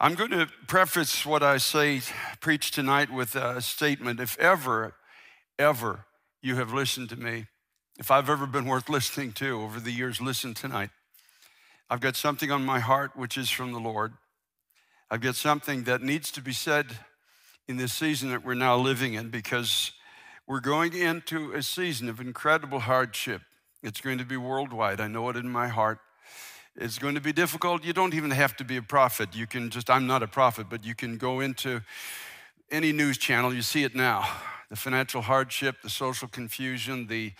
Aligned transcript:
I'm 0.00 0.14
going 0.14 0.30
to 0.30 0.46
preface 0.68 1.26
what 1.26 1.42
I 1.42 1.56
say, 1.56 2.02
preach 2.40 2.70
tonight 2.70 3.12
with 3.12 3.34
a 3.34 3.60
statement. 3.60 4.20
If 4.20 4.38
ever, 4.38 4.94
ever 5.58 6.04
you 6.40 6.54
have 6.54 6.72
listened 6.72 7.08
to 7.08 7.16
me, 7.16 7.46
if 7.98 8.08
I've 8.08 8.30
ever 8.30 8.46
been 8.46 8.66
worth 8.66 8.88
listening 8.88 9.32
to 9.32 9.60
over 9.60 9.80
the 9.80 9.90
years, 9.90 10.20
listen 10.20 10.54
tonight. 10.54 10.90
I've 11.90 11.98
got 11.98 12.14
something 12.14 12.52
on 12.52 12.64
my 12.64 12.78
heart 12.78 13.16
which 13.16 13.36
is 13.36 13.50
from 13.50 13.72
the 13.72 13.80
Lord. 13.80 14.12
I've 15.10 15.20
got 15.20 15.34
something 15.34 15.82
that 15.84 16.00
needs 16.00 16.30
to 16.30 16.40
be 16.40 16.52
said 16.52 16.86
in 17.66 17.76
this 17.76 17.92
season 17.92 18.30
that 18.30 18.44
we're 18.44 18.54
now 18.54 18.76
living 18.76 19.14
in 19.14 19.30
because 19.30 19.90
we're 20.46 20.60
going 20.60 20.94
into 20.94 21.50
a 21.54 21.62
season 21.64 22.08
of 22.08 22.20
incredible 22.20 22.78
hardship. 22.78 23.42
It's 23.82 24.00
going 24.00 24.18
to 24.18 24.24
be 24.24 24.36
worldwide. 24.36 25.00
I 25.00 25.08
know 25.08 25.28
it 25.28 25.34
in 25.34 25.50
my 25.50 25.66
heart. 25.66 25.98
It's 26.80 26.96
going 26.96 27.16
to 27.16 27.20
be 27.20 27.32
difficult. 27.32 27.84
You 27.84 27.92
don't 27.92 28.14
even 28.14 28.30
have 28.30 28.56
to 28.58 28.64
be 28.64 28.76
a 28.76 28.82
prophet. 28.82 29.34
You 29.34 29.48
can 29.48 29.68
just, 29.68 29.90
I'm 29.90 30.06
not 30.06 30.22
a 30.22 30.28
prophet, 30.28 30.68
but 30.70 30.84
you 30.84 30.94
can 30.94 31.18
go 31.18 31.40
into 31.40 31.80
any 32.70 32.92
news 32.92 33.18
channel, 33.18 33.52
you 33.52 33.62
see 33.62 33.82
it 33.82 33.96
now. 33.96 34.30
The 34.70 34.76
financial 34.76 35.22
hardship, 35.22 35.82
the 35.82 35.90
social 35.90 36.28
confusion, 36.28 37.08
the 37.08 37.32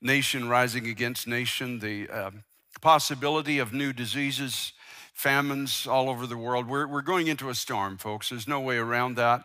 nation 0.00 0.48
rising 0.48 0.86
against 0.86 1.26
nation, 1.26 1.78
the 1.78 2.08
uh, 2.08 2.30
possibility 2.80 3.58
of 3.58 3.74
new 3.74 3.92
diseases, 3.92 4.72
famines 5.12 5.86
all 5.86 6.08
over 6.08 6.26
the 6.26 6.36
world. 6.38 6.66
We're, 6.66 6.86
we're 6.86 7.02
going 7.02 7.26
into 7.26 7.50
a 7.50 7.54
storm, 7.54 7.98
folks. 7.98 8.30
There's 8.30 8.48
no 8.48 8.60
way 8.60 8.78
around 8.78 9.16
that. 9.16 9.44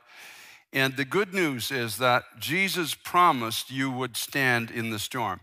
And 0.71 0.95
the 0.95 1.03
good 1.03 1.33
news 1.33 1.71
is 1.71 1.97
that 1.97 2.23
Jesus 2.39 2.93
promised 2.93 3.69
you 3.69 3.91
would 3.91 4.15
stand 4.15 4.71
in 4.71 4.91
the 4.91 4.99
storm. 4.99 5.41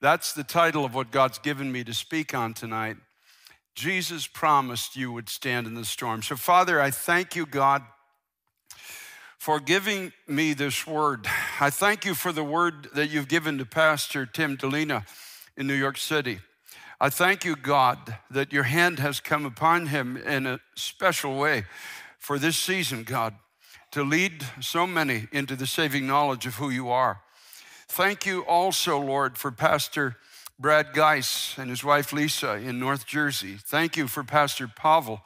That's 0.00 0.32
the 0.34 0.44
title 0.44 0.84
of 0.84 0.94
what 0.94 1.10
God's 1.10 1.38
given 1.38 1.72
me 1.72 1.82
to 1.82 1.94
speak 1.94 2.32
on 2.32 2.54
tonight. 2.54 2.98
Jesus 3.74 4.28
promised 4.28 4.96
you 4.96 5.10
would 5.12 5.28
stand 5.28 5.66
in 5.66 5.74
the 5.74 5.84
storm. 5.84 6.22
So, 6.22 6.36
Father, 6.36 6.80
I 6.80 6.90
thank 6.90 7.34
you, 7.34 7.44
God, 7.44 7.82
for 9.36 9.58
giving 9.58 10.12
me 10.28 10.54
this 10.54 10.86
word. 10.86 11.26
I 11.60 11.70
thank 11.70 12.04
you 12.04 12.14
for 12.14 12.30
the 12.30 12.44
word 12.44 12.88
that 12.94 13.08
you've 13.08 13.28
given 13.28 13.58
to 13.58 13.66
Pastor 13.66 14.26
Tim 14.26 14.56
Dilena 14.56 15.04
in 15.56 15.66
New 15.66 15.74
York 15.74 15.98
City. 15.98 16.38
I 17.00 17.10
thank 17.10 17.44
you, 17.44 17.56
God, 17.56 18.16
that 18.30 18.52
your 18.52 18.62
hand 18.62 19.00
has 19.00 19.18
come 19.18 19.44
upon 19.44 19.88
him 19.88 20.16
in 20.16 20.46
a 20.46 20.60
special 20.76 21.36
way 21.36 21.64
for 22.18 22.38
this 22.38 22.56
season, 22.56 23.02
God, 23.02 23.34
to 23.90 24.04
lead 24.04 24.44
so 24.60 24.86
many 24.86 25.26
into 25.32 25.56
the 25.56 25.66
saving 25.66 26.06
knowledge 26.06 26.46
of 26.46 26.54
who 26.54 26.70
you 26.70 26.90
are. 26.90 27.20
Thank 27.88 28.24
you 28.24 28.42
also, 28.42 28.98
Lord, 29.00 29.36
for 29.36 29.50
Pastor 29.50 30.16
Brad 30.58 30.92
Geis 30.92 31.56
and 31.58 31.68
his 31.68 31.82
wife 31.82 32.12
Lisa 32.12 32.52
in 32.54 32.78
North 32.78 33.06
Jersey. 33.06 33.56
Thank 33.58 33.96
you 33.96 34.06
for 34.06 34.22
Pastor 34.22 34.68
Pavel 34.68 35.20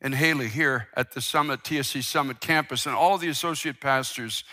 and 0.00 0.14
Haley 0.14 0.48
here 0.48 0.88
at 0.96 1.12
the 1.12 1.20
Summit, 1.20 1.62
TSC 1.62 2.02
Summit 2.02 2.40
campus, 2.40 2.86
and 2.86 2.94
all 2.94 3.18
the 3.18 3.28
associate 3.28 3.82
pastors 3.82 4.44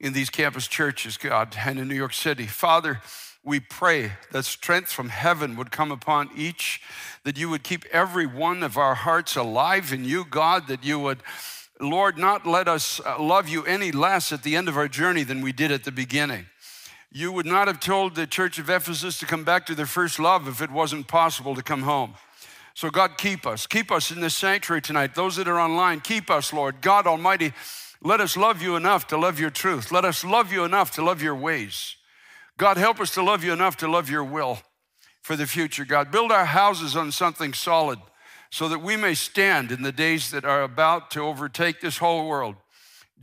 in 0.00 0.12
these 0.12 0.28
campus 0.28 0.66
churches, 0.66 1.16
God, 1.16 1.56
and 1.64 1.78
in 1.78 1.86
New 1.86 1.94
York 1.94 2.12
City. 2.12 2.46
Father, 2.46 3.00
we 3.44 3.60
pray 3.60 4.14
that 4.32 4.44
strength 4.44 4.90
from 4.90 5.08
heaven 5.08 5.56
would 5.56 5.70
come 5.70 5.92
upon 5.92 6.30
each, 6.34 6.80
that 7.22 7.38
you 7.38 7.48
would 7.48 7.62
keep 7.62 7.84
every 7.92 8.26
one 8.26 8.64
of 8.64 8.76
our 8.76 8.96
hearts 8.96 9.36
alive 9.36 9.92
in 9.92 10.04
you, 10.04 10.24
God, 10.24 10.66
that 10.66 10.82
you 10.82 10.98
would, 10.98 11.22
Lord, 11.80 12.18
not 12.18 12.44
let 12.44 12.66
us 12.66 13.00
uh, 13.06 13.22
love 13.22 13.48
you 13.48 13.64
any 13.66 13.92
less 13.92 14.32
at 14.32 14.42
the 14.42 14.56
end 14.56 14.68
of 14.68 14.76
our 14.76 14.88
journey 14.88 15.22
than 15.22 15.42
we 15.42 15.52
did 15.52 15.70
at 15.70 15.84
the 15.84 15.92
beginning. 15.92 16.46
You 17.16 17.30
would 17.30 17.46
not 17.46 17.68
have 17.68 17.78
told 17.78 18.16
the 18.16 18.26
church 18.26 18.58
of 18.58 18.68
Ephesus 18.68 19.20
to 19.20 19.26
come 19.26 19.44
back 19.44 19.66
to 19.66 19.76
their 19.76 19.86
first 19.86 20.18
love 20.18 20.48
if 20.48 20.60
it 20.60 20.72
wasn't 20.72 21.06
possible 21.06 21.54
to 21.54 21.62
come 21.62 21.82
home. 21.82 22.14
So, 22.74 22.90
God, 22.90 23.18
keep 23.18 23.46
us. 23.46 23.68
Keep 23.68 23.92
us 23.92 24.10
in 24.10 24.20
this 24.20 24.34
sanctuary 24.34 24.82
tonight. 24.82 25.14
Those 25.14 25.36
that 25.36 25.46
are 25.46 25.60
online, 25.60 26.00
keep 26.00 26.28
us, 26.28 26.52
Lord. 26.52 26.80
God 26.80 27.06
Almighty, 27.06 27.52
let 28.02 28.20
us 28.20 28.36
love 28.36 28.60
you 28.60 28.74
enough 28.74 29.06
to 29.06 29.16
love 29.16 29.38
your 29.38 29.50
truth. 29.50 29.92
Let 29.92 30.04
us 30.04 30.24
love 30.24 30.52
you 30.52 30.64
enough 30.64 30.90
to 30.96 31.04
love 31.04 31.22
your 31.22 31.36
ways. 31.36 31.94
God, 32.58 32.78
help 32.78 32.98
us 32.98 33.12
to 33.12 33.22
love 33.22 33.44
you 33.44 33.52
enough 33.52 33.76
to 33.76 33.88
love 33.88 34.10
your 34.10 34.24
will 34.24 34.58
for 35.22 35.36
the 35.36 35.46
future. 35.46 35.84
God, 35.84 36.10
build 36.10 36.32
our 36.32 36.46
houses 36.46 36.96
on 36.96 37.12
something 37.12 37.54
solid 37.54 38.00
so 38.50 38.68
that 38.68 38.82
we 38.82 38.96
may 38.96 39.14
stand 39.14 39.70
in 39.70 39.82
the 39.82 39.92
days 39.92 40.32
that 40.32 40.44
are 40.44 40.64
about 40.64 41.12
to 41.12 41.20
overtake 41.20 41.80
this 41.80 41.98
whole 41.98 42.26
world. 42.28 42.56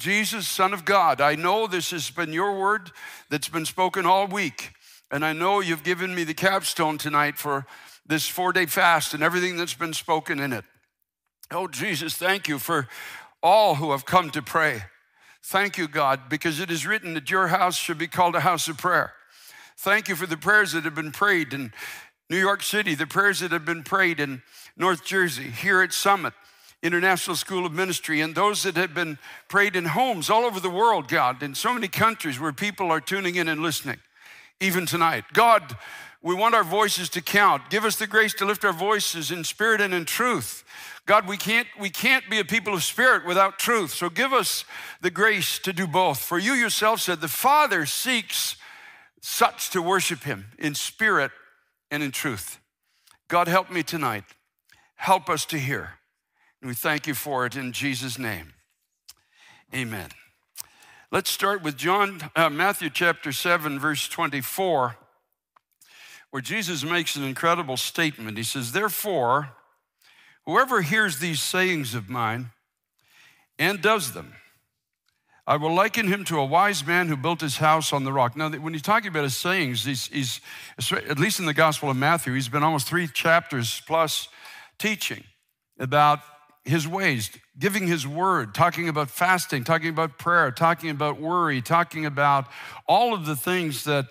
Jesus, 0.01 0.47
Son 0.47 0.73
of 0.73 0.83
God, 0.83 1.21
I 1.21 1.35
know 1.35 1.67
this 1.67 1.91
has 1.91 2.09
been 2.09 2.33
your 2.33 2.59
word 2.59 2.91
that's 3.29 3.49
been 3.49 3.67
spoken 3.67 4.07
all 4.07 4.25
week. 4.25 4.71
And 5.11 5.23
I 5.23 5.31
know 5.31 5.59
you've 5.59 5.83
given 5.83 6.15
me 6.15 6.23
the 6.23 6.33
capstone 6.33 6.97
tonight 6.97 7.37
for 7.37 7.67
this 8.07 8.27
four 8.27 8.51
day 8.51 8.65
fast 8.65 9.13
and 9.13 9.21
everything 9.21 9.57
that's 9.57 9.75
been 9.75 9.93
spoken 9.93 10.39
in 10.39 10.53
it. 10.53 10.65
Oh, 11.51 11.67
Jesus, 11.67 12.15
thank 12.15 12.47
you 12.47 12.57
for 12.57 12.87
all 13.43 13.75
who 13.75 13.91
have 13.91 14.07
come 14.07 14.31
to 14.31 14.41
pray. 14.41 14.81
Thank 15.43 15.77
you, 15.77 15.87
God, 15.87 16.29
because 16.29 16.59
it 16.59 16.71
is 16.71 16.87
written 16.87 17.13
that 17.13 17.29
your 17.29 17.49
house 17.49 17.77
should 17.77 17.99
be 17.99 18.07
called 18.07 18.35
a 18.35 18.39
house 18.39 18.67
of 18.67 18.79
prayer. 18.79 19.13
Thank 19.77 20.09
you 20.09 20.15
for 20.15 20.25
the 20.25 20.35
prayers 20.35 20.71
that 20.71 20.83
have 20.83 20.95
been 20.95 21.11
prayed 21.11 21.53
in 21.53 21.73
New 22.27 22.39
York 22.39 22.63
City, 22.63 22.95
the 22.95 23.05
prayers 23.05 23.41
that 23.41 23.51
have 23.51 23.65
been 23.65 23.83
prayed 23.83 24.19
in 24.19 24.41
North 24.75 25.05
Jersey, 25.05 25.51
here 25.51 25.83
at 25.83 25.93
Summit. 25.93 26.33
International 26.81 27.35
School 27.35 27.65
of 27.65 27.73
Ministry, 27.73 28.21
and 28.21 28.33
those 28.33 28.63
that 28.63 28.75
have 28.75 28.93
been 28.93 29.19
prayed 29.47 29.75
in 29.75 29.85
homes 29.85 30.29
all 30.29 30.43
over 30.43 30.59
the 30.59 30.69
world, 30.69 31.07
God, 31.07 31.43
in 31.43 31.53
so 31.53 31.73
many 31.73 31.87
countries 31.87 32.39
where 32.39 32.51
people 32.51 32.91
are 32.91 32.99
tuning 32.99 33.35
in 33.35 33.47
and 33.47 33.61
listening, 33.61 33.99
even 34.59 34.85
tonight. 34.85 35.25
God, 35.33 35.77
we 36.23 36.35
want 36.35 36.55
our 36.55 36.63
voices 36.63 37.09
to 37.09 37.21
count. 37.21 37.69
Give 37.69 37.85
us 37.85 37.95
the 37.95 38.07
grace 38.07 38.33
to 38.35 38.45
lift 38.45 38.65
our 38.65 38.73
voices 38.73 39.31
in 39.31 39.43
spirit 39.43 39.81
and 39.81 39.93
in 39.93 40.05
truth. 40.05 40.63
God, 41.05 41.27
we 41.27 41.37
can't, 41.37 41.67
we 41.79 41.89
can't 41.89 42.29
be 42.29 42.39
a 42.39 42.45
people 42.45 42.73
of 42.73 42.83
spirit 42.83 43.25
without 43.25 43.57
truth. 43.57 43.91
So 43.91 44.09
give 44.09 44.33
us 44.33 44.63
the 45.01 45.09
grace 45.09 45.57
to 45.59 45.73
do 45.73 45.87
both. 45.87 46.19
For 46.19 46.37
you 46.37 46.53
yourself 46.53 47.01
said, 47.01 47.21
the 47.21 47.27
Father 47.27 47.85
seeks 47.85 48.55
such 49.19 49.71
to 49.71 49.81
worship 49.81 50.23
him 50.23 50.47
in 50.59 50.75
spirit 50.75 51.31
and 51.89 52.03
in 52.03 52.11
truth. 52.11 52.59
God, 53.27 53.47
help 53.47 53.71
me 53.71 53.81
tonight. 53.81 54.25
Help 54.95 55.29
us 55.29 55.45
to 55.45 55.57
hear. 55.57 55.93
And 56.61 56.69
we 56.69 56.75
thank 56.75 57.07
you 57.07 57.15
for 57.15 57.45
it 57.45 57.55
in 57.55 57.71
Jesus' 57.71 58.19
name. 58.19 58.53
Amen. 59.73 60.09
Let's 61.11 61.31
start 61.31 61.63
with 61.63 61.75
John, 61.75 62.29
uh, 62.35 62.49
Matthew 62.49 62.89
chapter 62.89 63.31
7, 63.31 63.79
verse 63.79 64.07
24, 64.07 64.95
where 66.29 66.41
Jesus 66.41 66.83
makes 66.83 67.15
an 67.15 67.23
incredible 67.23 67.77
statement. 67.77 68.37
He 68.37 68.43
says, 68.43 68.71
Therefore, 68.73 69.49
whoever 70.45 70.81
hears 70.81 71.17
these 71.17 71.41
sayings 71.41 71.95
of 71.95 72.09
mine 72.09 72.51
and 73.57 73.81
does 73.81 74.13
them, 74.13 74.35
I 75.47 75.57
will 75.57 75.73
liken 75.73 76.07
him 76.07 76.23
to 76.25 76.37
a 76.37 76.45
wise 76.45 76.85
man 76.85 77.07
who 77.07 77.17
built 77.17 77.41
his 77.41 77.57
house 77.57 77.91
on 77.91 78.03
the 78.03 78.13
rock. 78.13 78.37
Now, 78.37 78.49
when 78.51 78.73
he's 78.73 78.83
talking 78.83 79.09
about 79.09 79.23
his 79.23 79.35
sayings, 79.35 79.83
he's, 79.83 80.07
he's, 80.07 80.39
at 80.91 81.17
least 81.17 81.39
in 81.39 81.47
the 81.47 81.53
Gospel 81.53 81.89
of 81.89 81.97
Matthew, 81.97 82.33
he's 82.35 82.47
been 82.47 82.63
almost 82.63 82.87
three 82.87 83.07
chapters 83.07 83.81
plus 83.87 84.29
teaching 84.77 85.23
about 85.79 86.19
his 86.63 86.87
ways, 86.87 87.31
giving 87.57 87.87
his 87.87 88.07
word, 88.07 88.53
talking 88.53 88.87
about 88.87 89.09
fasting, 89.09 89.63
talking 89.63 89.89
about 89.89 90.17
prayer, 90.17 90.51
talking 90.51 90.89
about 90.89 91.19
worry, 91.19 91.61
talking 91.61 92.05
about 92.05 92.47
all 92.87 93.13
of 93.13 93.25
the 93.25 93.35
things 93.35 93.83
that 93.85 94.05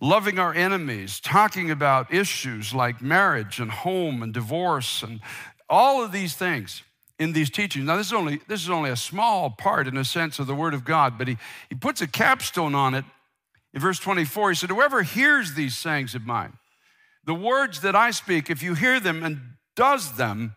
loving 0.00 0.38
our 0.38 0.54
enemies, 0.54 1.20
talking 1.20 1.70
about 1.70 2.12
issues 2.12 2.72
like 2.72 3.02
marriage 3.02 3.60
and 3.60 3.70
home 3.70 4.22
and 4.22 4.32
divorce 4.32 5.02
and 5.02 5.20
all 5.68 6.02
of 6.02 6.10
these 6.10 6.34
things 6.34 6.82
in 7.18 7.34
these 7.34 7.50
teachings. 7.50 7.84
Now, 7.84 7.96
this 7.96 8.06
is 8.06 8.12
only, 8.14 8.40
this 8.48 8.62
is 8.62 8.70
only 8.70 8.90
a 8.90 8.96
small 8.96 9.50
part, 9.50 9.86
in 9.86 9.98
a 9.98 10.04
sense, 10.04 10.38
of 10.38 10.46
the 10.46 10.54
Word 10.54 10.72
of 10.72 10.84
God, 10.86 11.18
but 11.18 11.28
he, 11.28 11.36
he 11.68 11.74
puts 11.74 12.00
a 12.00 12.06
capstone 12.06 12.74
on 12.74 12.94
it 12.94 13.04
in 13.74 13.80
verse 13.80 13.98
24. 13.98 14.50
He 14.50 14.54
said, 14.56 14.70
Whoever 14.70 15.02
hears 15.02 15.52
these 15.52 15.76
sayings 15.76 16.14
of 16.14 16.24
mine, 16.24 16.54
the 17.24 17.34
words 17.34 17.82
that 17.82 17.94
I 17.94 18.10
speak, 18.10 18.48
if 18.48 18.62
you 18.62 18.74
hear 18.74 18.98
them 18.98 19.22
and 19.22 19.40
does 19.76 20.16
them, 20.16 20.56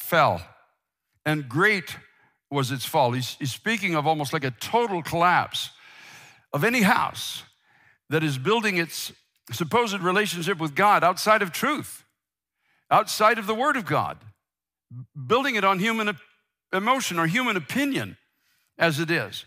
fell. 0.00 0.42
And 1.24 1.48
great 1.48 1.96
was 2.50 2.70
its 2.72 2.84
fall. 2.84 3.12
He's, 3.12 3.36
he's 3.38 3.52
speaking 3.52 3.94
of 3.94 4.06
almost 4.06 4.32
like 4.32 4.44
a 4.44 4.50
total 4.50 5.02
collapse 5.02 5.70
of 6.52 6.64
any 6.64 6.82
house 6.82 7.44
that 8.08 8.24
is 8.24 8.38
building 8.38 8.76
its 8.76 9.12
supposed 9.52 10.00
relationship 10.00 10.58
with 10.58 10.74
God 10.74 11.04
outside 11.04 11.42
of 11.42 11.52
truth, 11.52 12.04
outside 12.90 13.38
of 13.38 13.46
the 13.46 13.54
Word 13.54 13.76
of 13.76 13.86
God, 13.86 14.18
building 15.26 15.54
it 15.54 15.64
on 15.64 15.78
human 15.78 16.16
emotion 16.72 17.18
or 17.18 17.26
human 17.26 17.56
opinion 17.56 18.16
as 18.78 18.98
it 18.98 19.10
is. 19.10 19.44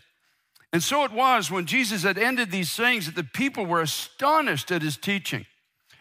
And 0.72 0.82
so 0.82 1.04
it 1.04 1.12
was 1.12 1.50
when 1.50 1.66
Jesus 1.66 2.02
had 2.02 2.18
ended 2.18 2.50
these 2.50 2.70
sayings 2.70 3.06
that 3.06 3.14
the 3.14 3.24
people 3.24 3.66
were 3.66 3.82
astonished 3.82 4.70
at 4.70 4.82
his 4.82 4.96
teaching. 4.96 5.46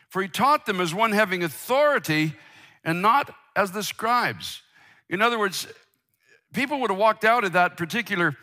For 0.09 0.21
he 0.21 0.27
taught 0.27 0.65
them 0.65 0.79
as 0.79 0.93
one 0.93 1.11
having 1.11 1.43
authority 1.43 2.33
and 2.83 3.01
not 3.01 3.33
as 3.55 3.71
the 3.71 3.83
scribes. 3.83 4.61
In 5.09 5.21
other 5.21 5.37
words, 5.37 5.67
people 6.53 6.79
would 6.81 6.89
have 6.89 6.99
walked 6.99 7.25
out 7.25 7.43
of 7.43 7.53
that 7.53 7.77
particular 7.77 8.35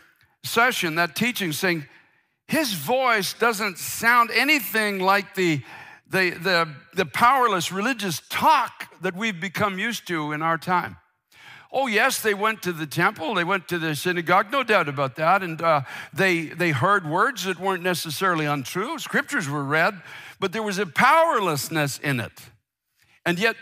session, 0.44 0.96
that 0.96 1.14
teaching, 1.14 1.52
saying, 1.52 1.86
His 2.48 2.72
voice 2.72 3.34
doesn't 3.34 3.78
sound 3.78 4.30
anything 4.32 5.00
like 5.00 5.34
the, 5.34 5.62
the, 6.08 6.30
the, 6.30 6.68
the 6.94 7.06
powerless 7.06 7.72
religious 7.72 8.22
talk 8.28 8.86
that 9.02 9.14
we've 9.14 9.40
become 9.40 9.78
used 9.78 10.06
to 10.08 10.32
in 10.32 10.42
our 10.42 10.58
time. 10.58 10.96
Oh, 11.72 11.86
yes, 11.86 12.20
they 12.20 12.34
went 12.34 12.62
to 12.62 12.72
the 12.72 12.86
temple, 12.86 13.34
they 13.34 13.44
went 13.44 13.68
to 13.68 13.78
the 13.78 13.94
synagogue, 13.94 14.50
no 14.50 14.64
doubt 14.64 14.88
about 14.88 15.14
that. 15.16 15.44
And 15.44 15.62
uh, 15.62 15.82
they, 16.12 16.46
they 16.46 16.72
heard 16.72 17.08
words 17.08 17.44
that 17.44 17.60
weren't 17.60 17.84
necessarily 17.84 18.44
untrue. 18.44 18.98
Scriptures 18.98 19.48
were 19.48 19.62
read, 19.62 20.02
but 20.40 20.52
there 20.52 20.64
was 20.64 20.78
a 20.78 20.86
powerlessness 20.86 21.98
in 21.98 22.18
it. 22.18 22.32
And 23.24 23.38
yet, 23.38 23.54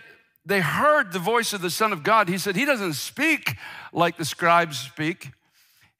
they 0.48 0.60
heard 0.60 1.12
the 1.12 1.18
voice 1.18 1.52
of 1.52 1.60
the 1.60 1.70
Son 1.70 1.92
of 1.92 2.02
God. 2.02 2.28
He 2.28 2.38
said, 2.38 2.56
He 2.56 2.64
doesn't 2.64 2.94
speak 2.94 3.56
like 3.92 4.16
the 4.16 4.24
scribes 4.24 4.78
speak. 4.78 5.30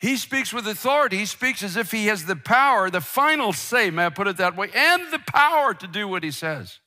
He 0.00 0.17
speaks 0.17 0.53
with 0.53 0.67
authority. 0.67 1.19
He 1.19 1.27
speaks 1.27 1.62
as 1.62 1.77
if 1.77 1.91
he 1.91 2.06
has 2.06 2.25
the 2.25 2.37
power, 2.37 2.89
the 2.89 3.00
final 3.00 3.53
say, 3.53 3.91
may 3.91 4.06
I 4.06 4.11
put 4.11 4.29
it 4.29 4.37
that 4.37 4.56
way, 4.56 4.71
and 4.75 5.03
the 5.11 5.19
power 5.19 5.75
to 5.75 5.87
do 5.87 6.06
what 6.06 6.23
he 6.23 6.31
says. 6.31 6.79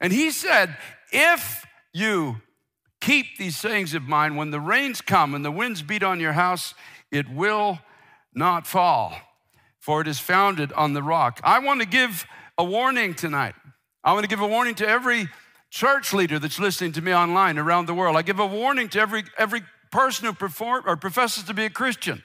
And 0.00 0.12
he 0.12 0.30
said, 0.30 0.76
If 1.10 1.64
you 1.92 2.36
keep 3.00 3.38
these 3.38 3.56
sayings 3.56 3.94
of 3.94 4.02
mine, 4.02 4.36
when 4.36 4.50
the 4.50 4.60
rains 4.60 5.00
come 5.00 5.34
and 5.34 5.44
the 5.44 5.50
winds 5.50 5.82
beat 5.82 6.02
on 6.02 6.20
your 6.20 6.32
house, 6.32 6.74
it 7.10 7.28
will 7.28 7.80
not 8.34 8.66
fall, 8.66 9.14
for 9.80 10.00
it 10.00 10.06
is 10.06 10.20
founded 10.20 10.72
on 10.74 10.92
the 10.92 11.02
rock. 11.02 11.40
I 11.42 11.58
want 11.58 11.80
to 11.80 11.86
give 11.86 12.24
a 12.56 12.64
warning 12.64 13.14
tonight. 13.14 13.54
I 14.04 14.12
want 14.12 14.24
to 14.24 14.28
give 14.28 14.40
a 14.40 14.46
warning 14.46 14.76
to 14.76 14.88
every 14.88 15.28
church 15.70 16.12
leader 16.12 16.38
that's 16.38 16.58
listening 16.58 16.92
to 16.92 17.02
me 17.02 17.14
online 17.14 17.58
around 17.58 17.86
the 17.86 17.94
world. 17.94 18.16
I 18.16 18.22
give 18.22 18.38
a 18.38 18.46
warning 18.46 18.88
to 18.90 19.00
every, 19.00 19.24
every 19.36 19.62
person 19.90 20.26
who 20.26 20.32
perform, 20.32 20.84
or 20.86 20.96
professes 20.96 21.44
to 21.44 21.54
be 21.54 21.64
a 21.64 21.70
Christian. 21.70 22.22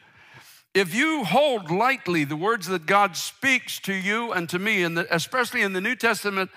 If 0.73 0.95
you 0.95 1.23
hold 1.23 1.69
lightly 1.69 2.23
the 2.23 2.35
words 2.35 2.67
that 2.67 2.85
God 2.85 3.15
speaks 3.15 3.79
to 3.81 3.93
you 3.93 4.31
and 4.31 4.49
to 4.49 4.57
me, 4.57 4.83
and 4.83 4.97
especially 4.97 5.61
in 5.61 5.73
the 5.73 5.81
New 5.81 5.95
Testament 5.95 6.49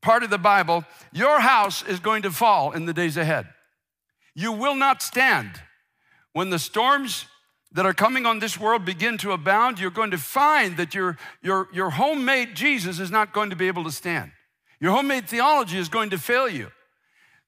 part 0.00 0.24
of 0.24 0.30
the 0.30 0.38
Bible, 0.38 0.84
your 1.12 1.40
house 1.40 1.86
is 1.86 2.00
going 2.00 2.22
to 2.22 2.30
fall 2.30 2.72
in 2.72 2.86
the 2.86 2.92
days 2.92 3.16
ahead. 3.16 3.46
You 4.34 4.52
will 4.52 4.74
not 4.74 5.00
stand. 5.00 5.62
When 6.32 6.50
the 6.50 6.58
storms 6.58 7.26
that 7.72 7.86
are 7.86 7.94
coming 7.94 8.26
on 8.26 8.40
this 8.40 8.58
world 8.58 8.84
begin 8.84 9.16
to 9.18 9.32
abound, 9.32 9.78
you're 9.78 9.90
going 9.90 10.10
to 10.10 10.18
find 10.18 10.76
that 10.76 10.94
your, 10.94 11.16
your, 11.40 11.68
your 11.72 11.90
homemade 11.90 12.54
Jesus 12.54 12.98
is 12.98 13.10
not 13.10 13.32
going 13.32 13.50
to 13.50 13.56
be 13.56 13.68
able 13.68 13.84
to 13.84 13.92
stand. 13.92 14.32
Your 14.82 14.90
homemade 14.90 15.28
theology 15.28 15.78
is 15.78 15.88
going 15.88 16.10
to 16.10 16.18
fail 16.18 16.48
you. 16.48 16.72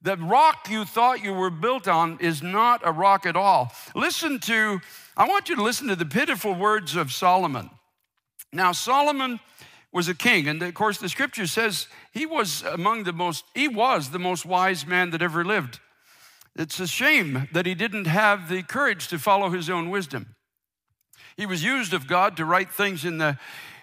The 0.01 0.17
rock 0.17 0.71
you 0.71 0.85
thought 0.85 1.25
you 1.25 1.35
were 1.35 1.51
built 1.51 1.89
on 1.89 2.19
is 2.21 2.45
not 2.45 2.83
a 2.85 2.93
rock 2.93 3.27
at 3.27 3.35
all. 3.35 3.73
Listen 3.97 4.39
to, 4.41 4.81
I 5.17 5.27
want 5.27 5.49
you 5.49 5.57
to 5.57 5.63
listen 5.63 5.89
to 5.89 5.97
the 5.97 6.07
pitiful 6.07 6.55
words 6.55 6.95
of 6.95 7.11
Solomon. 7.11 7.71
Now, 8.53 8.71
Solomon 8.71 9.41
was 9.93 10.07
a 10.07 10.15
king, 10.15 10.47
and 10.47 10.63
of 10.63 10.75
course, 10.75 10.99
the 10.99 11.09
scripture 11.09 11.49
says 11.49 11.89
he 12.13 12.25
was 12.25 12.63
among 12.63 13.03
the 13.03 13.13
most, 13.13 13.45
he 13.53 13.67
was 13.67 14.11
the 14.11 14.21
most 14.21 14.47
wise 14.47 14.87
man 14.87 15.11
that 15.11 15.21
ever 15.21 15.45
lived. 15.45 15.81
It's 16.55 16.79
a 16.79 16.87
shame 16.87 17.49
that 17.51 17.67
he 17.67 17.75
didn't 17.75 18.07
have 18.07 18.49
the 18.49 18.63
courage 18.63 19.09
to 19.09 19.19
follow 19.19 19.51
his 19.51 19.69
own 19.69 19.91
wisdom. 19.91 20.37
He 21.37 21.47
was 21.47 21.65
used 21.65 21.95
of 21.95 22.07
God 22.07 22.37
to 22.37 22.45
write 22.45 22.71
things 22.71 23.05
in 23.05 23.19
the 23.19 23.39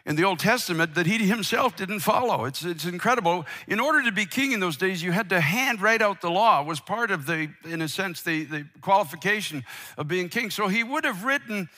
in 0.06 0.15
the 0.15 0.24
Old 0.24 0.39
Testament 0.39 0.95
that 0.95 1.06
he 1.06 1.18
himself 1.19 1.75
didn't 1.75 2.00
follow. 2.00 2.45
It's, 2.45 2.63
it's 2.63 2.86
incredible. 2.86 3.45
In 3.68 3.80
order 3.80 4.03
to 4.03 4.12
be 4.12 4.25
king 4.25 4.51
in 4.51 4.59
those 4.59 4.77
days, 4.77 5.03
you 5.03 5.12
had 5.12 5.30
to 5.30 5.39
hand 5.39 5.81
write 5.81 6.01
out 6.01 6.21
the 6.21 6.31
law. 6.31 6.63
Was 6.63 6.80
part 6.80 7.12
of 7.12 7.25
the, 7.25 7.50
in 7.65 7.81
a 7.81 7.88
sense, 7.88 8.21
the, 8.21 8.45
the 8.45 8.65
qualification 8.81 9.63
of 9.98 10.07
being 10.07 10.30
king. 10.30 10.50
So 10.50 10.68
he 10.68 10.83
would 10.83 11.03
have 11.03 11.24
written, 11.24 11.69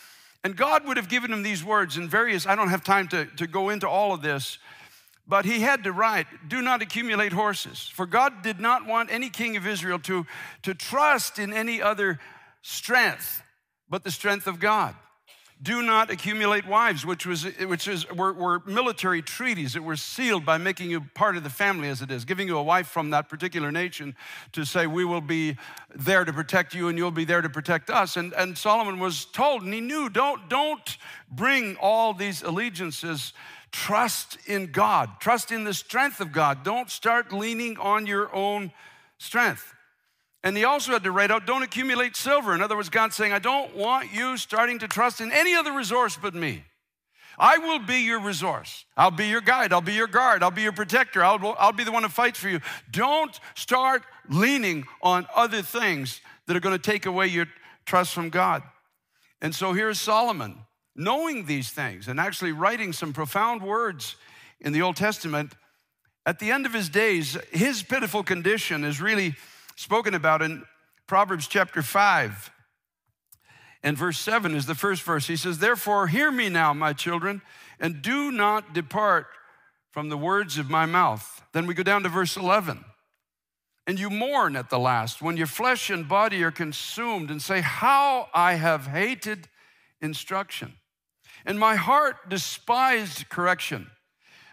and 0.43 0.55
God 0.55 0.87
would 0.87 0.97
have 0.97 1.09
given 1.09 1.33
him 1.33 1.43
these 1.43 1.63
words 1.63 1.97
in 1.97 2.07
various, 2.07 2.45
I 2.47 2.55
don't 2.55 2.69
have 2.69 2.83
time 2.83 3.07
to, 3.09 3.25
to 3.25 3.47
go 3.47 3.69
into 3.69 3.87
all 3.87 4.13
of 4.13 4.21
this, 4.21 4.57
but 5.27 5.45
he 5.45 5.61
had 5.61 5.83
to 5.83 5.91
write, 5.91 6.27
do 6.47 6.61
not 6.61 6.81
accumulate 6.81 7.33
horses. 7.33 7.89
For 7.93 8.05
God 8.05 8.41
did 8.41 8.59
not 8.59 8.85
want 8.85 9.11
any 9.11 9.29
king 9.29 9.55
of 9.57 9.65
Israel 9.65 9.99
to, 9.99 10.25
to 10.63 10.73
trust 10.73 11.39
in 11.39 11.53
any 11.53 11.81
other 11.81 12.19
strength 12.61 13.41
but 13.93 14.03
the 14.03 14.09
strength 14.09 14.47
of 14.47 14.59
God 14.59 14.95
do 15.63 15.81
not 15.81 16.12
accumulate 16.12 16.68
wives, 16.68 17.06
which, 17.06 17.25
was, 17.25 17.45
which 17.45 17.88
is, 17.88 18.10
were, 18.12 18.33
were, 18.33 18.62
military 18.65 19.21
treaties 19.21 19.74
that 19.74 19.81
were 19.81 19.95
sealed 19.95 20.45
by 20.45 20.57
making 20.57 20.92
you 20.92 21.01
part 21.13 21.38
of 21.38 21.44
the 21.44 21.50
family 21.50 21.88
as 21.88 22.01
it 22.01 22.12
is, 22.12 22.25
giving 22.25 22.48
you 22.48 22.57
a 22.57 22.63
wife 22.63 22.88
from 22.88 23.12
that 23.12 23.30
particular 23.30 23.71
nation 23.71 24.13
to 24.51 24.65
say, 24.65 24.88
We 24.88 25.06
will 25.06 25.21
be 25.21 25.57
there 25.95 26.25
to 26.25 26.33
protect 26.33 26.74
you 26.74 26.89
and 26.89 26.98
you'll 26.98 27.12
be 27.12 27.24
there 27.24 27.42
to 27.42 27.50
protect 27.50 27.89
us. 27.89 28.18
And, 28.18 28.33
and 28.33 28.57
Solomon 28.57 29.00
was 29.00 29.24
told, 29.25 29.63
and 29.63 29.74
he 29.74 29.80
knew, 29.80 30.10
don't, 30.10 30.50
don't 30.50 30.98
bring 31.31 31.77
all 31.77 32.13
these 32.13 32.44
allegiances. 32.44 33.31
Trust 33.71 34.38
in 34.45 34.71
God, 34.71 35.10
trust 35.19 35.51
in 35.51 35.63
the 35.63 35.74
strength 35.74 36.19
of 36.19 36.31
God. 36.31 36.63
Don't 36.63 36.89
start 36.89 37.31
leaning 37.31 37.77
on 37.77 38.06
your 38.06 38.33
own 38.36 38.71
strength. 39.18 39.72
And 40.43 40.57
he 40.57 40.65
also 40.65 40.91
had 40.91 41.03
to 41.03 41.11
write 41.11 41.31
out, 41.31 41.47
don't 41.47 41.63
accumulate 41.63 42.17
silver. 42.17 42.53
In 42.53 42.61
other 42.61 42.75
words, 42.75 42.89
God's 42.89 43.15
saying, 43.15 43.31
I 43.31 43.39
don't 43.39 43.75
want 43.75 44.13
you 44.13 44.35
starting 44.35 44.79
to 44.79 44.87
trust 44.87 45.21
in 45.21 45.31
any 45.31 45.55
other 45.55 45.71
resource 45.71 46.17
but 46.21 46.33
me. 46.33 46.65
I 47.39 47.57
will 47.57 47.79
be 47.79 48.01
your 48.01 48.19
resource. 48.19 48.85
I'll 48.95 49.09
be 49.09 49.27
your 49.27 49.41
guide. 49.41 49.73
I'll 49.73 49.81
be 49.81 49.93
your 49.93 50.07
guard. 50.07 50.43
I'll 50.43 50.51
be 50.51 50.61
your 50.61 50.73
protector. 50.73 51.23
I'll, 51.23 51.55
I'll 51.57 51.71
be 51.71 51.83
the 51.83 51.91
one 51.91 52.03
who 52.03 52.09
fights 52.09 52.39
for 52.39 52.49
you. 52.49 52.59
Don't 52.91 53.39
start 53.55 54.03
leaning 54.29 54.85
on 55.01 55.25
other 55.35 55.61
things 55.61 56.21
that 56.45 56.55
are 56.55 56.59
going 56.59 56.77
to 56.77 56.91
take 56.91 57.05
away 57.05 57.27
your 57.27 57.47
trust 57.85 58.13
from 58.13 58.29
God. 58.29 58.63
And 59.41 59.55
so 59.55 59.73
here's 59.73 59.99
Solomon, 59.99 60.57
knowing 60.95 61.45
these 61.45 61.71
things 61.71 62.07
and 62.07 62.19
actually 62.19 62.51
writing 62.51 62.93
some 62.93 63.13
profound 63.13 63.61
words 63.61 64.15
in 64.59 64.73
the 64.73 64.81
Old 64.81 64.97
Testament. 64.97 65.53
At 66.25 66.39
the 66.39 66.51
end 66.51 66.65
of 66.65 66.73
his 66.73 66.87
days, 66.87 67.37
his 67.51 67.81
pitiful 67.81 68.23
condition 68.23 68.83
is 68.83 69.01
really 69.01 69.35
spoken 69.75 70.13
about 70.13 70.41
in 70.41 70.63
Proverbs 71.07 71.47
chapter 71.47 71.81
5. 71.81 72.51
And 73.83 73.98
verse 73.98 74.17
7 74.19 74.55
is 74.55 74.65
the 74.65 74.75
first 74.75 75.03
verse. 75.03 75.27
He 75.27 75.36
says, 75.36 75.59
Therefore, 75.59 76.07
hear 76.07 76.31
me 76.31 76.50
now, 76.50 76.74
my 76.74 76.93
children, 76.93 77.41
and 77.79 78.01
do 78.01 78.31
not 78.31 78.74
depart 78.74 79.27
from 79.91 80.09
the 80.09 80.17
words 80.17 80.57
of 80.57 80.69
my 80.69 80.86
mouth. 80.86 81.43
Then 81.51 81.67
we 81.67 81.74
go 81.74 81.83
down 81.83 82.03
to 82.03 82.09
verse 82.09 82.38
11. 82.38 82.86
And 83.86 84.00
you 84.00 84.09
mourn 84.09 84.55
at 84.55 84.69
the 84.69 84.79
last 84.79 85.21
when 85.21 85.36
your 85.36 85.48
flesh 85.48 85.89
and 85.89 86.07
body 86.07 86.41
are 86.43 86.51
consumed, 86.51 87.29
and 87.29 87.41
say, 87.41 87.59
How 87.59 88.29
I 88.33 88.53
have 88.53 88.88
hated 88.88 89.50
instruction, 90.01 90.74
and 91.45 91.59
my 91.59 91.75
heart 91.75 92.29
despised 92.29 93.27
correction. 93.29 93.88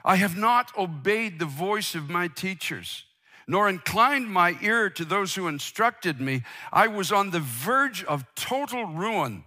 I 0.04 0.16
have 0.16 0.36
not 0.36 0.76
obeyed 0.76 1.38
the 1.38 1.44
voice 1.44 1.94
of 1.94 2.10
my 2.10 2.26
teachers 2.26 3.04
nor 3.50 3.68
inclined 3.68 4.30
my 4.30 4.56
ear 4.62 4.88
to 4.88 5.04
those 5.04 5.34
who 5.34 5.48
instructed 5.48 6.20
me. 6.20 6.44
I 6.72 6.86
was 6.86 7.10
on 7.10 7.30
the 7.30 7.40
verge 7.40 8.04
of 8.04 8.24
total 8.36 8.84
ruin 8.84 9.42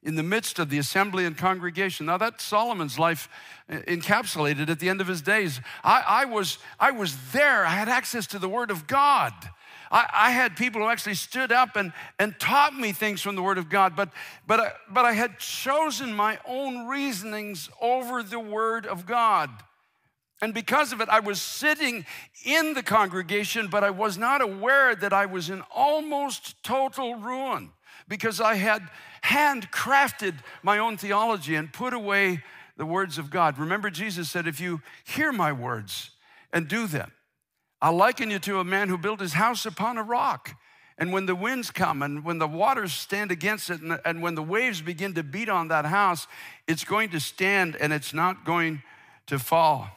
in 0.00 0.14
the 0.14 0.22
midst 0.22 0.60
of 0.60 0.70
the 0.70 0.78
assembly 0.78 1.24
and 1.24 1.36
congregation. 1.36 2.06
Now, 2.06 2.18
that's 2.18 2.44
Solomon's 2.44 3.00
life 3.00 3.28
uh, 3.68 3.78
encapsulated 3.88 4.70
at 4.70 4.78
the 4.78 4.88
end 4.88 5.00
of 5.00 5.08
his 5.08 5.22
days. 5.22 5.60
I, 5.82 6.04
I 6.06 6.24
was, 6.26 6.58
I 6.78 6.92
was 6.92 7.16
there, 7.32 7.66
I 7.66 7.70
had 7.70 7.88
access 7.88 8.28
to 8.28 8.38
the 8.38 8.48
Word 8.48 8.70
of 8.70 8.86
God. 8.86 9.32
I, 9.90 10.06
I, 10.12 10.30
had 10.30 10.56
people 10.56 10.82
who 10.82 10.88
actually 10.88 11.16
stood 11.16 11.50
up 11.50 11.74
and, 11.74 11.92
and 12.20 12.38
taught 12.38 12.74
me 12.74 12.92
things 12.92 13.22
from 13.22 13.34
the 13.34 13.42
Word 13.42 13.58
of 13.58 13.68
God, 13.68 13.96
but, 13.96 14.10
but, 14.46 14.60
I, 14.60 14.72
but 14.88 15.04
I 15.04 15.14
had 15.14 15.40
chosen 15.40 16.14
my 16.14 16.38
own 16.46 16.86
reasonings 16.86 17.70
over 17.80 18.22
the 18.22 18.38
Word 18.38 18.86
of 18.86 19.04
God. 19.04 19.50
And 20.40 20.54
because 20.54 20.92
of 20.92 21.00
it, 21.00 21.08
I 21.08 21.20
was 21.20 21.42
sitting 21.42 22.06
in 22.44 22.74
the 22.74 22.82
congregation, 22.82 23.66
but 23.66 23.82
I 23.82 23.90
was 23.90 24.16
not 24.16 24.40
aware 24.40 24.94
that 24.94 25.12
I 25.12 25.26
was 25.26 25.50
in 25.50 25.62
almost 25.74 26.62
total 26.62 27.16
ruin 27.16 27.72
because 28.06 28.40
I 28.40 28.54
had 28.54 28.88
handcrafted 29.24 30.34
my 30.62 30.78
own 30.78 30.96
theology 30.96 31.56
and 31.56 31.72
put 31.72 31.92
away 31.92 32.42
the 32.76 32.86
words 32.86 33.18
of 33.18 33.30
God. 33.30 33.58
Remember, 33.58 33.90
Jesus 33.90 34.30
said, 34.30 34.46
If 34.46 34.60
you 34.60 34.80
hear 35.04 35.32
my 35.32 35.52
words 35.52 36.10
and 36.52 36.68
do 36.68 36.86
them, 36.86 37.12
I'll 37.82 37.96
liken 37.96 38.30
you 38.30 38.38
to 38.40 38.60
a 38.60 38.64
man 38.64 38.88
who 38.88 38.96
built 38.96 39.20
his 39.20 39.34
house 39.34 39.66
upon 39.66 39.98
a 39.98 40.02
rock. 40.02 40.54
And 40.96 41.12
when 41.12 41.26
the 41.26 41.34
winds 41.34 41.70
come 41.70 42.02
and 42.02 42.24
when 42.24 42.38
the 42.38 42.48
waters 42.48 42.92
stand 42.92 43.30
against 43.30 43.70
it 43.70 43.80
and, 43.80 44.00
and 44.04 44.20
when 44.20 44.34
the 44.34 44.42
waves 44.42 44.80
begin 44.80 45.14
to 45.14 45.22
beat 45.22 45.48
on 45.48 45.68
that 45.68 45.84
house, 45.84 46.26
it's 46.66 46.84
going 46.84 47.10
to 47.10 47.20
stand 47.20 47.76
and 47.76 47.92
it's 47.92 48.12
not 48.12 48.44
going 48.44 48.82
to 49.26 49.38
fall. 49.38 49.88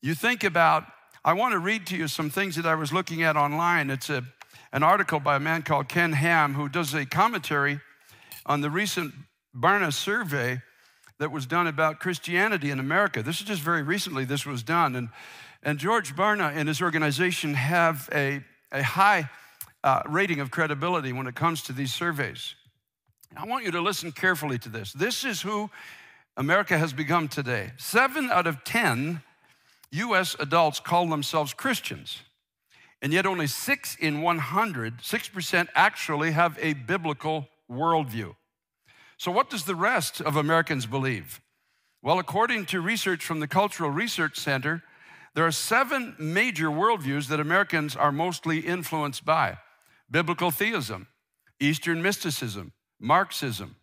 You 0.00 0.14
think 0.14 0.44
about, 0.44 0.84
I 1.24 1.32
want 1.32 1.52
to 1.52 1.58
read 1.58 1.84
to 1.88 1.96
you 1.96 2.06
some 2.06 2.30
things 2.30 2.54
that 2.54 2.66
I 2.66 2.76
was 2.76 2.92
looking 2.92 3.24
at 3.24 3.36
online. 3.36 3.90
It's 3.90 4.08
a, 4.08 4.22
an 4.72 4.84
article 4.84 5.18
by 5.18 5.34
a 5.34 5.40
man 5.40 5.62
called 5.62 5.88
Ken 5.88 6.12
Ham 6.12 6.54
who 6.54 6.68
does 6.68 6.94
a 6.94 7.04
commentary 7.04 7.80
on 8.46 8.60
the 8.60 8.70
recent 8.70 9.12
Barna 9.52 9.92
survey 9.92 10.62
that 11.18 11.32
was 11.32 11.46
done 11.46 11.66
about 11.66 11.98
Christianity 11.98 12.70
in 12.70 12.78
America. 12.78 13.24
This 13.24 13.40
is 13.40 13.46
just 13.46 13.60
very 13.60 13.82
recently 13.82 14.24
this 14.24 14.46
was 14.46 14.62
done. 14.62 14.94
And, 14.94 15.08
and 15.64 15.80
George 15.80 16.14
Barna 16.14 16.52
and 16.54 16.68
his 16.68 16.80
organization 16.80 17.54
have 17.54 18.08
a, 18.14 18.40
a 18.70 18.84
high 18.84 19.28
uh, 19.82 20.02
rating 20.06 20.38
of 20.38 20.52
credibility 20.52 21.12
when 21.12 21.26
it 21.26 21.34
comes 21.34 21.60
to 21.62 21.72
these 21.72 21.92
surveys. 21.92 22.54
I 23.36 23.46
want 23.46 23.64
you 23.64 23.72
to 23.72 23.80
listen 23.80 24.12
carefully 24.12 24.60
to 24.60 24.68
this. 24.68 24.92
This 24.92 25.24
is 25.24 25.42
who 25.42 25.70
America 26.36 26.78
has 26.78 26.92
become 26.92 27.26
today. 27.26 27.72
Seven 27.78 28.30
out 28.30 28.46
of 28.46 28.62
10 28.62 29.22
US 29.90 30.36
adults 30.38 30.80
call 30.80 31.08
themselves 31.08 31.54
Christians, 31.54 32.22
and 33.00 33.12
yet 33.12 33.26
only 33.26 33.46
six 33.46 33.96
in 33.96 34.22
100, 34.22 34.98
6% 34.98 35.68
actually 35.74 36.32
have 36.32 36.58
a 36.60 36.74
biblical 36.74 37.48
worldview. 37.70 38.34
So, 39.16 39.30
what 39.30 39.50
does 39.50 39.64
the 39.64 39.74
rest 39.74 40.20
of 40.20 40.36
Americans 40.36 40.86
believe? 40.86 41.40
Well, 42.02 42.18
according 42.18 42.66
to 42.66 42.80
research 42.80 43.24
from 43.24 43.40
the 43.40 43.48
Cultural 43.48 43.90
Research 43.90 44.38
Center, 44.38 44.84
there 45.34 45.46
are 45.46 45.52
seven 45.52 46.14
major 46.18 46.68
worldviews 46.68 47.28
that 47.28 47.40
Americans 47.40 47.96
are 47.96 48.12
mostly 48.12 48.60
influenced 48.60 49.24
by 49.24 49.58
biblical 50.10 50.50
theism, 50.50 51.08
Eastern 51.60 52.00
mysticism, 52.02 52.72
Marxism, 53.00 53.76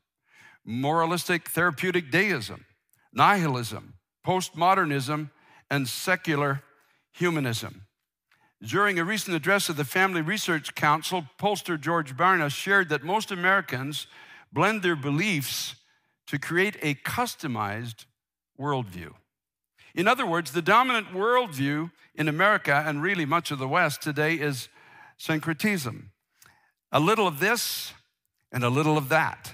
moralistic 0.65 1.49
therapeutic 1.49 2.11
deism, 2.11 2.65
nihilism, 3.13 3.95
postmodernism, 4.25 5.29
and 5.69 5.87
secular 5.87 6.63
humanism. 7.11 7.85
During 8.61 8.97
a 8.97 9.03
recent 9.03 9.35
address 9.35 9.69
of 9.69 9.77
the 9.77 9.85
Family 9.85 10.21
Research 10.21 10.75
Council, 10.75 11.25
pollster 11.39 11.79
George 11.79 12.15
Barna 12.15 12.49
shared 12.49 12.89
that 12.89 13.03
most 13.03 13.31
Americans 13.31 14.07
blend 14.51 14.81
their 14.81 14.95
beliefs 14.95 15.75
to 16.27 16.39
create 16.39 16.77
a 16.81 16.95
customized 16.95 18.05
worldview. 18.59 19.13
In 19.93 20.07
other 20.07 20.25
words, 20.25 20.51
the 20.51 20.61
dominant 20.61 21.13
worldview 21.13 21.91
in 22.15 22.27
America 22.27 22.83
and 22.85 23.01
really 23.01 23.25
much 23.25 23.51
of 23.51 23.59
the 23.59 23.67
West 23.67 24.01
today 24.01 24.35
is 24.35 24.69
syncretism. 25.17 26.11
A 26.91 26.99
little 26.99 27.27
of 27.27 27.39
this 27.39 27.93
and 28.51 28.63
a 28.63 28.69
little 28.69 28.97
of 28.97 29.09
that, 29.09 29.53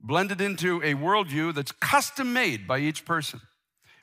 blended 0.00 0.40
into 0.40 0.82
a 0.82 0.94
worldview 0.94 1.54
that's 1.54 1.72
custom 1.72 2.32
made 2.32 2.66
by 2.66 2.78
each 2.78 3.04
person. 3.04 3.40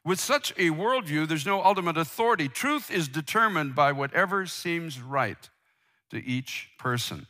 With 0.09 0.19
such 0.19 0.53
a 0.57 0.71
worldview, 0.71 1.27
there's 1.27 1.45
no 1.45 1.63
ultimate 1.63 1.95
authority. 1.95 2.47
Truth 2.47 2.89
is 2.89 3.07
determined 3.07 3.75
by 3.75 3.91
whatever 3.91 4.47
seems 4.47 4.99
right 4.99 5.37
to 6.09 6.17
each 6.17 6.69
person. 6.79 7.27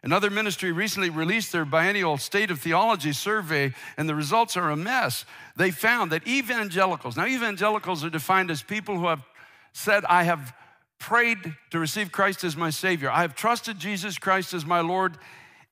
Another 0.00 0.30
ministry 0.30 0.70
recently 0.70 1.10
released 1.10 1.50
their 1.50 1.64
biennial 1.64 2.16
State 2.16 2.52
of 2.52 2.60
Theology 2.60 3.12
survey, 3.12 3.74
and 3.96 4.08
the 4.08 4.14
results 4.14 4.56
are 4.56 4.70
a 4.70 4.76
mess. 4.76 5.24
They 5.56 5.72
found 5.72 6.12
that 6.12 6.28
evangelicals, 6.28 7.16
now, 7.16 7.26
evangelicals 7.26 8.04
are 8.04 8.10
defined 8.10 8.52
as 8.52 8.62
people 8.62 8.96
who 8.96 9.08
have 9.08 9.24
said, 9.72 10.04
I 10.04 10.22
have 10.22 10.54
prayed 11.00 11.56
to 11.70 11.80
receive 11.80 12.12
Christ 12.12 12.44
as 12.44 12.56
my 12.56 12.70
Savior, 12.70 13.10
I 13.10 13.22
have 13.22 13.34
trusted 13.34 13.80
Jesus 13.80 14.16
Christ 14.16 14.54
as 14.54 14.64
my 14.64 14.78
Lord 14.78 15.18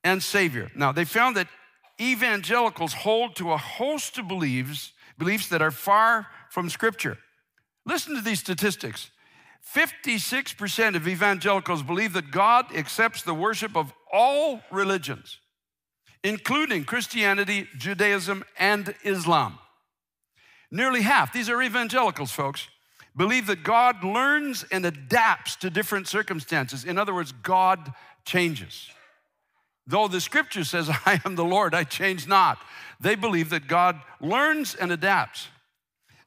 and 0.03 0.21
Savior. 0.21 0.69
Now, 0.75 0.91
they 0.91 1.05
found 1.05 1.37
that 1.37 1.47
evangelicals 1.97 2.91
hold 2.91 3.37
to 3.37 3.53
a 3.53 3.57
host 3.57 4.17
of 4.17 4.27
beliefs, 4.27 4.91
beliefs 5.19 5.49
that 5.49 5.61
are 5.61 5.69
far 5.69 6.25
from 6.49 6.69
Scripture. 6.69 7.19
Listen 7.85 8.15
to 8.15 8.21
these 8.21 8.39
statistics 8.39 9.11
56% 9.75 10.95
of 10.95 11.07
evangelicals 11.07 11.83
believe 11.83 12.13
that 12.13 12.31
God 12.31 12.73
accepts 12.75 13.21
the 13.21 13.33
worship 13.33 13.75
of 13.75 13.93
all 14.11 14.61
religions, 14.71 15.39
including 16.23 16.85
Christianity, 16.85 17.67
Judaism, 17.77 18.43
and 18.57 18.95
Islam. 19.03 19.59
Nearly 20.71 21.01
half, 21.01 21.33
these 21.33 21.49
are 21.49 21.61
evangelicals, 21.61 22.31
folks, 22.31 22.67
believe 23.15 23.47
that 23.47 23.63
God 23.63 24.03
learns 24.03 24.63
and 24.71 24.85
adapts 24.85 25.55
to 25.57 25.69
different 25.69 26.07
circumstances. 26.07 26.85
In 26.85 26.97
other 26.97 27.13
words, 27.13 27.31
God 27.31 27.93
changes. 28.25 28.89
Though 29.85 30.07
the 30.07 30.21
scripture 30.21 30.63
says, 30.63 30.89
I 31.05 31.19
am 31.25 31.35
the 31.35 31.43
Lord, 31.43 31.73
I 31.73 31.83
change 31.83 32.27
not, 32.27 32.59
they 32.99 33.15
believe 33.15 33.49
that 33.49 33.67
God 33.67 33.99
learns 34.19 34.75
and 34.75 34.91
adapts. 34.91 35.47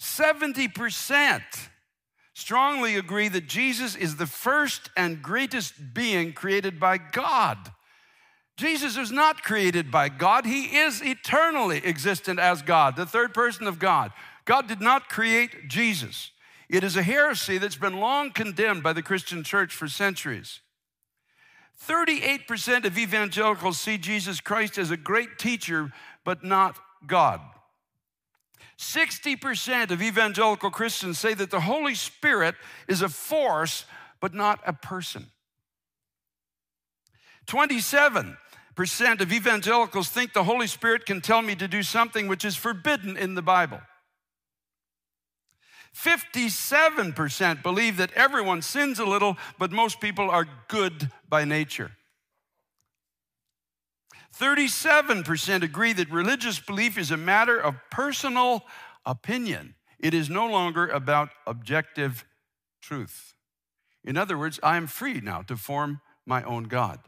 70% 0.01 1.43
strongly 2.35 2.97
agree 2.97 3.29
that 3.29 3.47
Jesus 3.47 3.95
is 3.95 4.17
the 4.17 4.27
first 4.27 4.91
and 4.97 5.23
greatest 5.23 5.95
being 5.95 6.33
created 6.33 6.81
by 6.81 6.99
God. 6.99 7.59
Jesus 8.57 8.97
is 8.97 9.11
not 9.11 9.43
created 9.43 9.91
by 9.91 10.09
God, 10.09 10.45
He 10.47 10.77
is 10.77 11.03
eternally 11.03 11.81
existent 11.85 12.39
as 12.39 12.63
God, 12.63 12.97
the 12.97 13.07
third 13.07 13.33
person 13.35 13.67
of 13.67 13.79
God. 13.79 14.13
God 14.45 14.67
did 14.67 14.81
not 14.81 15.09
create 15.09 15.69
Jesus. 15.69 16.31
It 16.69 16.85
is 16.85 16.97
a 16.97 17.03
heresy 17.03 17.59
that's 17.59 17.77
been 17.77 17.99
long 17.99 18.31
condemned 18.31 18.83
by 18.83 18.93
the 18.93 19.03
Christian 19.03 19.45
church 19.45 19.75
for 19.75 19.89
centuries. 19.89 20.61
38% 21.87 22.85
of 22.85 22.97
evangelicals 22.97 23.79
see 23.79 23.99
Jesus 23.99 24.41
Christ 24.41 24.79
as 24.79 24.91
a 24.91 24.97
great 24.97 25.39
teacher, 25.39 25.93
but 26.25 26.45
not 26.45 26.79
God. 27.07 27.41
60% 28.79 29.91
of 29.91 30.03
evangelical 30.03 30.71
Christians 30.71 31.19
say 31.19 31.35
that 31.35 31.51
the 31.51 31.61
Holy 31.61 31.95
Spirit 31.95 32.55
is 32.89 33.03
a 33.03 33.09
force, 33.09 33.85
but 34.21 34.35
not 34.35 34.61
a 34.67 34.73
person. 34.73 35.27
27% 37.47 38.37
of 39.21 39.33
evangelicals 39.33 40.09
think 40.09 40.33
the 40.33 40.45
Holy 40.45 40.67
Spirit 40.67 41.07
can 41.07 41.21
tell 41.21 41.43
me 41.43 41.55
to 41.55 41.69
do 41.69 41.83
something 41.83 42.29
which 42.29 42.45
is 42.45 42.57
forbidden 42.57 43.17
in 43.17 43.35
the 43.35 43.43
Bible. 43.43 43.81
57% 45.95 47.63
believe 47.63 47.99
that 47.99 48.13
everyone 48.15 48.63
sins 48.63 48.99
a 48.99 49.05
little, 49.05 49.37
but 49.59 49.71
most 49.71 50.01
people 50.01 50.31
are 50.31 50.47
good 50.69 51.11
by 51.29 51.45
nature. 51.45 51.93
37% 54.43 55.63
agree 55.63 55.93
that 55.93 56.11
religious 56.11 56.59
belief 56.59 56.99
is 56.99 57.13
a 57.13 57.17
matter 57.17 57.57
of 57.57 57.77
personal 57.93 58.65
opinion. 59.07 59.77
It 60.01 60.15
is 60.15 60.29
no 60.29 60.49
longer 60.49 60.89
about 60.89 61.29
objective 61.47 62.25
truth. 62.81 63.35
In 64.05 64.17
other 64.17 64.37
words, 64.37 64.59
I 64.61 64.77
am 64.77 64.89
free 64.89 65.21
now 65.21 65.43
to 65.43 65.57
form 65.57 66.01
my 66.27 66.43
own 66.43 66.65
God. 66.65 66.99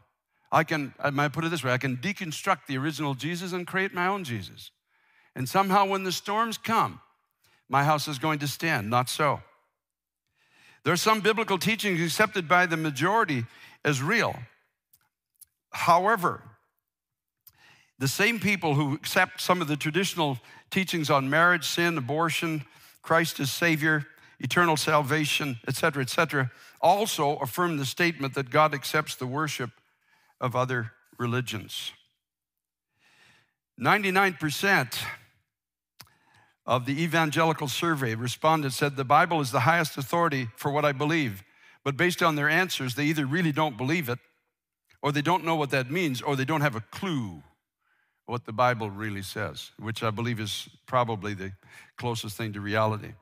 I 0.49 0.63
can, 0.63 0.93
I 0.97 1.09
might 1.09 1.33
put 1.33 1.43
it 1.43 1.49
this 1.49 1.61
way 1.61 1.73
I 1.73 1.77
can 1.77 1.97
deconstruct 1.97 2.67
the 2.67 2.77
original 2.77 3.15
Jesus 3.15 3.51
and 3.51 3.67
create 3.67 3.93
my 3.93 4.07
own 4.07 4.23
Jesus. 4.23 4.71
And 5.35 5.49
somehow, 5.49 5.85
when 5.85 6.05
the 6.05 6.13
storms 6.13 6.57
come, 6.57 7.01
my 7.67 7.83
house 7.83 8.07
is 8.07 8.17
going 8.17 8.39
to 8.39 8.47
stand. 8.47 8.89
Not 8.89 9.09
so. 9.09 9.41
There 10.85 10.93
are 10.93 10.97
some 10.97 11.19
biblical 11.19 11.57
teachings 11.57 11.99
accepted 11.99 12.47
by 12.47 12.65
the 12.65 12.77
majority 12.77 13.43
as 13.83 14.01
real. 14.01 14.37
However, 15.71 16.41
the 17.97 18.07
same 18.07 18.39
people 18.39 18.75
who 18.75 18.93
accept 18.93 19.41
some 19.41 19.61
of 19.61 19.67
the 19.67 19.77
traditional 19.77 20.37
teachings 20.69 21.09
on 21.09 21.29
marriage, 21.29 21.65
sin, 21.65 21.97
abortion, 21.97 22.65
Christ 23.01 23.39
as 23.39 23.51
Savior, 23.51 24.05
eternal 24.39 24.75
salvation, 24.75 25.59
etc., 25.67 26.03
etc., 26.03 26.51
also 26.81 27.37
affirm 27.37 27.77
the 27.77 27.85
statement 27.85 28.33
that 28.33 28.49
God 28.49 28.73
accepts 28.73 29.15
the 29.15 29.27
worship 29.27 29.71
of 30.41 30.55
other 30.55 30.91
religions. 31.17 31.93
99% 33.79 35.03
of 36.65 36.85
the 36.85 37.01
evangelical 37.01 37.67
survey 37.67 38.15
respondents 38.15 38.75
said 38.75 38.95
the 38.95 39.03
Bible 39.03 39.39
is 39.39 39.51
the 39.51 39.61
highest 39.61 39.97
authority 39.97 40.49
for 40.57 40.71
what 40.71 40.85
I 40.85 40.91
believe. 40.91 41.43
But 41.83 41.97
based 41.97 42.23
on 42.23 42.35
their 42.35 42.49
answers, 42.49 42.95
they 42.95 43.05
either 43.05 43.25
really 43.25 43.51
don't 43.51 43.77
believe 43.77 44.09
it, 44.09 44.19
or 45.01 45.11
they 45.11 45.21
don't 45.21 45.45
know 45.45 45.55
what 45.55 45.69
that 45.69 45.91
means, 45.91 46.21
or 46.21 46.35
they 46.35 46.45
don't 46.45 46.61
have 46.61 46.75
a 46.75 46.81
clue 46.81 47.43
what 48.25 48.45
the 48.45 48.53
Bible 48.53 48.89
really 48.89 49.21
says, 49.21 49.71
which 49.77 50.01
I 50.03 50.09
believe 50.09 50.39
is 50.39 50.67
probably 50.87 51.33
the 51.33 51.51
closest 51.97 52.37
thing 52.37 52.53
to 52.53 52.61
reality. 52.61 53.13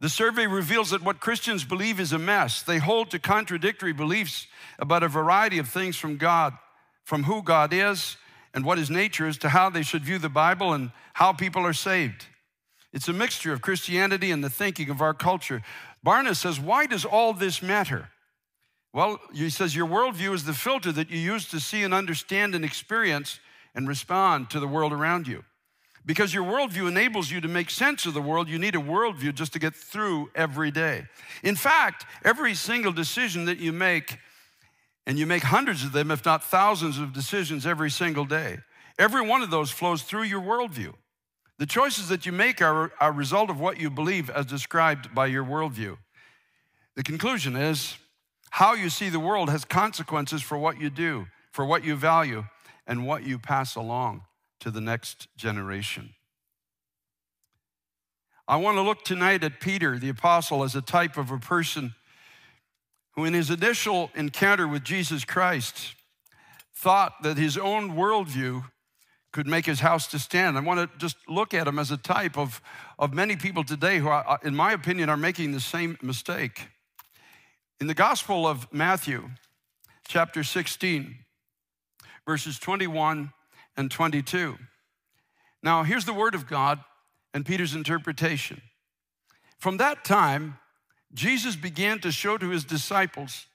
The 0.00 0.08
survey 0.08 0.46
reveals 0.46 0.90
that 0.90 1.02
what 1.02 1.20
Christians 1.20 1.64
believe 1.64 1.98
is 1.98 2.12
a 2.12 2.18
mess. 2.18 2.62
They 2.62 2.78
hold 2.78 3.10
to 3.10 3.18
contradictory 3.18 3.92
beliefs 3.92 4.46
about 4.78 5.02
a 5.02 5.08
variety 5.08 5.58
of 5.58 5.68
things 5.68 5.96
from 5.96 6.16
God, 6.16 6.54
from 7.04 7.24
who 7.24 7.42
God 7.42 7.72
is 7.72 8.16
and 8.54 8.64
what 8.64 8.78
his 8.78 8.90
nature 8.90 9.26
is, 9.26 9.38
to 9.38 9.48
how 9.48 9.70
they 9.70 9.82
should 9.82 10.04
view 10.04 10.18
the 10.18 10.28
Bible 10.28 10.72
and 10.72 10.92
how 11.14 11.32
people 11.32 11.66
are 11.66 11.72
saved. 11.72 12.26
It's 12.92 13.08
a 13.08 13.12
mixture 13.12 13.52
of 13.52 13.60
Christianity 13.60 14.30
and 14.30 14.42
the 14.42 14.50
thinking 14.50 14.88
of 14.88 15.02
our 15.02 15.14
culture. 15.14 15.62
Barna 16.04 16.34
says, 16.34 16.58
Why 16.60 16.86
does 16.86 17.04
all 17.04 17.32
this 17.32 17.60
matter? 17.60 18.08
Well, 18.92 19.20
he 19.34 19.50
says, 19.50 19.76
Your 19.76 19.86
worldview 19.86 20.32
is 20.32 20.44
the 20.44 20.54
filter 20.54 20.92
that 20.92 21.10
you 21.10 21.18
use 21.18 21.48
to 21.50 21.60
see 21.60 21.82
and 21.82 21.92
understand 21.92 22.54
and 22.54 22.64
experience 22.64 23.40
and 23.78 23.88
respond 23.88 24.50
to 24.50 24.58
the 24.58 24.66
world 24.66 24.92
around 24.92 25.28
you. 25.28 25.44
Because 26.04 26.34
your 26.34 26.44
worldview 26.44 26.88
enables 26.88 27.30
you 27.30 27.40
to 27.40 27.48
make 27.48 27.70
sense 27.70 28.06
of 28.06 28.12
the 28.12 28.20
world, 28.20 28.48
you 28.48 28.58
need 28.58 28.74
a 28.74 28.78
worldview 28.78 29.32
just 29.32 29.52
to 29.52 29.60
get 29.60 29.74
through 29.74 30.30
every 30.34 30.72
day. 30.72 31.04
In 31.44 31.54
fact, 31.54 32.04
every 32.24 32.54
single 32.54 32.92
decision 32.92 33.44
that 33.44 33.58
you 33.58 33.72
make 33.72 34.18
And 35.08 35.18
you 35.18 35.26
make 35.26 35.42
hundreds 35.42 35.84
of 35.84 35.92
them, 35.92 36.10
if 36.10 36.22
not 36.26 36.44
thousands, 36.44 36.98
of 36.98 37.14
decisions 37.14 37.66
every 37.66 37.90
single 37.90 38.26
day. 38.26 38.58
Every 38.98 39.26
one 39.26 39.40
of 39.40 39.50
those 39.50 39.70
flows 39.70 40.02
through 40.02 40.24
your 40.24 40.42
worldview. 40.42 40.92
The 41.58 41.64
choices 41.64 42.08
that 42.08 42.26
you 42.26 42.32
make 42.32 42.60
are 42.60 42.92
a 43.00 43.10
result 43.10 43.48
of 43.48 43.58
what 43.58 43.80
you 43.80 43.88
believe 43.88 44.28
as 44.28 44.44
described 44.44 45.14
by 45.14 45.26
your 45.28 45.44
worldview. 45.44 45.96
The 46.94 47.02
conclusion 47.02 47.56
is 47.56 47.96
how 48.50 48.74
you 48.74 48.90
see 48.90 49.08
the 49.08 49.18
world 49.18 49.48
has 49.48 49.64
consequences 49.64 50.42
for 50.42 50.58
what 50.58 50.78
you 50.78 50.90
do, 50.90 51.26
for 51.52 51.64
what 51.64 51.84
you 51.84 51.96
value, 51.96 52.44
and 52.88 53.06
what 53.06 53.22
you 53.22 53.38
pass 53.38 53.76
along 53.76 54.22
to 54.60 54.70
the 54.70 54.80
next 54.80 55.28
generation. 55.36 56.14
I 58.48 58.56
want 58.56 58.78
to 58.78 58.82
look 58.82 59.04
tonight 59.04 59.44
at 59.44 59.60
Peter, 59.60 59.98
the 59.98 60.08
apostle, 60.08 60.64
as 60.64 60.74
a 60.74 60.80
type 60.80 61.18
of 61.18 61.30
a 61.30 61.38
person 61.38 61.94
who, 63.12 63.26
in 63.26 63.34
his 63.34 63.50
initial 63.50 64.10
encounter 64.14 64.66
with 64.66 64.82
Jesus 64.82 65.24
Christ, 65.24 65.94
thought 66.74 67.22
that 67.22 67.36
his 67.36 67.58
own 67.58 67.90
worldview 67.90 68.64
could 69.32 69.46
make 69.46 69.66
his 69.66 69.80
house 69.80 70.06
to 70.06 70.18
stand. 70.18 70.56
I 70.56 70.60
want 70.60 70.80
to 70.80 70.98
just 70.98 71.16
look 71.28 71.52
at 71.52 71.68
him 71.68 71.78
as 71.78 71.90
a 71.90 71.98
type 71.98 72.38
of, 72.38 72.62
of 72.98 73.12
many 73.12 73.36
people 73.36 73.64
today 73.64 73.98
who, 73.98 74.08
are, 74.08 74.40
in 74.42 74.56
my 74.56 74.72
opinion, 74.72 75.10
are 75.10 75.16
making 75.18 75.52
the 75.52 75.60
same 75.60 75.98
mistake. 76.00 76.68
In 77.80 77.86
the 77.86 77.94
Gospel 77.94 78.46
of 78.46 78.72
Matthew, 78.72 79.28
chapter 80.08 80.42
16, 80.42 81.16
verses 82.28 82.58
21 82.58 83.32
and 83.78 83.90
22. 83.90 84.58
Now, 85.62 85.82
here's 85.82 86.04
the 86.04 86.12
word 86.12 86.34
of 86.34 86.46
God 86.46 86.78
and 87.32 87.46
Peter's 87.46 87.74
interpretation. 87.74 88.60
From 89.58 89.78
that 89.78 90.04
time, 90.04 90.58
Jesus 91.14 91.56
began 91.56 92.00
to 92.00 92.12
show 92.12 92.36
to 92.36 92.50
his 92.50 92.64
disciples 92.64 93.46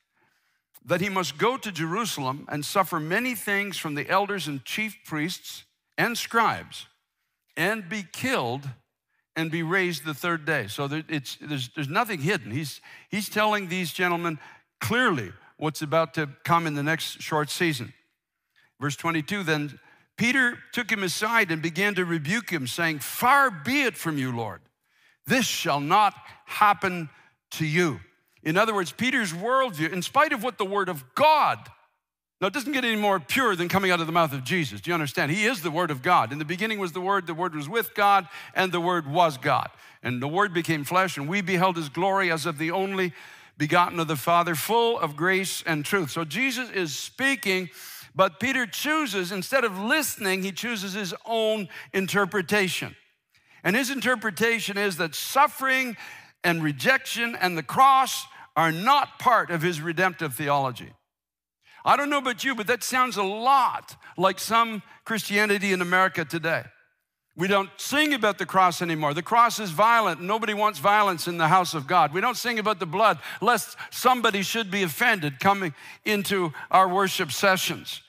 that 0.84 1.02
he 1.02 1.08
must 1.08 1.38
go 1.38 1.56
to 1.56 1.72
Jerusalem 1.72 2.48
and 2.50 2.66
suffer 2.66 3.00
many 3.00 3.36
things 3.36 3.78
from 3.78 3.94
the 3.94 4.10
elders 4.10 4.48
and 4.48 4.66
chief 4.66 4.98
priests 5.06 5.66
and 5.96 6.18
scribes 6.18 6.88
and 7.56 7.88
be 7.88 8.04
killed 8.12 8.68
and 9.36 9.52
be 9.52 9.62
raised 9.62 10.04
the 10.04 10.16
third 10.16 10.46
day. 10.46 10.66
So 10.66 10.88
there, 10.88 11.04
there's, 11.08 11.70
there's 11.76 11.90
nothing 11.90 12.22
hidden. 12.22 12.50
He's, 12.50 12.82
he's 13.12 13.30
telling 13.30 13.68
these 13.68 13.94
gentlemen 13.94 14.40
clearly 14.82 15.32
what's 15.58 15.84
about 15.84 16.16
to 16.16 16.28
come 16.44 16.66
in 16.66 16.74
the 16.74 16.82
next 16.82 17.22
short 17.22 17.52
season. 17.52 17.94
Verse 18.84 18.98
22 18.98 19.44
Then 19.44 19.80
Peter 20.18 20.58
took 20.74 20.92
him 20.92 21.04
aside 21.04 21.52
and 21.52 21.62
began 21.62 21.96
to 21.96 22.04
rebuke 22.04 22.50
him, 22.50 22.68
saying, 22.68 23.00
Far 23.00 23.50
be 23.50 23.84
it 23.84 23.96
from 23.96 24.18
you, 24.18 24.36
Lord. 24.36 24.60
This 25.26 25.46
shall 25.46 25.80
not 25.80 26.14
happen 26.44 27.10
to 27.52 27.66
you. 27.66 28.02
In 28.44 28.58
other 28.58 28.76
words, 28.76 28.92
Peter's 28.92 29.32
worldview, 29.32 29.94
in 29.94 30.02
spite 30.02 30.34
of 30.34 30.44
what 30.44 30.58
the 30.58 30.66
Word 30.66 30.90
of 30.90 31.16
God, 31.16 31.60
now 32.42 32.48
it 32.48 32.54
doesn't 32.54 32.74
get 32.74 32.84
any 32.84 32.98
more 32.98 33.22
pure 33.22 33.56
than 33.56 33.70
coming 33.70 33.90
out 33.90 34.02
of 34.02 34.06
the 34.06 34.12
mouth 34.12 34.34
of 34.34 34.44
Jesus. 34.44 34.82
Do 34.82 34.92
you 34.92 34.96
understand? 34.96 35.32
He 35.32 35.46
is 35.46 35.62
the 35.62 35.72
Word 35.72 35.90
of 35.90 36.02
God. 36.02 36.34
In 36.34 36.40
the 36.40 36.44
beginning 36.44 36.78
was 36.78 36.92
the 36.92 37.00
Word, 37.00 37.26
the 37.26 37.34
Word 37.34 37.56
was 37.56 37.70
with 37.70 37.96
God, 37.96 38.28
and 38.54 38.74
the 38.74 38.82
Word 38.82 39.08
was 39.08 39.38
God. 39.38 39.70
And 40.04 40.22
the 40.22 40.28
Word 40.28 40.54
became 40.54 40.84
flesh, 40.84 41.16
and 41.16 41.30
we 41.30 41.40
beheld 41.40 41.78
His 41.78 41.88
glory 41.88 42.30
as 42.30 42.46
of 42.46 42.58
the 42.58 42.72
only 42.72 43.14
begotten 43.58 43.98
of 43.98 44.10
the 44.10 44.18
Father, 44.18 44.56
full 44.56 45.00
of 45.00 45.16
grace 45.16 45.64
and 45.66 45.86
truth. 45.86 46.10
So 46.10 46.26
Jesus 46.26 46.70
is 46.72 46.94
speaking, 46.94 47.70
but 48.16 48.40
Peter 48.40 48.66
chooses, 48.66 49.32
instead 49.32 49.64
of 49.64 49.78
listening, 49.78 50.44
he 50.44 50.52
chooses 50.52 50.94
his 50.94 51.14
own 51.26 51.68
interpretation. 51.94 52.96
And 53.64 53.76
his 53.76 53.90
interpretation 53.90 54.78
is 54.78 54.98
that 54.98 55.16
suffering 55.16 55.98
and 56.44 56.64
rejection 56.64 57.36
and 57.36 57.58
the 57.58 57.64
cross 57.64 58.26
are 58.56 58.72
not 58.72 59.20
part 59.20 59.50
of 59.50 59.62
his 59.62 59.82
redemptive 59.82 60.36
theology. 60.36 60.92
I 61.86 61.98
don't 61.98 62.10
know 62.10 62.20
about 62.20 62.44
you, 62.44 62.56
but 62.56 62.68
that 62.68 62.84
sounds 62.84 63.18
a 63.18 63.24
lot 63.24 63.96
like 64.18 64.40
some 64.40 64.84
Christianity 65.06 65.74
in 65.74 65.82
America 65.82 66.24
today. 66.24 66.64
We 67.36 67.48
don't 67.48 67.70
sing 67.78 68.14
about 68.14 68.38
the 68.38 68.46
cross 68.46 68.82
anymore. 68.82 69.16
The 69.16 69.24
cross 69.24 69.60
is 69.60 69.72
violent. 69.72 70.22
Nobody 70.22 70.54
wants 70.54 70.78
violence 70.78 71.28
in 71.28 71.40
the 71.40 71.48
house 71.48 71.74
of 71.74 71.88
God. 71.88 72.14
We 72.14 72.22
don't 72.22 72.38
sing 72.38 72.60
about 72.60 72.80
the 72.80 72.86
blood, 72.86 73.18
lest 73.42 73.76
somebody 73.90 74.44
should 74.44 74.70
be 74.70 74.84
offended 74.84 75.40
coming 75.40 75.74
into 76.06 76.54
our 76.70 76.88
worship 76.88 77.32
sessions. 77.32 78.02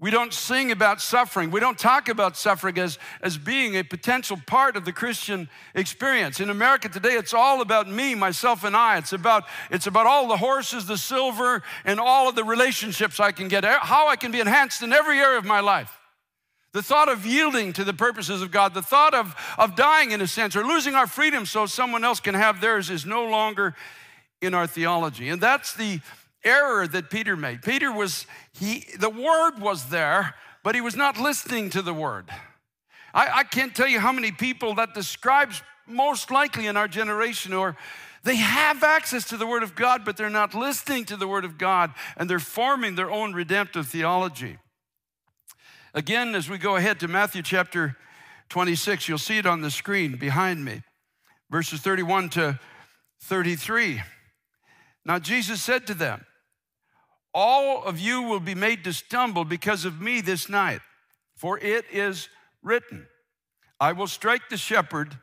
We 0.00 0.10
don't 0.10 0.34
sing 0.34 0.72
about 0.72 1.00
suffering. 1.00 1.52
We 1.52 1.60
don't 1.60 1.78
talk 1.78 2.08
about 2.08 2.36
suffering 2.36 2.76
as, 2.78 2.98
as 3.22 3.38
being 3.38 3.76
a 3.76 3.84
potential 3.84 4.36
part 4.44 4.76
of 4.76 4.84
the 4.84 4.92
Christian 4.92 5.48
experience. 5.76 6.40
In 6.40 6.50
America 6.50 6.88
today, 6.88 7.12
it's 7.14 7.32
all 7.32 7.60
about 7.60 7.88
me, 7.88 8.16
myself, 8.16 8.64
and 8.64 8.76
I. 8.76 8.98
It's 8.98 9.12
about, 9.12 9.44
it's 9.70 9.86
about 9.86 10.06
all 10.06 10.26
the 10.26 10.36
horses, 10.36 10.86
the 10.86 10.98
silver, 10.98 11.62
and 11.84 12.00
all 12.00 12.28
of 12.28 12.34
the 12.34 12.42
relationships 12.42 13.20
I 13.20 13.30
can 13.30 13.46
get, 13.46 13.64
how 13.64 14.08
I 14.08 14.16
can 14.16 14.32
be 14.32 14.40
enhanced 14.40 14.82
in 14.82 14.92
every 14.92 15.20
area 15.20 15.38
of 15.38 15.44
my 15.44 15.60
life. 15.60 15.96
The 16.74 16.82
thought 16.82 17.08
of 17.08 17.24
yielding 17.24 17.72
to 17.74 17.84
the 17.84 17.94
purposes 17.94 18.42
of 18.42 18.50
God, 18.50 18.74
the 18.74 18.82
thought 18.82 19.14
of, 19.14 19.36
of 19.56 19.76
dying 19.76 20.10
in 20.10 20.20
a 20.20 20.26
sense, 20.26 20.56
or 20.56 20.64
losing 20.64 20.96
our 20.96 21.06
freedom 21.06 21.46
so 21.46 21.66
someone 21.66 22.02
else 22.02 22.18
can 22.18 22.34
have 22.34 22.60
theirs 22.60 22.90
is 22.90 23.06
no 23.06 23.24
longer 23.24 23.76
in 24.42 24.54
our 24.54 24.66
theology. 24.66 25.28
And 25.28 25.40
that's 25.40 25.72
the 25.72 26.00
error 26.42 26.88
that 26.88 27.10
Peter 27.10 27.36
made. 27.36 27.62
Peter 27.62 27.92
was, 27.92 28.26
he, 28.58 28.86
the 28.98 29.08
word 29.08 29.60
was 29.60 29.90
there, 29.90 30.34
but 30.64 30.74
he 30.74 30.80
was 30.80 30.96
not 30.96 31.16
listening 31.16 31.70
to 31.70 31.80
the 31.80 31.94
word. 31.94 32.28
I, 33.14 33.28
I 33.32 33.44
can't 33.44 33.72
tell 33.72 33.86
you 33.86 34.00
how 34.00 34.10
many 34.10 34.32
people 34.32 34.74
that 34.74 34.94
describes 34.94 35.62
most 35.86 36.32
likely 36.32 36.66
in 36.66 36.76
our 36.76 36.88
generation 36.88 37.52
or 37.52 37.76
they 38.24 38.36
have 38.36 38.82
access 38.82 39.28
to 39.28 39.36
the 39.36 39.46
Word 39.46 39.62
of 39.62 39.76
God, 39.76 40.04
but 40.04 40.16
they're 40.16 40.28
not 40.30 40.54
listening 40.54 41.04
to 41.04 41.16
the 41.16 41.28
Word 41.28 41.44
of 41.44 41.56
God 41.56 41.92
and 42.16 42.28
they're 42.28 42.40
forming 42.40 42.96
their 42.96 43.12
own 43.12 43.32
redemptive 43.32 43.86
theology. 43.86 44.58
Again, 45.96 46.34
as 46.34 46.50
we 46.50 46.58
go 46.58 46.74
ahead 46.74 46.98
to 47.00 47.08
Matthew 47.08 47.40
chapter 47.42 47.96
26, 48.48 49.08
you'll 49.08 49.16
see 49.16 49.38
it 49.38 49.46
on 49.46 49.60
the 49.60 49.70
screen 49.70 50.16
behind 50.16 50.64
me, 50.64 50.82
verses 51.50 51.80
31 51.80 52.30
to 52.30 52.58
33. 53.22 54.02
Now, 55.04 55.20
Jesus 55.20 55.62
said 55.62 55.86
to 55.86 55.94
them, 55.94 56.26
all 57.32 57.84
of 57.84 58.00
you 58.00 58.22
will 58.22 58.40
be 58.40 58.56
made 58.56 58.82
to 58.84 58.92
stumble 58.92 59.44
because 59.44 59.84
of 59.84 60.00
me 60.00 60.20
this 60.20 60.48
night. 60.48 60.80
For 61.36 61.58
it 61.58 61.84
is 61.92 62.28
written, 62.62 63.06
I 63.78 63.92
will 63.92 64.06
strike 64.06 64.48
the 64.48 64.56
shepherd, 64.56 65.16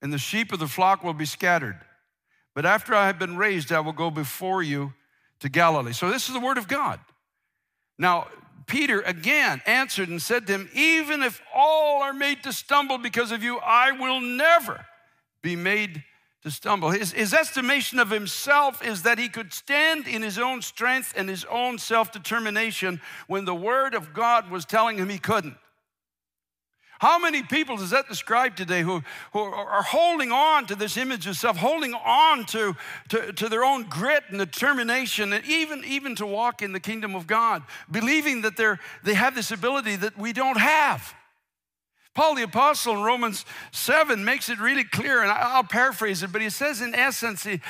and 0.00 0.12
the 0.12 0.18
sheep 0.18 0.52
of 0.52 0.60
the 0.60 0.68
flock 0.68 1.02
will 1.02 1.14
be 1.14 1.24
scattered. 1.24 1.80
But 2.54 2.66
after 2.66 2.94
I 2.94 3.06
have 3.06 3.18
been 3.18 3.36
raised, 3.36 3.72
I 3.72 3.80
will 3.80 3.92
go 3.92 4.10
before 4.10 4.62
you 4.62 4.92
to 5.40 5.48
Galilee. 5.48 5.92
So 5.92 6.10
this 6.10 6.28
is 6.28 6.34
the 6.34 6.40
word 6.40 6.58
of 6.58 6.68
God. 6.68 7.00
Now, 7.98 8.28
Peter 8.66 9.00
again 9.02 9.60
answered 9.66 10.08
and 10.08 10.20
said 10.20 10.46
to 10.46 10.52
him, 10.54 10.68
Even 10.74 11.22
if 11.22 11.40
all 11.54 12.02
are 12.02 12.12
made 12.12 12.42
to 12.42 12.52
stumble 12.52 12.98
because 12.98 13.32
of 13.32 13.42
you, 13.42 13.58
I 13.58 13.92
will 13.92 14.20
never 14.20 14.86
be 15.42 15.56
made 15.56 16.04
to 16.42 16.50
stumble. 16.50 16.90
His, 16.90 17.12
his 17.12 17.32
estimation 17.32 17.98
of 17.98 18.10
himself 18.10 18.84
is 18.84 19.02
that 19.02 19.18
he 19.18 19.28
could 19.28 19.52
stand 19.52 20.06
in 20.06 20.22
his 20.22 20.38
own 20.38 20.60
strength 20.60 21.14
and 21.16 21.28
his 21.28 21.44
own 21.46 21.78
self 21.78 22.12
determination 22.12 23.00
when 23.26 23.44
the 23.44 23.54
Word 23.54 23.94
of 23.94 24.12
God 24.12 24.50
was 24.50 24.64
telling 24.64 24.98
him 24.98 25.08
he 25.08 25.18
couldn't. 25.18 25.56
How 27.02 27.18
many 27.18 27.42
people 27.42 27.78
does 27.78 27.90
that 27.90 28.08
describe 28.08 28.54
today 28.54 28.82
who, 28.82 29.02
who 29.32 29.40
are 29.40 29.82
holding 29.82 30.30
on 30.30 30.66
to 30.66 30.76
this 30.76 30.96
image 30.96 31.26
of 31.26 31.36
self, 31.36 31.56
holding 31.56 31.94
on 31.94 32.44
to, 32.44 32.76
to, 33.08 33.32
to 33.32 33.48
their 33.48 33.64
own 33.64 33.88
grit 33.88 34.22
and 34.28 34.38
determination, 34.38 35.32
and 35.32 35.44
even, 35.44 35.82
even 35.84 36.14
to 36.14 36.26
walk 36.26 36.62
in 36.62 36.72
the 36.72 36.78
kingdom 36.78 37.16
of 37.16 37.26
God, 37.26 37.64
believing 37.90 38.42
that 38.42 38.56
they're, 38.56 38.78
they 39.02 39.14
have 39.14 39.34
this 39.34 39.50
ability 39.50 39.96
that 39.96 40.16
we 40.16 40.32
don't 40.32 40.60
have? 40.60 41.12
Paul 42.14 42.36
the 42.36 42.44
Apostle 42.44 42.94
in 42.94 43.02
Romans 43.02 43.46
7 43.72 44.24
makes 44.24 44.48
it 44.48 44.60
really 44.60 44.84
clear, 44.84 45.22
and 45.22 45.32
I'll 45.32 45.64
paraphrase 45.64 46.22
it, 46.22 46.30
but 46.30 46.40
he 46.40 46.50
says 46.50 46.80
in 46.80 46.94
essence, 46.94 47.42
he, 47.42 47.60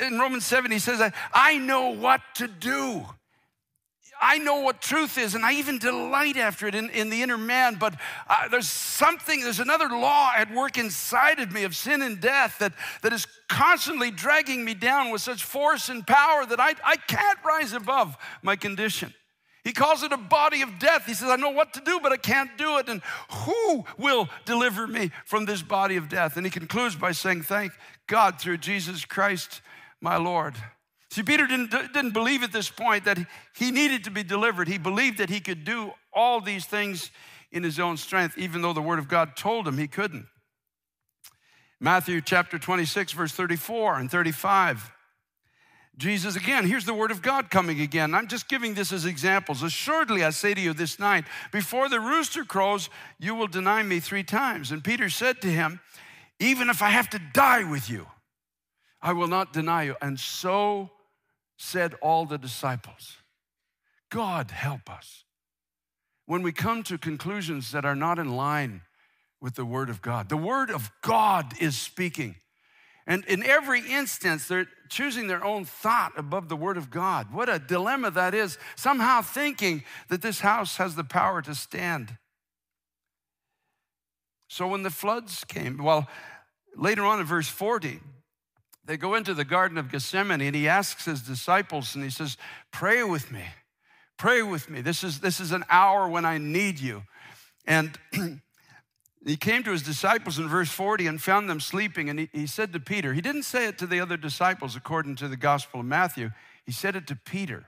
in 0.00 0.20
Romans 0.20 0.46
7, 0.46 0.70
he 0.70 0.78
says, 0.78 1.12
I 1.34 1.58
know 1.58 1.88
what 1.88 2.20
to 2.36 2.46
do. 2.46 3.06
I 4.24 4.38
know 4.38 4.60
what 4.60 4.80
truth 4.80 5.18
is, 5.18 5.34
and 5.34 5.44
I 5.44 5.54
even 5.54 5.78
delight 5.78 6.36
after 6.36 6.68
it 6.68 6.76
in, 6.76 6.90
in 6.90 7.10
the 7.10 7.22
inner 7.22 7.36
man. 7.36 7.74
But 7.74 7.94
uh, 8.28 8.46
there's 8.46 8.68
something, 8.68 9.40
there's 9.40 9.58
another 9.58 9.88
law 9.88 10.30
at 10.36 10.54
work 10.54 10.78
inside 10.78 11.40
of 11.40 11.50
me 11.50 11.64
of 11.64 11.74
sin 11.74 12.02
and 12.02 12.20
death 12.20 12.60
that, 12.60 12.72
that 13.02 13.12
is 13.12 13.26
constantly 13.48 14.12
dragging 14.12 14.64
me 14.64 14.74
down 14.74 15.10
with 15.10 15.22
such 15.22 15.42
force 15.42 15.88
and 15.88 16.06
power 16.06 16.46
that 16.46 16.60
I, 16.60 16.74
I 16.84 16.96
can't 16.96 17.38
rise 17.44 17.72
above 17.72 18.16
my 18.42 18.54
condition. 18.54 19.12
He 19.64 19.72
calls 19.72 20.04
it 20.04 20.12
a 20.12 20.16
body 20.16 20.62
of 20.62 20.78
death. 20.78 21.04
He 21.06 21.14
says, 21.14 21.28
I 21.28 21.36
know 21.36 21.50
what 21.50 21.74
to 21.74 21.80
do, 21.80 21.98
but 22.00 22.12
I 22.12 22.16
can't 22.16 22.56
do 22.56 22.78
it. 22.78 22.88
And 22.88 23.02
who 23.30 23.84
will 23.98 24.28
deliver 24.44 24.86
me 24.86 25.10
from 25.24 25.46
this 25.46 25.62
body 25.62 25.96
of 25.96 26.08
death? 26.08 26.36
And 26.36 26.46
he 26.46 26.50
concludes 26.50 26.94
by 26.94 27.10
saying, 27.10 27.42
Thank 27.42 27.72
God 28.06 28.40
through 28.40 28.58
Jesus 28.58 29.04
Christ, 29.04 29.62
my 30.00 30.16
Lord. 30.16 30.54
See, 31.12 31.22
Peter 31.22 31.46
didn't, 31.46 31.70
didn't 31.92 32.12
believe 32.12 32.42
at 32.42 32.52
this 32.52 32.70
point 32.70 33.04
that 33.04 33.18
he 33.54 33.70
needed 33.70 34.04
to 34.04 34.10
be 34.10 34.22
delivered. 34.22 34.66
He 34.66 34.78
believed 34.78 35.18
that 35.18 35.28
he 35.28 35.40
could 35.40 35.62
do 35.62 35.92
all 36.10 36.40
these 36.40 36.64
things 36.64 37.10
in 37.50 37.62
his 37.62 37.78
own 37.78 37.98
strength, 37.98 38.38
even 38.38 38.62
though 38.62 38.72
the 38.72 38.80
Word 38.80 38.98
of 38.98 39.08
God 39.08 39.36
told 39.36 39.68
him 39.68 39.76
he 39.76 39.86
couldn't. 39.86 40.24
Matthew 41.78 42.22
chapter 42.22 42.58
26, 42.58 43.12
verse 43.12 43.32
34 43.32 43.98
and 43.98 44.10
35. 44.10 44.90
Jesus 45.98 46.34
again, 46.34 46.66
here's 46.66 46.86
the 46.86 46.94
word 46.94 47.10
of 47.10 47.20
God 47.20 47.50
coming 47.50 47.82
again. 47.82 48.14
I'm 48.14 48.26
just 48.26 48.48
giving 48.48 48.72
this 48.72 48.90
as 48.90 49.04
examples. 49.04 49.62
Assuredly, 49.62 50.24
I 50.24 50.30
say 50.30 50.54
to 50.54 50.60
you 50.62 50.72
this 50.72 50.98
night, 50.98 51.26
before 51.52 51.90
the 51.90 52.00
rooster 52.00 52.46
crows, 52.46 52.88
you 53.18 53.34
will 53.34 53.48
deny 53.48 53.82
me 53.82 54.00
three 54.00 54.24
times. 54.24 54.72
And 54.72 54.82
Peter 54.82 55.10
said 55.10 55.42
to 55.42 55.48
him, 55.48 55.80
Even 56.40 56.70
if 56.70 56.80
I 56.80 56.88
have 56.88 57.10
to 57.10 57.20
die 57.34 57.64
with 57.64 57.90
you, 57.90 58.06
I 59.02 59.12
will 59.12 59.28
not 59.28 59.52
deny 59.52 59.82
you. 59.82 59.96
And 60.00 60.18
so 60.18 60.88
said 61.56 61.94
all 62.00 62.26
the 62.26 62.38
disciples. 62.38 63.16
God 64.10 64.50
help 64.50 64.90
us. 64.90 65.24
When 66.26 66.42
we 66.42 66.52
come 66.52 66.82
to 66.84 66.98
conclusions 66.98 67.72
that 67.72 67.84
are 67.84 67.96
not 67.96 68.18
in 68.18 68.36
line 68.36 68.82
with 69.40 69.54
the 69.54 69.64
Word 69.64 69.90
of 69.90 70.02
God, 70.02 70.28
the 70.28 70.36
Word 70.36 70.70
of 70.70 70.90
God 71.02 71.54
is 71.60 71.76
speaking. 71.76 72.36
And 73.06 73.24
in 73.24 73.42
every 73.42 73.80
instance, 73.80 74.46
they're 74.46 74.68
choosing 74.88 75.26
their 75.26 75.44
own 75.44 75.64
thought 75.64 76.12
above 76.16 76.48
the 76.48 76.56
Word 76.56 76.76
of 76.76 76.90
God. 76.90 77.32
What 77.32 77.48
a 77.48 77.58
dilemma 77.58 78.10
that 78.12 78.34
is, 78.34 78.58
somehow 78.76 79.22
thinking 79.22 79.82
that 80.08 80.22
this 80.22 80.40
house 80.40 80.76
has 80.76 80.94
the 80.94 81.04
power 81.04 81.42
to 81.42 81.54
stand. 81.54 82.16
So 84.48 84.68
when 84.68 84.82
the 84.82 84.90
floods 84.90 85.44
came, 85.44 85.82
well, 85.82 86.08
later 86.76 87.04
on 87.04 87.18
in 87.18 87.26
verse 87.26 87.48
40, 87.48 88.00
they 88.84 88.96
go 88.96 89.14
into 89.14 89.34
the 89.34 89.44
Garden 89.44 89.78
of 89.78 89.90
Gethsemane 89.90 90.40
and 90.40 90.56
he 90.56 90.68
asks 90.68 91.04
his 91.04 91.22
disciples 91.22 91.94
and 91.94 92.02
he 92.02 92.10
says, 92.10 92.36
Pray 92.72 93.02
with 93.02 93.30
me. 93.30 93.44
Pray 94.18 94.42
with 94.42 94.68
me. 94.68 94.80
This 94.80 95.04
is, 95.04 95.20
this 95.20 95.40
is 95.40 95.52
an 95.52 95.64
hour 95.70 96.08
when 96.08 96.24
I 96.24 96.38
need 96.38 96.80
you. 96.80 97.02
And 97.64 97.98
he 99.24 99.36
came 99.36 99.62
to 99.64 99.70
his 99.70 99.82
disciples 99.82 100.38
in 100.38 100.48
verse 100.48 100.70
40 100.70 101.06
and 101.06 101.22
found 101.22 101.48
them 101.48 101.60
sleeping. 101.60 102.10
And 102.10 102.18
he, 102.20 102.30
he 102.32 102.46
said 102.46 102.72
to 102.72 102.80
Peter, 102.80 103.14
he 103.14 103.20
didn't 103.20 103.44
say 103.44 103.66
it 103.66 103.78
to 103.78 103.86
the 103.86 104.00
other 104.00 104.16
disciples 104.16 104.76
according 104.76 105.16
to 105.16 105.28
the 105.28 105.36
Gospel 105.36 105.80
of 105.80 105.86
Matthew, 105.86 106.30
he 106.64 106.72
said 106.72 106.96
it 106.96 107.06
to 107.08 107.16
Peter. 107.16 107.66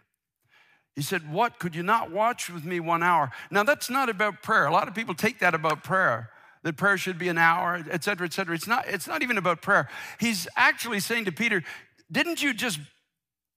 He 0.94 1.02
said, 1.02 1.32
What? 1.32 1.58
Could 1.58 1.74
you 1.74 1.82
not 1.82 2.10
watch 2.10 2.48
with 2.48 2.64
me 2.64 2.78
one 2.78 3.02
hour? 3.02 3.32
Now, 3.50 3.64
that's 3.64 3.90
not 3.90 4.08
about 4.08 4.42
prayer. 4.42 4.66
A 4.66 4.72
lot 4.72 4.86
of 4.86 4.94
people 4.94 5.14
take 5.14 5.40
that 5.40 5.54
about 5.54 5.82
prayer, 5.82 6.30
that 6.64 6.76
prayer 6.76 6.98
should 6.98 7.18
be 7.18 7.28
an 7.28 7.38
hour, 7.38 7.84
et 7.90 8.02
cetera, 8.02 8.26
et 8.26 8.32
cetera. 8.32 8.54
It's 8.54 8.66
not, 8.66 8.88
it's 8.88 9.06
not 9.06 9.22
even 9.22 9.38
about 9.38 9.62
prayer. 9.62 9.88
He's 10.18 10.48
actually 10.56 11.00
saying 11.00 11.26
to 11.26 11.32
Peter, 11.32 11.62
Didn't 12.10 12.42
you 12.42 12.52
just 12.52 12.80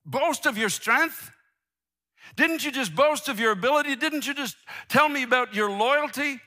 boast 0.06 0.46
of 0.46 0.58
your 0.58 0.70
strength? 0.70 1.32
Didn't 2.36 2.66
you 2.66 2.72
just 2.72 2.94
boast 2.94 3.30
of 3.30 3.40
your 3.40 3.52
ability? 3.52 3.96
Didn't 3.96 4.28
you 4.28 4.34
just 4.34 4.58
tell 4.90 5.08
me 5.08 5.24
about 5.24 5.56
your 5.56 5.72
loyalty? 5.72 6.40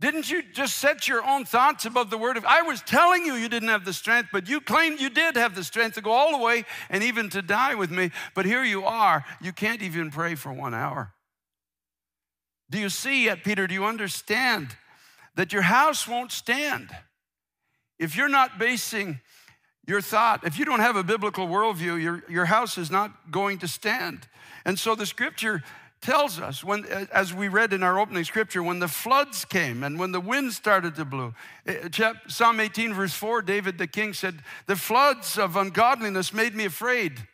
Didn't 0.00 0.30
you 0.30 0.42
just 0.52 0.78
set 0.78 1.08
your 1.08 1.24
own 1.24 1.44
thoughts 1.44 1.86
above 1.86 2.10
the 2.10 2.18
word 2.18 2.36
of 2.36 2.44
I 2.44 2.62
was 2.62 2.80
telling 2.82 3.24
you 3.24 3.34
you 3.34 3.48
didn't 3.48 3.68
have 3.68 3.84
the 3.84 3.92
strength, 3.92 4.28
but 4.32 4.48
you 4.48 4.60
claimed 4.60 5.00
you 5.00 5.10
did 5.10 5.36
have 5.36 5.54
the 5.54 5.64
strength 5.64 5.94
to 5.94 6.00
go 6.00 6.12
all 6.12 6.32
the 6.32 6.44
way 6.44 6.64
and 6.88 7.02
even 7.02 7.30
to 7.30 7.42
die 7.42 7.74
with 7.74 7.90
me. 7.90 8.10
But 8.34 8.46
here 8.46 8.62
you 8.62 8.84
are. 8.84 9.24
You 9.40 9.52
can't 9.52 9.82
even 9.82 10.10
pray 10.10 10.36
for 10.36 10.52
one 10.52 10.74
hour. 10.74 11.14
Do 12.70 12.78
you 12.78 12.88
see 12.88 13.24
yet, 13.24 13.44
Peter? 13.44 13.66
Do 13.66 13.74
you 13.74 13.84
understand 13.84 14.76
that 15.36 15.52
your 15.52 15.62
house 15.62 16.06
won't 16.06 16.32
stand. 16.32 16.90
If 17.98 18.16
you're 18.16 18.28
not 18.28 18.58
basing 18.58 19.20
your 19.86 20.00
thought, 20.00 20.44
if 20.44 20.58
you 20.58 20.64
don't 20.64 20.80
have 20.80 20.96
a 20.96 21.04
biblical 21.04 21.46
worldview, 21.46 22.02
your, 22.02 22.24
your 22.28 22.46
house 22.46 22.78
is 22.78 22.90
not 22.90 23.30
going 23.30 23.58
to 23.58 23.68
stand. 23.68 24.26
And 24.64 24.78
so 24.78 24.94
the 24.94 25.06
scripture 25.06 25.62
tells 26.00 26.38
us 26.38 26.62
when 26.62 26.84
as 27.12 27.32
we 27.32 27.48
read 27.48 27.72
in 27.72 27.82
our 27.82 27.98
opening 27.98 28.24
scripture 28.24 28.62
when 28.62 28.78
the 28.78 28.88
floods 28.88 29.46
came 29.46 29.82
and 29.82 29.98
when 29.98 30.12
the 30.12 30.20
wind 30.20 30.52
started 30.52 30.94
to 30.94 31.02
blow 31.02 31.32
eh, 31.64 31.88
psalm 32.28 32.60
18 32.60 32.92
verse 32.92 33.14
4 33.14 33.40
david 33.40 33.78
the 33.78 33.86
king 33.86 34.12
said 34.12 34.38
the 34.66 34.76
floods 34.76 35.38
of 35.38 35.56
ungodliness 35.56 36.30
made 36.34 36.54
me 36.54 36.66
afraid. 36.66 37.26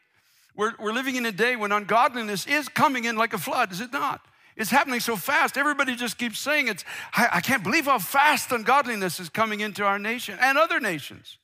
We're, 0.54 0.74
we're 0.78 0.92
living 0.92 1.16
in 1.16 1.26
a 1.26 1.32
day 1.32 1.56
when 1.56 1.72
ungodliness 1.72 2.46
is 2.46 2.68
coming 2.68 3.06
in 3.06 3.16
like 3.16 3.32
a 3.32 3.38
flood 3.38 3.72
is 3.72 3.80
it 3.80 3.92
not 3.92 4.20
it's 4.56 4.70
happening 4.70 5.00
so 5.00 5.16
fast 5.16 5.56
everybody 5.56 5.96
just 5.96 6.18
keeps 6.18 6.38
saying 6.38 6.68
it's 6.68 6.84
I, 7.12 7.28
I 7.34 7.40
can't 7.40 7.62
believe 7.62 7.86
how 7.86 7.98
fast 7.98 8.52
ungodliness 8.52 9.20
is 9.20 9.28
coming 9.28 9.60
into 9.60 9.84
our 9.84 9.98
nation 9.98 10.38
and 10.40 10.58
other 10.58 10.80
nations 10.80 11.38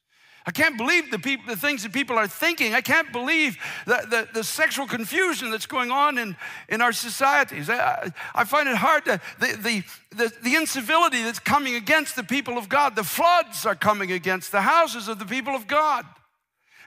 I 0.49 0.53
can't 0.53 0.77
believe 0.79 1.11
the, 1.11 1.19
people, 1.19 1.45
the 1.53 1.61
things 1.61 1.83
that 1.83 1.93
people 1.93 2.17
are 2.17 2.29
thinking. 2.29 2.73
I 2.73 2.81
can't 2.81 3.11
believe 3.11 3.59
the, 3.85 4.07
the, 4.09 4.29
the 4.33 4.45
sexual 4.45 4.87
confusion 4.87 5.51
that's 5.51 5.67
going 5.67 5.91
on 5.91 6.19
in, 6.19 6.37
in 6.69 6.81
our 6.81 6.93
societies. 6.93 7.69
I, 7.69 8.13
I 8.33 8.45
find 8.45 8.69
it 8.69 8.77
hard 8.77 9.07
to, 9.07 9.21
the, 9.41 9.47
the, 9.57 9.83
the, 10.17 10.33
the 10.45 10.55
incivility 10.55 11.25
that's 11.25 11.41
coming 11.41 11.75
against 11.75 12.15
the 12.15 12.23
people 12.23 12.59
of 12.59 12.69
God. 12.69 12.95
The 12.95 13.03
floods 13.03 13.67
are 13.67 13.75
coming 13.75 14.13
against 14.13 14.53
the 14.53 14.61
houses 14.61 15.09
of 15.09 15.19
the 15.19 15.25
people 15.25 15.57
of 15.57 15.67
God. 15.67 16.07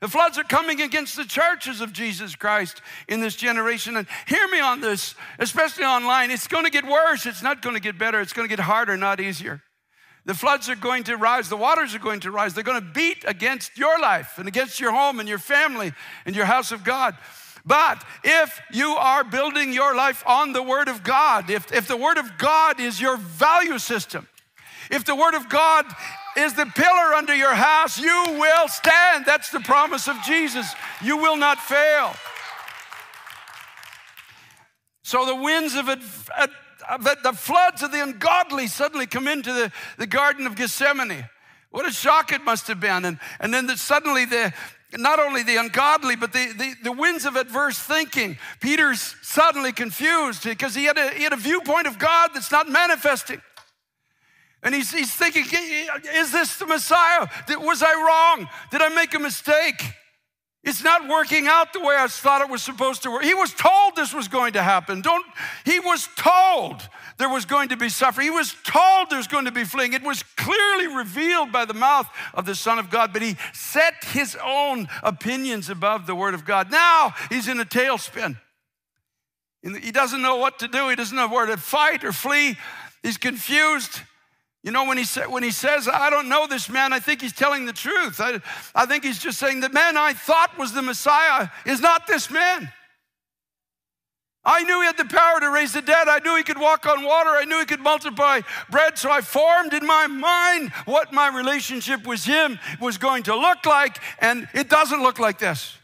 The 0.02 0.08
floods 0.08 0.38
are 0.38 0.44
coming 0.44 0.82
against 0.82 1.16
the 1.16 1.26
churches 1.26 1.82
of 1.82 1.92
Jesus 1.92 2.36
Christ 2.36 2.82
in 3.08 3.20
this 3.20 3.36
generation. 3.36 3.98
And 3.98 4.08
hear 4.28 4.48
me 4.48 4.60
on 4.60 4.80
this, 4.80 5.16
especially 5.40 5.84
online. 5.84 6.32
It's 6.32 6.48
going 6.48 6.64
to 6.64 6.72
get 6.72 6.86
worse. 6.86 7.26
It's 7.26 7.44
not 7.44 7.62
going 7.62 7.76
to 7.76 7.82
get 7.82 7.98
better. 7.98 8.22
It's 8.22 8.34
going 8.34 8.48
to 8.48 8.56
get 8.56 8.64
harder, 8.64 8.96
not 8.96 9.20
easier. 9.20 9.62
The 10.26 10.34
floods 10.34 10.70
are 10.70 10.76
going 10.76 11.06
to 11.06 11.18
rise, 11.18 11.50
the 11.50 11.58
waters 11.58 11.96
are 11.96 12.00
going 12.00 12.20
to 12.20 12.32
rise. 12.32 12.54
They're 12.54 12.64
going 12.64 12.80
to 12.80 12.88
beat 12.94 13.24
against 13.26 13.78
your 13.78 14.00
life 14.00 14.38
and 14.38 14.48
against 14.48 14.80
your 14.80 14.92
home 14.92 15.20
and 15.20 15.28
your 15.28 15.40
family 15.40 15.94
and 16.26 16.36
your 16.36 16.46
house 16.46 16.72
of 16.72 16.84
God. 16.84 17.18
But 17.66 18.04
if 18.24 18.62
you 18.72 18.90
are 18.92 19.24
building 19.24 19.74
your 19.74 19.96
life 19.96 20.24
on 20.28 20.54
the 20.54 20.64
Word 20.64 20.88
of 20.88 21.04
God, 21.04 21.50
if, 21.50 21.72
if 21.74 21.88
the 21.88 21.98
Word 21.98 22.18
of 22.18 22.38
God 22.38 22.80
is 22.80 23.02
your 23.02 23.18
value 23.18 23.80
system, 23.80 24.28
if 24.92 25.04
the 25.04 25.16
Word 25.16 25.34
of 25.34 25.50
God 25.50 25.86
is 26.40 26.54
the 26.54 26.66
pillar 26.66 27.14
under 27.14 27.36
your 27.36 27.54
house, 27.54 28.00
you 28.00 28.26
will 28.28 28.68
stand. 28.68 29.26
That's 29.26 29.50
the 29.52 29.60
promise 29.60 30.08
of 30.08 30.16
Jesus. 30.26 30.74
You 31.04 31.18
will 31.18 31.38
not 31.38 31.60
fail. 31.60 32.14
So 35.04 35.26
the 35.26 35.36
winds 35.36 35.76
of 35.76 35.88
the 35.88 37.34
floods 37.34 37.84
of 37.84 37.92
the 37.92 38.02
ungodly 38.04 38.68
suddenly 38.68 39.08
come 39.08 39.28
into 39.28 39.52
the, 39.52 39.72
the 39.98 40.08
Garden 40.08 40.46
of 40.46 40.56
Gethsemane. 40.56 41.28
What 41.72 41.88
a 41.88 41.92
shock 41.92 42.32
it 42.32 42.44
must 42.44 42.68
have 42.68 42.80
been. 42.80 43.06
And, 43.06 43.20
and 43.40 43.54
then 43.54 43.68
the, 43.68 43.78
suddenly 43.78 44.26
the, 44.26 44.54
not 44.98 45.20
only 45.20 45.44
the 45.44 45.58
ungodly, 45.58 46.16
but 46.16 46.34
the, 46.34 46.52
the, 46.58 46.74
the, 46.84 46.92
winds 46.92 47.26
of 47.26 47.36
adverse 47.36 47.78
thinking. 47.78 48.38
Peter's 48.60 49.16
suddenly 49.22 49.72
confused 49.72 50.44
because 50.44 50.74
he 50.74 50.86
had, 50.86 50.98
a, 50.98 51.12
he 51.12 51.24
had 51.24 51.34
a 51.34 51.38
viewpoint 51.38 51.86
of 51.86 52.00
God 52.00 52.32
that's 52.34 52.52
not 52.52 52.68
manifesting. 52.68 53.42
And 54.62 54.76
he's, 54.76 54.92
he's 54.92 55.14
thinking, 55.14 55.46
is 56.16 56.32
this 56.32 56.58
the 56.58 56.66
Messiah? 56.66 57.28
Was 57.50 57.82
I 57.82 57.94
wrong? 57.94 58.50
Did 58.72 58.82
I 58.82 58.90
make 58.90 59.14
a 59.14 59.20
mistake? 59.20 59.82
It's 60.62 60.84
not 60.84 61.08
working 61.08 61.48
out 61.48 61.72
the 61.72 61.80
way 61.80 61.96
I 61.98 62.08
thought 62.08 62.42
it 62.42 62.50
was 62.50 62.62
supposed 62.62 63.04
to 63.04 63.12
work. 63.12 63.24
He 63.24 63.34
was 63.34 63.54
told 63.54 63.96
this 63.96 64.14
was 64.14 64.28
going 64.28 64.54
to 64.54 64.62
happen. 64.62 65.00
Don't, 65.00 65.26
he 65.64 65.80
was 65.80 66.10
told 66.18 66.88
there 67.18 67.30
was 67.30 67.46
going 67.46 67.70
to 67.70 67.78
be 67.78 67.88
suffering. 67.88 68.26
He 68.26 68.32
was 68.32 68.54
told 68.66 69.10
there's 69.10 69.28
going 69.28 69.46
to 69.46 69.52
be 69.52 69.64
fleeing. 69.64 69.94
It 69.94 70.04
was 70.04 70.22
clearly 70.36 70.88
revealed 70.88 71.54
by 71.54 71.64
the 71.64 71.74
mouth 71.74 72.08
of 72.34 72.46
the 72.46 72.56
Son 72.56 72.78
of 72.78 72.90
God, 72.90 73.14
but 73.14 73.22
he 73.22 73.38
set 73.54 74.04
his 74.04 74.38
own 74.44 74.90
opinions 75.02 75.70
above 75.70 76.06
the 76.06 76.16
Word 76.16 76.34
of 76.34 76.44
God. 76.44 76.70
Now 76.70 77.14
he's 77.30 77.48
in 77.48 77.62
a 77.62 77.66
tailspin. 77.66 78.38
He 79.62 79.92
doesn't 79.92 80.22
know 80.22 80.36
what 80.36 80.60
to 80.60 80.68
do. 80.68 80.90
He 80.90 80.96
doesn't 80.96 81.16
know 81.16 81.30
where 81.30 81.46
to 81.46 81.56
fight 81.56 82.04
or 82.04 82.12
flee. 82.12 82.58
He's 83.02 83.18
confused. 83.18 84.02
You 84.64 84.72
know, 84.72 84.86
when 84.86 84.98
he, 84.98 85.06
sa- 85.06 85.30
when 85.30 85.44
he 85.44 85.52
says, 85.52 85.88
I 85.88 86.10
don't 86.10 86.28
know 86.28 86.46
this 86.46 86.70
man, 86.70 86.92
I 86.92 87.00
think 87.00 87.22
he's 87.22 87.34
telling 87.34 87.66
the 87.66 87.74
truth. 87.74 88.20
I, 88.20 88.42
I 88.76 88.86
think 88.86 89.06
he's 89.06 89.20
just 89.20 89.40
saying, 89.40 89.62
the 89.62 89.70
man 89.70 89.96
I 89.96 90.14
thought 90.14 90.58
was 90.58 90.74
the 90.74 90.82
Messiah 90.82 91.48
is 91.66 91.80
not 91.80 92.08
this 92.08 92.30
man. 92.30 92.72
I 94.44 94.64
knew 94.64 94.80
he 94.82 94.88
had 94.88 94.98
the 94.98 95.06
power 95.06 95.40
to 95.40 95.50
raise 95.50 95.74
the 95.74 95.82
dead. 95.82 96.08
I 96.08 96.20
knew 96.20 96.36
he 96.36 96.44
could 96.44 96.60
walk 96.60 96.86
on 96.86 97.04
water. 97.04 97.30
I 97.30 97.46
knew 97.46 97.60
he 97.60 97.66
could 97.66 97.82
multiply 97.82 98.42
bread. 98.70 98.98
So 98.98 99.12
I 99.12 99.22
formed 99.22 99.74
in 99.74 99.86
my 99.86 100.08
mind 100.08 100.72
what 100.86 101.14
my 101.14 101.28
relationship 101.28 102.08
with 102.08 102.24
him 102.24 102.58
was 102.82 102.98
going 102.98 103.24
to 103.24 103.36
look 103.36 103.66
like, 103.66 103.98
and 104.20 104.48
it 104.54 104.70
doesn't 104.70 105.04
look 105.04 105.20
like 105.20 105.40
this. 105.40 105.78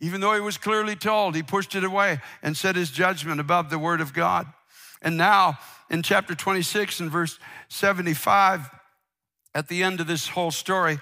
Even 0.00 0.20
though 0.20 0.34
he 0.34 0.40
was 0.40 0.58
clearly 0.58 0.96
told, 0.96 1.34
he 1.34 1.42
pushed 1.42 1.74
it 1.74 1.84
away 1.84 2.20
and 2.42 2.56
set 2.56 2.76
his 2.76 2.90
judgment 2.90 3.40
above 3.40 3.70
the 3.70 3.78
word 3.78 4.00
of 4.00 4.12
God. 4.12 4.46
And 5.00 5.16
now, 5.16 5.58
in 5.88 6.02
chapter 6.02 6.34
26 6.34 7.00
and 7.00 7.10
verse 7.10 7.38
75, 7.68 8.70
at 9.54 9.68
the 9.68 9.82
end 9.82 10.00
of 10.00 10.06
this 10.06 10.28
whole 10.28 10.50
story, 10.50 10.98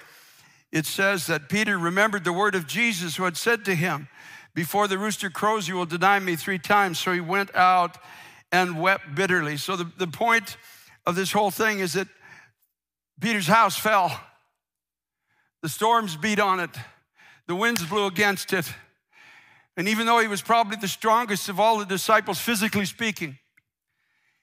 it 0.72 0.86
says 0.86 1.26
that 1.26 1.48
Peter 1.48 1.78
remembered 1.78 2.24
the 2.24 2.32
word 2.32 2.54
of 2.54 2.66
Jesus 2.66 3.16
who 3.16 3.24
had 3.24 3.36
said 3.36 3.64
to 3.64 3.74
him, 3.74 4.08
Before 4.54 4.88
the 4.88 4.98
rooster 4.98 5.30
crows, 5.30 5.68
you 5.68 5.74
will 5.74 5.86
deny 5.86 6.18
me 6.18 6.36
three 6.36 6.58
times. 6.58 6.98
So 6.98 7.12
he 7.12 7.20
went 7.20 7.54
out 7.54 7.98
and 8.50 8.80
wept 8.80 9.14
bitterly. 9.14 9.56
So 9.56 9.76
the, 9.76 9.90
the 9.98 10.06
point 10.06 10.56
of 11.06 11.16
this 11.16 11.32
whole 11.32 11.50
thing 11.50 11.80
is 11.80 11.94
that 11.94 12.08
Peter's 13.20 13.46
house 13.46 13.76
fell. 13.76 14.20
The 15.62 15.68
storms 15.68 16.16
beat 16.16 16.38
on 16.38 16.60
it, 16.60 16.70
the 17.46 17.54
winds 17.54 17.84
blew 17.84 18.06
against 18.06 18.52
it. 18.52 18.70
And 19.76 19.88
even 19.88 20.06
though 20.06 20.20
he 20.20 20.28
was 20.28 20.42
probably 20.42 20.76
the 20.76 20.88
strongest 20.88 21.48
of 21.48 21.58
all 21.58 21.78
the 21.78 21.84
disciples, 21.84 22.38
physically 22.38 22.84
speaking, 22.84 23.38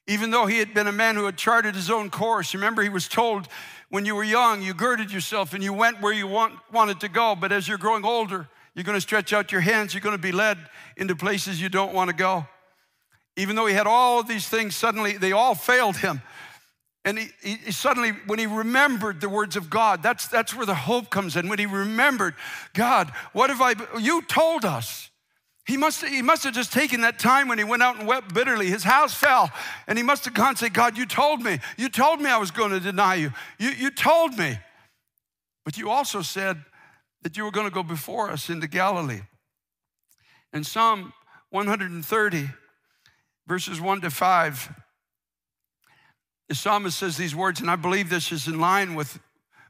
even 0.08 0.32
though 0.32 0.46
he 0.46 0.60
had 0.60 0.74
been 0.74 0.88
a 0.88 0.92
man 0.92 1.16
who 1.16 1.26
had 1.26 1.38
charted 1.38 1.76
his 1.76 1.90
own 1.90 2.10
course. 2.10 2.54
Remember, 2.54 2.82
he 2.82 2.90
was 2.90 3.08
told 3.08 3.48
when 3.90 4.06
you 4.06 4.16
were 4.16 4.24
young, 4.24 4.62
you 4.62 4.74
girded 4.74 5.12
yourself 5.12 5.54
and 5.54 5.64
you 5.64 5.74
went 5.74 6.02
where 6.02 6.14
you 6.14 6.28
want, 6.28 6.56
wanted 6.72 7.00
to 7.02 7.10
go. 7.10 7.36
But 7.36 7.52
as 7.52 7.68
you're 7.68 7.78
growing 7.78 8.06
older, 8.06 8.48
You're 8.76 8.84
going 8.84 8.98
to 8.98 9.02
stretch 9.02 9.34
out 9.34 9.52
your 9.52 9.62
hands. 9.62 9.94
You're 9.94 10.02
going 10.02 10.16
to 10.16 10.22
be 10.22 10.32
led 10.32 10.58
into 10.96 11.16
places 11.16 11.62
you 11.62 11.70
don't 11.70 11.94
want 11.94 12.10
to 12.10 12.16
go. 12.16 12.48
Even 13.36 13.56
though 13.56 13.66
he 13.66 13.74
had 13.74 13.88
all 13.88 14.20
of 14.20 14.28
these 14.28 14.48
things, 14.48 14.76
suddenly 14.76 15.18
they 15.18 15.32
all 15.32 15.56
failed 15.56 15.98
him. 15.98 16.22
And 17.04 17.18
he, 17.18 17.30
he, 17.42 17.72
suddenly, 17.72 18.12
when 18.28 18.38
he 18.40 18.46
remembered 18.46 19.22
the 19.22 19.30
words 19.30 19.56
of 19.56 19.70
God, 19.70 20.04
that's, 20.04 20.28
that's 20.28 20.56
where 20.56 20.66
the 20.66 20.76
hope 20.76 21.10
comes 21.10 21.36
in. 21.36 21.50
When 21.50 21.60
he 21.60 21.66
remembered, 21.66 22.36
God, 22.74 23.12
what 23.34 23.50
have 23.50 23.62
I, 23.62 23.74
you 24.00 24.22
told 24.22 24.66
us. 24.66 25.10
He 25.72 25.78
must, 25.78 26.04
he 26.04 26.22
must 26.22 26.44
have 26.44 26.54
just 26.54 26.74
taken 26.74 27.00
that 27.00 27.18
time 27.18 27.48
when 27.48 27.58
he 27.58 27.64
went 27.64 27.82
out 27.82 27.98
and 27.98 28.06
wept 28.06 28.34
bitterly. 28.34 28.68
His 28.68 28.84
house 28.84 29.14
fell, 29.14 29.50
and 29.88 29.98
he 29.98 30.04
must 30.04 30.26
have 30.26 30.34
gone 30.34 30.50
and 30.50 30.58
said, 30.58 30.74
God, 30.74 30.98
you 30.98 31.06
told 31.06 31.42
me. 31.42 31.60
You 31.78 31.88
told 31.88 32.20
me 32.20 32.30
I 32.30 32.36
was 32.36 32.52
going 32.52 32.72
to 32.72 32.80
deny 32.82 33.16
you. 33.16 33.32
You, 33.58 33.70
you 33.70 33.90
told 33.90 34.38
me. 34.38 34.60
But 35.64 35.78
you 35.78 35.90
also 35.90 36.24
said 36.24 36.62
that 37.22 37.38
you 37.38 37.46
were 37.46 37.52
going 37.52 37.68
to 37.70 37.74
go 37.74 37.84
before 37.84 38.30
us 38.30 38.50
into 38.50 38.68
Galilee. 38.68 39.22
In 40.52 40.66
Psalm 40.66 41.14
130, 41.52 42.50
verses 43.48 43.80
1 43.80 44.02
to 44.02 44.10
5, 44.10 44.74
the 46.50 46.56
psalmist 46.56 47.00
says 47.00 47.16
these 47.16 47.34
words, 47.34 47.62
and 47.62 47.72
I 47.72 47.78
believe 47.78 48.10
this 48.10 48.34
is 48.34 48.46
in 48.46 48.60
line 48.60 48.94
with 48.94 49.22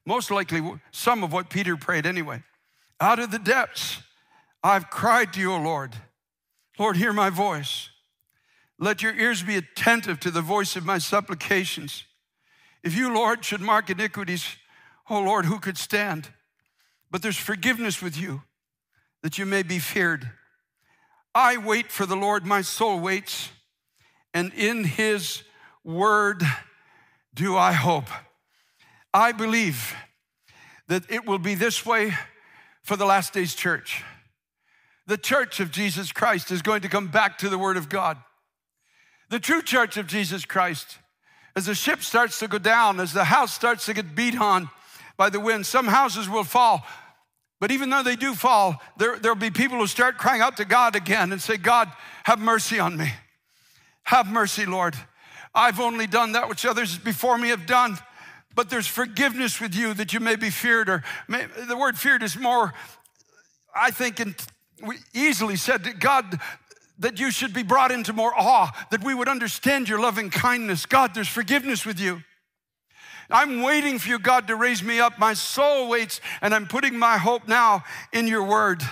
most 0.08 0.32
likely 0.32 0.64
some 0.90 1.24
of 1.24 1.32
what 1.32 1.52
Peter 1.52 1.78
prayed 1.78 2.08
anyway. 2.08 2.42
Out 3.00 3.20
of 3.20 3.30
the 3.30 3.38
depths, 3.38 4.02
I've 4.64 4.90
cried 4.90 5.34
to 5.34 5.40
you, 5.40 5.54
O 5.54 5.60
Lord. 5.60 5.96
Lord, 6.78 6.98
hear 6.98 7.14
my 7.14 7.30
voice. 7.30 7.90
Let 8.80 9.02
your 9.02 9.14
ears 9.14 9.44
be 9.44 9.56
attentive 9.58 10.20
to 10.22 10.32
the 10.32 10.42
voice 10.42 10.76
of 10.76 10.86
my 10.86 10.98
supplications. 10.98 12.06
If 12.84 12.96
you, 12.96 13.14
Lord, 13.14 13.46
should 13.46 13.62
mark 13.62 13.90
iniquities, 13.90 14.46
O 15.10 15.22
Lord, 15.22 15.46
who 15.46 15.60
could 15.60 15.78
stand? 15.78 16.30
But 17.12 17.22
there's 17.22 17.38
forgiveness 17.38 18.02
with 18.02 18.18
you 18.18 18.42
that 19.22 19.38
you 19.38 19.46
may 19.46 19.64
be 19.64 19.80
feared. 19.80 20.32
I 21.36 21.58
wait 21.58 21.92
for 21.92 22.06
the 22.06 22.16
Lord, 22.16 22.46
my 22.46 22.62
soul 22.62 23.00
waits, 23.00 23.50
and 24.34 24.54
in 24.54 24.84
his 24.84 25.44
word 25.84 26.44
do 27.34 27.56
I 27.56 27.74
hope. 27.74 28.10
I 29.14 29.32
believe 29.32 29.96
that 30.88 31.10
it 31.10 31.26
will 31.26 31.40
be 31.40 31.56
this 31.56 31.86
way 31.86 32.14
for 32.84 32.96
the 32.96 33.06
last 33.06 33.34
days 33.34 33.54
church. 33.54 34.04
The 35.12 35.18
church 35.18 35.60
of 35.60 35.72
Jesus 35.72 36.14
Christ 36.14 36.52
is 36.52 36.62
going 36.62 36.84
to 36.84 36.88
come 36.88 37.10
back 37.10 37.38
to 37.40 37.50
the 37.50 37.58
Word 37.58 37.76
of 37.76 37.90
God. 37.90 38.16
The 39.30 39.42
true 39.42 39.62
church 39.62 39.98
of 39.98 40.08
Jesus 40.08 40.46
Christ, 40.46 41.00
as 41.54 41.66
the 41.66 41.76
ship 41.76 42.02
starts 42.02 42.40
to 42.40 42.48
go 42.48 42.58
down, 42.58 42.98
as 43.02 43.12
the 43.12 43.26
house 43.26 43.54
starts 43.54 43.86
to 43.88 43.94
get 43.94 44.16
beat 44.16 44.40
on 44.40 44.70
by 45.18 45.30
the 45.30 45.42
wind, 45.42 45.66
some 45.66 45.88
houses 45.88 46.30
will 46.30 46.46
fall. 46.46 46.86
But 47.60 47.72
even 47.72 47.90
though 47.90 48.04
they 48.04 48.16
do 48.16 48.34
fall, 48.34 48.82
there, 48.96 49.20
there'll 49.20 49.36
be 49.36 49.52
people 49.52 49.80
who 49.80 49.88
start 49.88 50.18
crying 50.18 50.40
out 50.40 50.56
to 50.56 50.64
God 50.64 50.96
again 50.96 51.34
and 51.34 51.42
say, 51.42 51.58
God, 51.58 51.92
have 52.24 52.40
mercy 52.40 52.80
on 52.80 52.96
me. 52.96 53.12
Have 54.04 54.32
mercy, 54.32 54.66
Lord. 54.66 54.96
I've 55.54 55.82
only 55.82 56.08
done 56.08 56.32
that 56.32 56.48
which 56.48 56.66
others 56.66 56.98
before 56.98 57.38
me 57.38 57.50
have 57.50 57.66
done. 57.66 57.98
But 58.56 58.70
there's 58.70 58.88
forgiveness 58.88 59.60
with 59.60 59.76
you 59.76 59.94
that 59.94 60.14
you 60.14 60.22
may 60.22 60.38
be 60.38 60.50
feared, 60.50 60.88
or 60.88 61.04
may, 61.28 61.48
the 61.68 61.76
word 61.76 61.98
feared 61.98 62.24
is 62.24 62.38
more, 62.38 62.74
I 63.76 63.92
think, 63.92 64.22
in, 64.22 64.36
we 64.82 64.98
easily 65.14 65.56
said 65.56 66.00
God 66.00 66.40
that 67.00 67.20
you 67.20 67.32
should 67.32 67.54
be 67.54 67.64
brought 67.64 67.92
into 67.92 68.14
more 68.14 68.32
awe, 68.36 68.72
that 68.92 69.04
we 69.04 69.14
would 69.14 69.28
understand 69.28 69.90
your 69.90 70.00
loving 70.00 70.30
kindness. 70.30 70.86
God, 70.86 71.14
there's 71.16 71.28
forgiveness 71.28 71.86
with 71.86 72.00
you. 72.00 72.22
I'm 73.30 73.62
waiting 73.62 73.98
for 73.98 74.10
you, 74.10 74.20
God, 74.20 74.48
to 74.48 74.56
raise 74.56 74.84
me 74.84 75.00
up. 75.00 75.18
My 75.18 75.34
soul 75.34 75.90
waits, 75.90 76.22
and 76.42 76.54
I'm 76.54 76.68
putting 76.68 76.98
my 76.98 77.18
hope 77.18 77.48
now 77.48 77.84
in 78.14 78.28
your 78.28 78.44
word. 78.44 78.84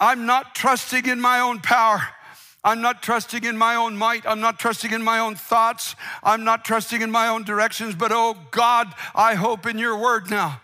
I'm 0.00 0.26
not 0.26 0.54
trusting 0.54 1.06
in 1.06 1.20
my 1.20 1.40
own 1.40 1.60
power. 1.60 2.02
I'm 2.64 2.80
not 2.80 3.02
trusting 3.02 3.44
in 3.44 3.56
my 3.56 3.76
own 3.76 3.96
might. 3.96 4.26
I'm 4.26 4.40
not 4.40 4.58
trusting 4.58 4.92
in 4.92 5.02
my 5.02 5.20
own 5.20 5.36
thoughts. 5.36 5.94
I'm 6.22 6.44
not 6.44 6.64
trusting 6.64 7.00
in 7.00 7.10
my 7.10 7.28
own 7.28 7.44
directions. 7.44 7.94
But 7.94 8.10
oh 8.12 8.36
God, 8.50 8.92
I 9.14 9.34
hope 9.34 9.66
in 9.66 9.78
your 9.78 9.96
word 9.96 10.28
now. 10.30 10.60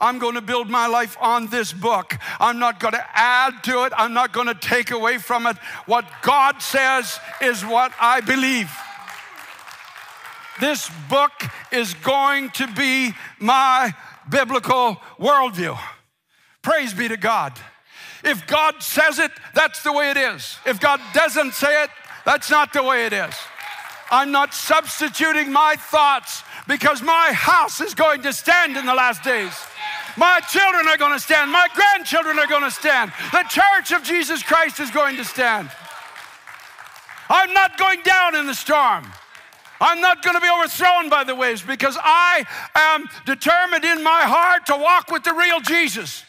I'm 0.00 0.18
going 0.18 0.34
to 0.34 0.40
build 0.40 0.70
my 0.70 0.86
life 0.86 1.16
on 1.20 1.48
this 1.48 1.72
book. 1.72 2.16
I'm 2.38 2.58
not 2.58 2.78
going 2.78 2.94
to 2.94 3.04
add 3.12 3.64
to 3.64 3.84
it. 3.84 3.92
I'm 3.96 4.14
not 4.14 4.32
going 4.32 4.46
to 4.46 4.54
take 4.54 4.90
away 4.90 5.18
from 5.18 5.46
it. 5.46 5.56
What 5.86 6.04
God 6.22 6.62
says 6.62 7.18
is 7.40 7.64
what 7.64 7.92
I 8.00 8.20
believe. 8.20 8.70
This 10.60 10.90
book 11.08 11.32
is 11.72 11.94
going 11.94 12.50
to 12.50 12.66
be 12.68 13.12
my 13.38 13.94
biblical 14.28 14.96
worldview. 15.18 15.78
Praise 16.62 16.92
be 16.92 17.08
to 17.08 17.16
God. 17.16 17.58
If 18.24 18.46
God 18.46 18.82
says 18.82 19.18
it, 19.18 19.30
that's 19.54 19.82
the 19.82 19.92
way 19.92 20.10
it 20.10 20.16
is. 20.16 20.58
If 20.66 20.80
God 20.80 21.00
doesn't 21.14 21.54
say 21.54 21.84
it, 21.84 21.90
that's 22.24 22.50
not 22.50 22.72
the 22.72 22.82
way 22.82 23.06
it 23.06 23.12
is. 23.12 23.34
I'm 24.10 24.32
not 24.32 24.54
substituting 24.54 25.52
my 25.52 25.76
thoughts 25.76 26.42
because 26.68 27.02
my 27.02 27.32
house 27.32 27.80
is 27.80 27.94
going 27.94 28.22
to 28.22 28.32
stand 28.32 28.76
in 28.76 28.86
the 28.86 28.94
last 28.94 29.24
days. 29.24 29.52
My 30.16 30.40
children 30.48 30.86
are 30.86 30.96
going 30.96 31.14
to 31.14 31.20
stand. 31.20 31.50
My 31.50 31.66
grandchildren 31.74 32.38
are 32.38 32.46
going 32.46 32.62
to 32.62 32.70
stand. 32.70 33.10
The 33.32 33.44
church 33.48 33.92
of 33.92 34.04
Jesus 34.04 34.42
Christ 34.42 34.78
is 34.78 34.90
going 34.90 35.16
to 35.16 35.24
stand. 35.24 35.70
I'm 37.30 37.52
not 37.52 37.78
going 37.78 38.02
down 38.02 38.34
in 38.34 38.46
the 38.46 38.54
storm. 38.54 39.06
I'm 39.80 40.00
not 40.00 40.22
going 40.22 40.34
to 40.34 40.40
be 40.40 40.48
overthrown 40.48 41.08
by 41.08 41.24
the 41.24 41.34
waves 41.34 41.62
because 41.62 41.96
I 42.00 42.44
am 42.74 43.08
determined 43.26 43.84
in 43.84 44.02
my 44.02 44.22
heart 44.22 44.66
to 44.66 44.76
walk 44.76 45.10
with 45.10 45.24
the 45.24 45.32
real 45.32 45.60
Jesus. 45.60 46.24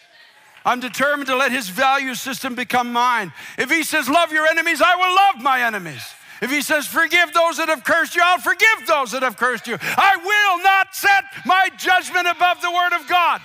I'm 0.63 0.79
determined 0.79 1.27
to 1.27 1.35
let 1.35 1.51
his 1.51 1.69
value 1.69 2.13
system 2.15 2.53
become 2.53 2.93
mine. 2.93 3.33
If 3.57 3.71
he 3.71 3.83
says, 3.83 4.07
Love 4.07 4.31
your 4.31 4.45
enemies, 4.45 4.81
I 4.85 4.95
will 4.95 5.15
love 5.15 5.43
my 5.43 5.63
enemies. 5.63 6.03
If 6.41 6.51
he 6.51 6.61
says, 6.61 6.87
Forgive 6.87 7.33
those 7.33 7.57
that 7.57 7.69
have 7.69 7.83
cursed 7.83 8.15
you, 8.15 8.21
I'll 8.23 8.39
forgive 8.39 8.87
those 8.87 9.11
that 9.11 9.23
have 9.23 9.37
cursed 9.37 9.67
you. 9.67 9.77
I 9.81 10.15
will 10.17 10.63
not 10.63 10.95
set 10.95 11.23
my 11.45 11.69
judgment 11.77 12.27
above 12.27 12.61
the 12.61 12.71
word 12.71 12.93
of 12.93 13.07
God. 13.07 13.41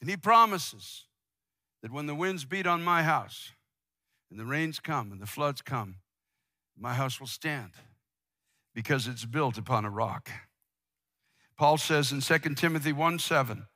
And 0.00 0.10
he 0.10 0.16
promises 0.16 1.04
that 1.82 1.92
when 1.92 2.06
the 2.06 2.14
winds 2.14 2.44
beat 2.44 2.66
on 2.66 2.82
my 2.82 3.02
house, 3.02 3.52
and 4.30 4.38
the 4.38 4.44
rains 4.44 4.80
come, 4.80 5.12
and 5.12 5.20
the 5.20 5.26
floods 5.26 5.62
come, 5.62 5.96
my 6.76 6.94
house 6.94 7.20
will 7.20 7.26
stand 7.26 7.70
because 8.74 9.06
it's 9.06 9.24
built 9.24 9.56
upon 9.56 9.84
a 9.84 9.90
rock. 9.90 10.28
Paul 11.56 11.78
says 11.78 12.10
in 12.10 12.20
2 12.20 12.38
Timothy 12.54 12.92
1 12.92 13.18
7, 13.18 13.66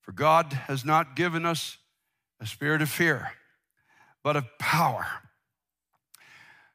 For 0.00 0.12
God 0.12 0.52
has 0.52 0.84
not 0.84 1.16
given 1.16 1.44
us 1.44 1.78
a 2.40 2.46
spirit 2.46 2.82
of 2.82 2.88
fear, 2.88 3.32
but 4.22 4.36
of 4.36 4.44
power. 4.58 5.06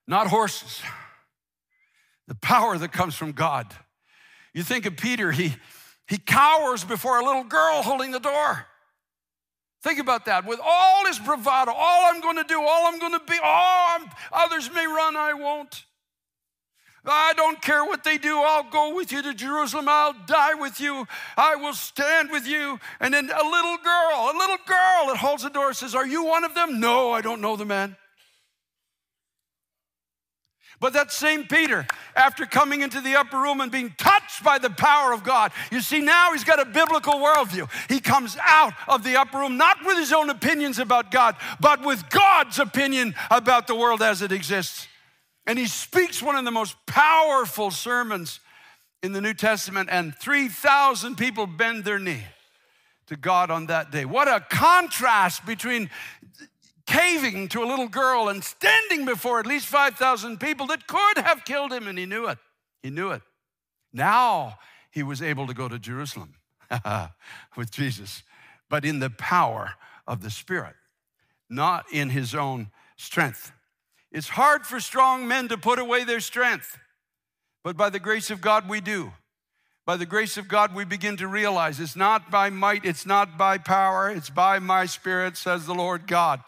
Not 0.08 0.28
horses, 0.28 0.82
the 2.28 2.36
power 2.36 2.78
that 2.78 2.92
comes 2.92 3.16
from 3.16 3.32
God. 3.32 3.74
You 4.54 4.64
think 4.64 4.86
of 4.86 4.98
Peter, 4.98 5.32
he, 5.32 5.56
he 6.08 6.18
cowers 6.18 6.84
before 6.84 7.20
a 7.20 7.26
little 7.26 7.44
girl 7.44 7.82
holding 7.82 8.12
the 8.12 8.20
door. 8.20 8.66
Think 9.84 10.00
about 10.00 10.26
that. 10.26 10.46
With 10.46 10.60
all 10.64 11.06
his 11.08 11.18
bravado, 11.18 11.72
all 11.72 12.14
I'm 12.14 12.22
going 12.22 12.38
to 12.38 12.44
do, 12.44 12.62
all 12.62 12.88
I'm 12.88 13.00
going 13.00 13.14
to 13.14 13.22
be, 13.26 13.38
oh, 13.44 13.98
I'm, 14.00 14.10
others 14.32 14.72
may 14.72 14.86
run, 14.86 15.16
I 15.16 15.34
won't. 15.34 15.86
I 17.04 17.34
don't 17.36 17.60
care 17.62 17.84
what 17.84 18.04
they 18.04 18.20
do. 18.20 18.38
I'll 18.38 18.70
go 18.70 18.96
with 18.96 19.12
you 19.12 19.24
to 19.24 19.34
Jerusalem. 19.34 19.88
I'll 19.88 20.14
die 20.28 20.54
with 20.54 20.80
you. 20.80 21.08
I 21.36 21.56
will 21.56 21.74
stand 21.74 22.30
with 22.30 22.48
you. 22.48 22.80
And 23.00 23.12
then 23.14 23.26
a 23.26 23.44
little 23.44 23.78
girl, 23.78 24.32
a 24.32 24.38
little 24.38 24.58
girl 24.68 25.08
that 25.08 25.18
holds 25.18 25.42
the 25.42 25.50
door 25.50 25.74
says, 25.74 25.96
Are 25.96 26.06
you 26.06 26.24
one 26.26 26.44
of 26.44 26.54
them? 26.54 26.80
No, 26.80 27.12
I 27.12 27.22
don't 27.22 27.42
know 27.42 27.56
the 27.56 27.66
man. 27.66 27.96
But 30.82 30.94
that 30.94 31.12
same 31.12 31.46
Peter, 31.46 31.86
after 32.16 32.48
coming 32.48 32.82
into 32.82 33.02
the 33.02 33.16
upper 33.16 33.38
room 33.38 33.62
and 33.62 33.72
being 33.72 33.94
touched 34.00 34.44
by 34.44 34.58
the 34.58 34.72
power 34.72 35.14
of 35.14 35.24
God, 35.24 35.52
you 35.72 35.80
see, 35.80 36.02
now 36.02 36.32
he's 36.32 36.44
got 36.44 36.60
a 36.60 36.66
biblical 36.66 37.14
worldview. 37.14 37.70
He 37.88 38.00
comes 38.00 38.36
out 38.42 38.74
of 38.88 39.04
the 39.04 39.16
upper 39.16 39.38
room 39.38 39.58
not 39.58 39.78
with 39.86 40.00
his 40.00 40.12
own 40.12 40.32
opinions 40.32 40.80
about 40.80 41.12
God, 41.12 41.36
but 41.60 41.86
with 41.86 42.10
God's 42.10 42.58
opinion 42.58 43.14
about 43.30 43.68
the 43.68 43.76
world 43.76 44.02
as 44.02 44.24
it 44.24 44.32
exists. 44.32 44.88
And 45.46 45.60
he 45.60 45.68
speaks 45.68 46.20
one 46.20 46.36
of 46.36 46.46
the 46.46 46.52
most 46.52 46.76
powerful 46.88 47.70
sermons 47.70 48.40
in 49.04 49.14
the 49.14 49.22
New 49.22 49.36
Testament, 49.36 49.90
and 49.92 50.16
3,000 50.16 51.16
people 51.16 51.46
bend 51.46 51.84
their 51.84 52.00
knee 52.00 52.24
to 53.06 53.16
God 53.16 53.52
on 53.52 53.68
that 53.68 53.92
day. 53.92 54.06
What 54.06 54.28
a 54.28 54.40
contrast 54.50 55.46
between 55.46 55.92
caving 56.92 57.48
to 57.50 57.64
a 57.64 57.66
little 57.66 57.88
girl 57.88 58.28
and 58.28 58.44
standing 58.44 59.06
before 59.06 59.40
at 59.40 59.46
least 59.46 59.66
5,000 59.68 60.40
people 60.40 60.68
that 60.68 60.88
could 60.88 61.18
have 61.18 61.46
killed 61.46 61.72
him, 61.72 61.88
and 61.88 61.98
he 61.98 62.06
knew 62.06 62.28
it. 62.28 62.38
He 62.84 62.90
knew 62.90 63.12
it. 63.12 63.22
Now 63.94 64.60
he 64.92 65.04
was 65.04 65.22
able 65.22 65.48
to 65.48 65.54
go 65.54 65.68
to 65.68 65.80
Jerusalem 65.80 66.36
with 67.58 67.72
Jesus, 67.72 68.24
but 68.70 68.84
in 68.84 69.00
the 69.00 69.10
power 69.10 69.74
of 70.06 70.22
the 70.22 70.30
Spirit, 70.30 70.76
not 71.50 71.86
in 71.92 72.10
his 72.10 72.36
own 72.36 72.70
strength. 72.98 73.52
It's 74.12 74.30
hard 74.30 74.66
for 74.66 74.80
strong 74.80 75.28
men 75.28 75.48
to 75.48 75.58
put 75.58 75.80
away 75.80 76.04
their 76.04 76.20
strength, 76.20 76.78
but 77.64 77.78
by 77.78 77.90
the 77.90 78.00
grace 78.00 78.30
of 78.30 78.42
God, 78.42 78.68
we 78.68 78.82
do. 78.82 79.14
By 79.86 79.98
the 79.98 80.06
grace 80.06 80.38
of 80.38 80.48
God, 80.48 80.76
we 80.76 80.86
begin 80.86 81.18
to 81.18 81.28
realize 81.28 81.80
it's 81.80 81.96
not 81.96 82.30
by 82.30 82.50
might, 82.50 82.86
it's 82.86 83.06
not 83.06 83.38
by 83.38 83.58
power, 83.58 84.10
it's 84.10 84.30
by 84.30 84.60
my 84.60 84.86
spirit, 84.86 85.38
says 85.38 85.66
the 85.66 85.74
Lord 85.74 86.08
God. 86.08 86.42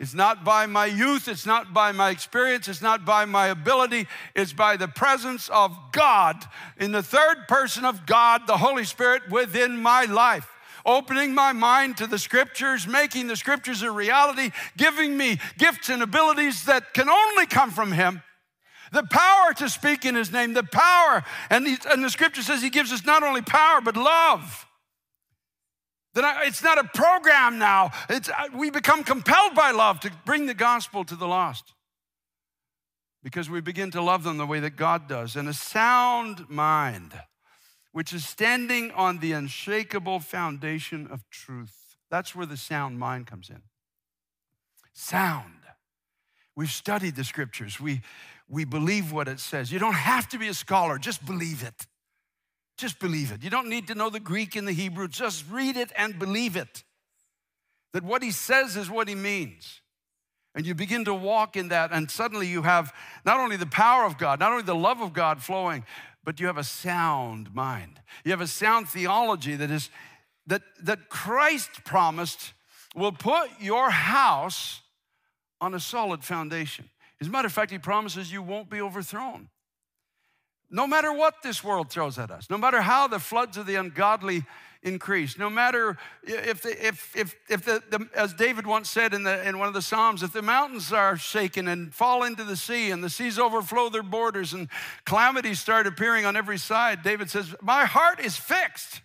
It's 0.00 0.14
not 0.14 0.44
by 0.44 0.66
my 0.66 0.86
youth, 0.86 1.28
it's 1.28 1.46
not 1.46 1.72
by 1.72 1.92
my 1.92 2.10
experience, 2.10 2.66
it's 2.66 2.82
not 2.82 3.04
by 3.04 3.24
my 3.26 3.46
ability, 3.46 4.08
it's 4.34 4.52
by 4.52 4.76
the 4.76 4.88
presence 4.88 5.48
of 5.50 5.76
God 5.92 6.44
in 6.78 6.90
the 6.90 7.02
third 7.02 7.46
person 7.46 7.84
of 7.84 8.04
God, 8.04 8.46
the 8.46 8.56
Holy 8.56 8.84
Spirit 8.84 9.30
within 9.30 9.80
my 9.80 10.04
life. 10.04 10.50
Opening 10.84 11.34
my 11.34 11.52
mind 11.52 11.96
to 11.98 12.06
the 12.06 12.18
scriptures, 12.18 12.86
making 12.86 13.28
the 13.28 13.36
scriptures 13.36 13.82
a 13.82 13.90
reality, 13.90 14.50
giving 14.76 15.16
me 15.16 15.38
gifts 15.58 15.88
and 15.88 16.02
abilities 16.02 16.64
that 16.64 16.92
can 16.92 17.08
only 17.08 17.46
come 17.46 17.70
from 17.70 17.92
Him 17.92 18.22
the 18.94 19.02
power 19.02 19.52
to 19.54 19.68
speak 19.68 20.04
in 20.04 20.14
his 20.14 20.32
name, 20.32 20.54
the 20.54 20.62
power. 20.62 21.24
And, 21.50 21.66
he, 21.66 21.76
and 21.90 22.02
the 22.02 22.10
scripture 22.10 22.42
says 22.42 22.62
he 22.62 22.70
gives 22.70 22.92
us 22.92 23.04
not 23.04 23.22
only 23.22 23.42
power, 23.42 23.80
but 23.80 23.96
love. 23.96 24.63
That 26.14 26.46
it's 26.46 26.62
not 26.62 26.78
a 26.78 26.84
program 26.84 27.58
now. 27.58 27.90
It's, 28.08 28.30
we 28.54 28.70
become 28.70 29.02
compelled 29.02 29.54
by 29.54 29.72
love 29.72 30.00
to 30.00 30.12
bring 30.24 30.46
the 30.46 30.54
gospel 30.54 31.04
to 31.04 31.16
the 31.16 31.26
lost 31.26 31.74
because 33.24 33.50
we 33.50 33.60
begin 33.60 33.90
to 33.90 34.02
love 34.02 34.22
them 34.22 34.36
the 34.36 34.46
way 34.46 34.60
that 34.60 34.76
God 34.76 35.08
does. 35.08 35.34
And 35.34 35.48
a 35.48 35.54
sound 35.54 36.48
mind, 36.48 37.12
which 37.90 38.12
is 38.12 38.24
standing 38.24 38.92
on 38.92 39.18
the 39.18 39.32
unshakable 39.32 40.20
foundation 40.20 41.08
of 41.10 41.28
truth. 41.30 41.96
That's 42.10 42.34
where 42.36 42.46
the 42.46 42.56
sound 42.56 42.98
mind 42.98 43.26
comes 43.26 43.50
in. 43.50 43.62
Sound. 44.92 45.50
We've 46.54 46.70
studied 46.70 47.16
the 47.16 47.24
scriptures. 47.24 47.80
We, 47.80 48.02
we 48.48 48.64
believe 48.64 49.10
what 49.10 49.26
it 49.26 49.40
says. 49.40 49.72
You 49.72 49.80
don't 49.80 49.94
have 49.94 50.28
to 50.28 50.38
be 50.38 50.46
a 50.48 50.54
scholar, 50.54 50.98
just 50.98 51.24
believe 51.26 51.64
it. 51.64 51.86
Just 52.76 52.98
believe 52.98 53.30
it. 53.32 53.42
You 53.42 53.50
don't 53.50 53.68
need 53.68 53.86
to 53.88 53.94
know 53.94 54.10
the 54.10 54.20
Greek 54.20 54.56
and 54.56 54.66
the 54.66 54.72
Hebrew, 54.72 55.08
just 55.08 55.44
read 55.50 55.76
it 55.76 55.92
and 55.96 56.18
believe 56.18 56.56
it. 56.56 56.82
That 57.92 58.02
what 58.02 58.22
he 58.22 58.32
says 58.32 58.76
is 58.76 58.90
what 58.90 59.08
he 59.08 59.14
means. 59.14 59.80
And 60.56 60.66
you 60.66 60.74
begin 60.74 61.04
to 61.06 61.14
walk 61.14 61.56
in 61.56 61.68
that, 61.68 61.90
and 61.92 62.10
suddenly 62.10 62.46
you 62.46 62.62
have 62.62 62.92
not 63.24 63.40
only 63.40 63.56
the 63.56 63.66
power 63.66 64.04
of 64.04 64.18
God, 64.18 64.38
not 64.38 64.52
only 64.52 64.64
the 64.64 64.74
love 64.74 65.00
of 65.00 65.12
God 65.12 65.42
flowing, 65.42 65.84
but 66.24 66.40
you 66.40 66.46
have 66.46 66.58
a 66.58 66.64
sound 66.64 67.54
mind. 67.54 68.00
You 68.24 68.30
have 68.30 68.40
a 68.40 68.46
sound 68.46 68.88
theology 68.88 69.56
that 69.56 69.70
is 69.70 69.90
that, 70.46 70.62
that 70.82 71.08
Christ 71.08 71.84
promised 71.84 72.52
will 72.94 73.12
put 73.12 73.48
your 73.60 73.90
house 73.90 74.82
on 75.60 75.74
a 75.74 75.80
solid 75.80 76.22
foundation. 76.22 76.90
As 77.20 77.28
a 77.28 77.30
matter 77.30 77.46
of 77.46 77.52
fact, 77.52 77.70
he 77.70 77.78
promises 77.78 78.30
you 78.30 78.42
won't 78.42 78.68
be 78.68 78.80
overthrown. 78.80 79.48
No 80.70 80.86
matter 80.86 81.12
what 81.12 81.42
this 81.42 81.62
world 81.62 81.90
throws 81.90 82.18
at 82.18 82.30
us, 82.30 82.50
no 82.50 82.58
matter 82.58 82.80
how 82.80 83.06
the 83.06 83.18
floods 83.18 83.56
of 83.56 83.66
the 83.66 83.76
ungodly 83.76 84.44
increase, 84.82 85.38
no 85.38 85.48
matter 85.48 85.96
if, 86.22 86.62
the, 86.62 86.86
if, 86.86 87.16
if, 87.16 87.34
if 87.48 87.64
the, 87.64 87.82
the, 87.90 88.08
as 88.14 88.34
David 88.34 88.66
once 88.66 88.90
said 88.90 89.14
in, 89.14 89.22
the, 89.22 89.46
in 89.48 89.58
one 89.58 89.68
of 89.68 89.74
the 89.74 89.82
Psalms, 89.82 90.22
if 90.22 90.32
the 90.32 90.42
mountains 90.42 90.92
are 90.92 91.16
shaken 91.16 91.68
and 91.68 91.94
fall 91.94 92.22
into 92.22 92.44
the 92.44 92.56
sea 92.56 92.90
and 92.90 93.02
the 93.02 93.10
seas 93.10 93.38
overflow 93.38 93.88
their 93.88 94.02
borders 94.02 94.52
and 94.52 94.68
calamities 95.06 95.58
start 95.58 95.86
appearing 95.86 96.26
on 96.26 96.36
every 96.36 96.58
side, 96.58 97.02
David 97.02 97.30
says, 97.30 97.54
My 97.62 97.86
heart 97.86 98.20
is 98.20 98.36
fixed. 98.36 99.00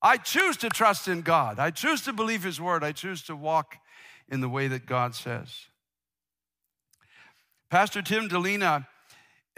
I 0.00 0.16
choose 0.16 0.56
to 0.58 0.68
trust 0.68 1.08
in 1.08 1.22
God. 1.22 1.58
I 1.58 1.70
choose 1.70 2.02
to 2.02 2.12
believe 2.12 2.44
His 2.44 2.60
word. 2.60 2.84
I 2.84 2.92
choose 2.92 3.22
to 3.24 3.34
walk 3.34 3.76
in 4.28 4.40
the 4.40 4.48
way 4.48 4.68
that 4.68 4.86
God 4.86 5.14
says. 5.14 5.66
Pastor 7.70 8.00
Tim 8.00 8.28
Dilena 8.28 8.86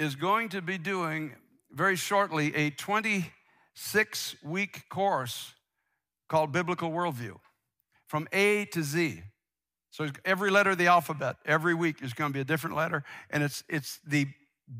is 0.01 0.17
going 0.17 0.49
to 0.49 0.63
be 0.63 0.79
doing 0.79 1.33
very 1.71 1.95
shortly 1.95 2.55
a 2.57 2.71
26 2.71 4.37
week 4.43 4.89
course 4.89 5.53
called 6.27 6.53
Biblical 6.53 6.91
Worldview 6.91 7.37
from 8.07 8.27
A 8.33 8.65
to 8.67 8.83
Z. 8.83 9.23
So 9.91 10.09
every 10.25 10.51
letter 10.51 10.71
of 10.71 10.79
the 10.79 10.87
alphabet, 10.87 11.37
every 11.45 11.75
week 11.75 12.03
is 12.03 12.15
going 12.15 12.31
to 12.31 12.35
be 12.35 12.41
a 12.41 12.45
different 12.45 12.77
letter, 12.77 13.05
and 13.29 13.43
it's, 13.43 13.63
it's 13.69 14.01
the 14.07 14.27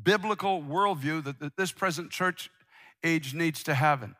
biblical 0.03 0.63
worldview 0.63 1.23
that, 1.25 1.39
that 1.39 1.55
this 1.55 1.71
present 1.71 2.09
church 2.09 2.49
age 3.03 3.35
needs 3.35 3.61
to 3.63 3.75
have. 3.75 4.01
In. 4.01 4.15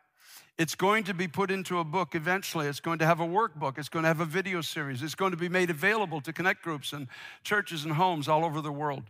It's 0.60 0.76
going 0.76 1.06
to 1.06 1.16
be 1.16 1.28
put 1.28 1.50
into 1.50 1.80
a 1.80 1.84
book 1.84 2.14
eventually. 2.14 2.68
It's 2.68 2.80
going 2.80 3.00
to 3.00 3.08
have 3.08 3.20
a 3.20 3.26
workbook. 3.26 3.80
It's 3.80 3.90
going 3.90 4.04
to 4.04 4.08
have 4.08 4.20
a 4.20 4.26
video 4.26 4.62
series. 4.62 5.02
It's 5.02 5.16
going 5.16 5.32
to 5.32 5.38
be 5.38 5.50
made 5.50 5.72
available 5.72 6.22
to 6.22 6.32
connect 6.32 6.62
groups 6.62 6.94
and 6.94 7.08
churches 7.44 7.86
and 7.86 7.94
homes 7.94 8.28
all 8.28 8.46
over 8.46 8.62
the 8.62 8.72
world. 8.72 9.06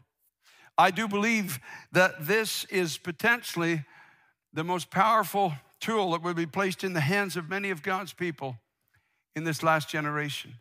I 0.77 0.91
do 0.91 1.07
believe 1.07 1.59
that 1.91 2.25
this 2.27 2.65
is 2.65 2.97
potentially 2.97 3.83
the 4.53 4.63
most 4.63 4.89
powerful 4.89 5.53
tool 5.79 6.11
that 6.11 6.23
will 6.23 6.33
be 6.33 6.45
placed 6.45 6.83
in 6.83 6.93
the 6.93 7.01
hands 7.01 7.35
of 7.35 7.49
many 7.49 7.69
of 7.69 7.83
God's 7.83 8.13
people 8.13 8.57
in 9.35 9.43
this 9.43 9.63
last 9.63 9.89
generation. 9.89 10.55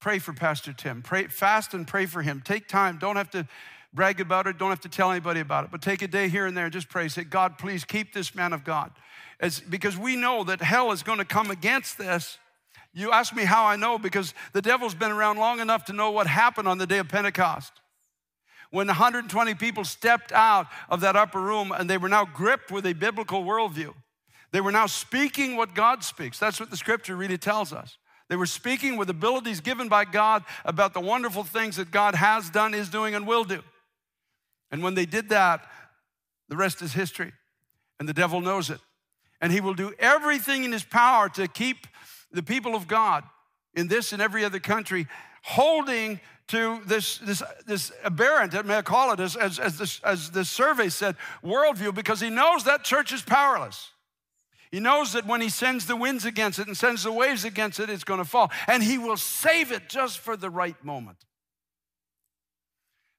Pray 0.00 0.18
for 0.18 0.32
Pastor 0.32 0.72
Tim. 0.72 1.02
Pray, 1.02 1.26
fast 1.26 1.74
and 1.74 1.86
pray 1.86 2.06
for 2.06 2.22
him. 2.22 2.42
Take 2.44 2.68
time. 2.68 2.98
Don't 2.98 3.16
have 3.16 3.30
to 3.30 3.46
brag 3.92 4.20
about 4.20 4.46
it. 4.46 4.58
Don't 4.58 4.70
have 4.70 4.80
to 4.80 4.88
tell 4.88 5.10
anybody 5.10 5.40
about 5.40 5.64
it. 5.64 5.70
But 5.70 5.82
take 5.82 6.02
a 6.02 6.08
day 6.08 6.28
here 6.28 6.46
and 6.46 6.56
there 6.56 6.64
and 6.64 6.72
just 6.72 6.88
pray. 6.88 7.08
Say, 7.08 7.24
God, 7.24 7.58
please 7.58 7.84
keep 7.84 8.12
this 8.12 8.34
man 8.34 8.52
of 8.52 8.62
God. 8.62 8.92
As, 9.40 9.60
because 9.60 9.96
we 9.96 10.16
know 10.16 10.44
that 10.44 10.60
hell 10.60 10.92
is 10.92 11.02
going 11.02 11.18
to 11.18 11.24
come 11.24 11.50
against 11.50 11.98
this. 11.98 12.38
You 12.92 13.12
ask 13.12 13.34
me 13.34 13.44
how 13.44 13.64
I 13.66 13.76
know 13.76 13.98
because 13.98 14.32
the 14.52 14.62
devil's 14.62 14.94
been 14.94 15.10
around 15.10 15.38
long 15.38 15.60
enough 15.60 15.84
to 15.86 15.92
know 15.92 16.10
what 16.10 16.26
happened 16.26 16.68
on 16.68 16.78
the 16.78 16.86
day 16.86 16.98
of 16.98 17.08
Pentecost. 17.08 17.72
When 18.76 18.88
120 18.88 19.54
people 19.54 19.84
stepped 19.84 20.32
out 20.32 20.66
of 20.90 21.00
that 21.00 21.16
upper 21.16 21.40
room 21.40 21.72
and 21.72 21.88
they 21.88 21.96
were 21.96 22.10
now 22.10 22.26
gripped 22.26 22.70
with 22.70 22.84
a 22.84 22.92
biblical 22.92 23.42
worldview, 23.42 23.94
they 24.52 24.60
were 24.60 24.70
now 24.70 24.84
speaking 24.84 25.56
what 25.56 25.74
God 25.74 26.04
speaks. 26.04 26.38
That's 26.38 26.60
what 26.60 26.68
the 26.68 26.76
scripture 26.76 27.16
really 27.16 27.38
tells 27.38 27.72
us. 27.72 27.96
They 28.28 28.36
were 28.36 28.44
speaking 28.44 28.98
with 28.98 29.08
abilities 29.08 29.62
given 29.62 29.88
by 29.88 30.04
God 30.04 30.44
about 30.62 30.92
the 30.92 31.00
wonderful 31.00 31.42
things 31.42 31.76
that 31.76 31.90
God 31.90 32.16
has 32.16 32.50
done, 32.50 32.74
is 32.74 32.90
doing, 32.90 33.14
and 33.14 33.26
will 33.26 33.44
do. 33.44 33.62
And 34.70 34.82
when 34.82 34.94
they 34.94 35.06
did 35.06 35.30
that, 35.30 35.66
the 36.50 36.56
rest 36.58 36.82
is 36.82 36.92
history. 36.92 37.32
And 37.98 38.06
the 38.06 38.12
devil 38.12 38.42
knows 38.42 38.68
it. 38.68 38.80
And 39.40 39.54
he 39.54 39.62
will 39.62 39.72
do 39.72 39.94
everything 39.98 40.64
in 40.64 40.72
his 40.72 40.84
power 40.84 41.30
to 41.30 41.48
keep 41.48 41.86
the 42.30 42.42
people 42.42 42.74
of 42.74 42.86
God 42.86 43.24
in 43.72 43.88
this 43.88 44.12
and 44.12 44.20
every 44.20 44.44
other 44.44 44.60
country 44.60 45.06
holding 45.42 46.20
to 46.48 46.80
this, 46.86 47.18
this, 47.18 47.42
this 47.66 47.92
aberrant, 48.04 48.52
may 48.64 48.76
I 48.76 48.82
call 48.82 49.12
it, 49.12 49.20
as, 49.20 49.34
as, 49.36 49.58
as, 49.58 49.78
this, 49.78 50.00
as 50.04 50.30
this 50.30 50.48
survey 50.48 50.88
said, 50.88 51.16
worldview, 51.44 51.94
because 51.94 52.20
he 52.20 52.30
knows 52.30 52.64
that 52.64 52.84
church 52.84 53.12
is 53.12 53.22
powerless. 53.22 53.90
He 54.70 54.80
knows 54.80 55.12
that 55.12 55.26
when 55.26 55.40
he 55.40 55.48
sends 55.48 55.86
the 55.86 55.96
winds 55.96 56.24
against 56.24 56.58
it 56.58 56.66
and 56.66 56.76
sends 56.76 57.04
the 57.04 57.12
waves 57.12 57.44
against 57.44 57.80
it, 57.80 57.90
it's 57.90 58.04
going 58.04 58.18
to 58.18 58.24
fall. 58.24 58.50
And 58.66 58.82
he 58.82 58.98
will 58.98 59.16
save 59.16 59.72
it 59.72 59.88
just 59.88 60.18
for 60.18 60.36
the 60.36 60.50
right 60.50 60.76
moment. 60.84 61.18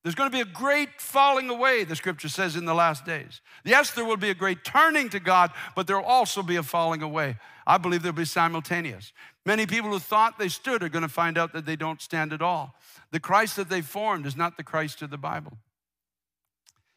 There's 0.04 0.16
going 0.16 0.30
to 0.30 0.36
be 0.36 0.42
a 0.42 0.46
great 0.46 1.02
falling 1.02 1.50
away, 1.50 1.84
the 1.84 1.96
scripture 1.96 2.30
says, 2.30 2.56
in 2.56 2.63
the 2.63 2.74
last 2.74 3.04
days. 3.04 3.42
Yes, 3.66 3.92
there 3.92 4.06
will 4.06 4.16
be 4.16 4.30
a 4.30 4.36
great 4.36 4.63
turning 4.63 5.10
to 5.10 5.20
God, 5.20 5.52
but 5.76 5.86
there 5.86 5.98
will 5.98 6.06
also 6.06 6.42
be 6.42 6.56
a 6.56 6.63
falling 6.63 7.02
away. 7.02 7.36
I 7.66 7.78
believe 7.78 8.04
there'll 8.04 8.16
be 8.16 8.24
simultaneous. 8.24 9.12
Many 9.48 9.66
people 9.66 9.92
who 9.92 10.00
thought 10.00 10.38
they 10.38 10.50
stood 10.50 10.84
are 10.84 10.90
going 10.90 11.04
to 11.04 11.08
find 11.08 11.38
out 11.38 11.54
that 11.54 11.66
they 11.66 11.78
don't 11.78 12.02
stand 12.02 12.34
at 12.34 12.42
all. 12.42 12.76
The 13.12 13.20
Christ 13.22 13.56
that 13.56 13.70
they 13.70 13.80
formed 13.80 14.26
is 14.26 14.36
not 14.36 14.58
the 14.58 14.64
Christ 14.64 15.02
of 15.02 15.10
the 15.10 15.18
Bible. 15.18 15.54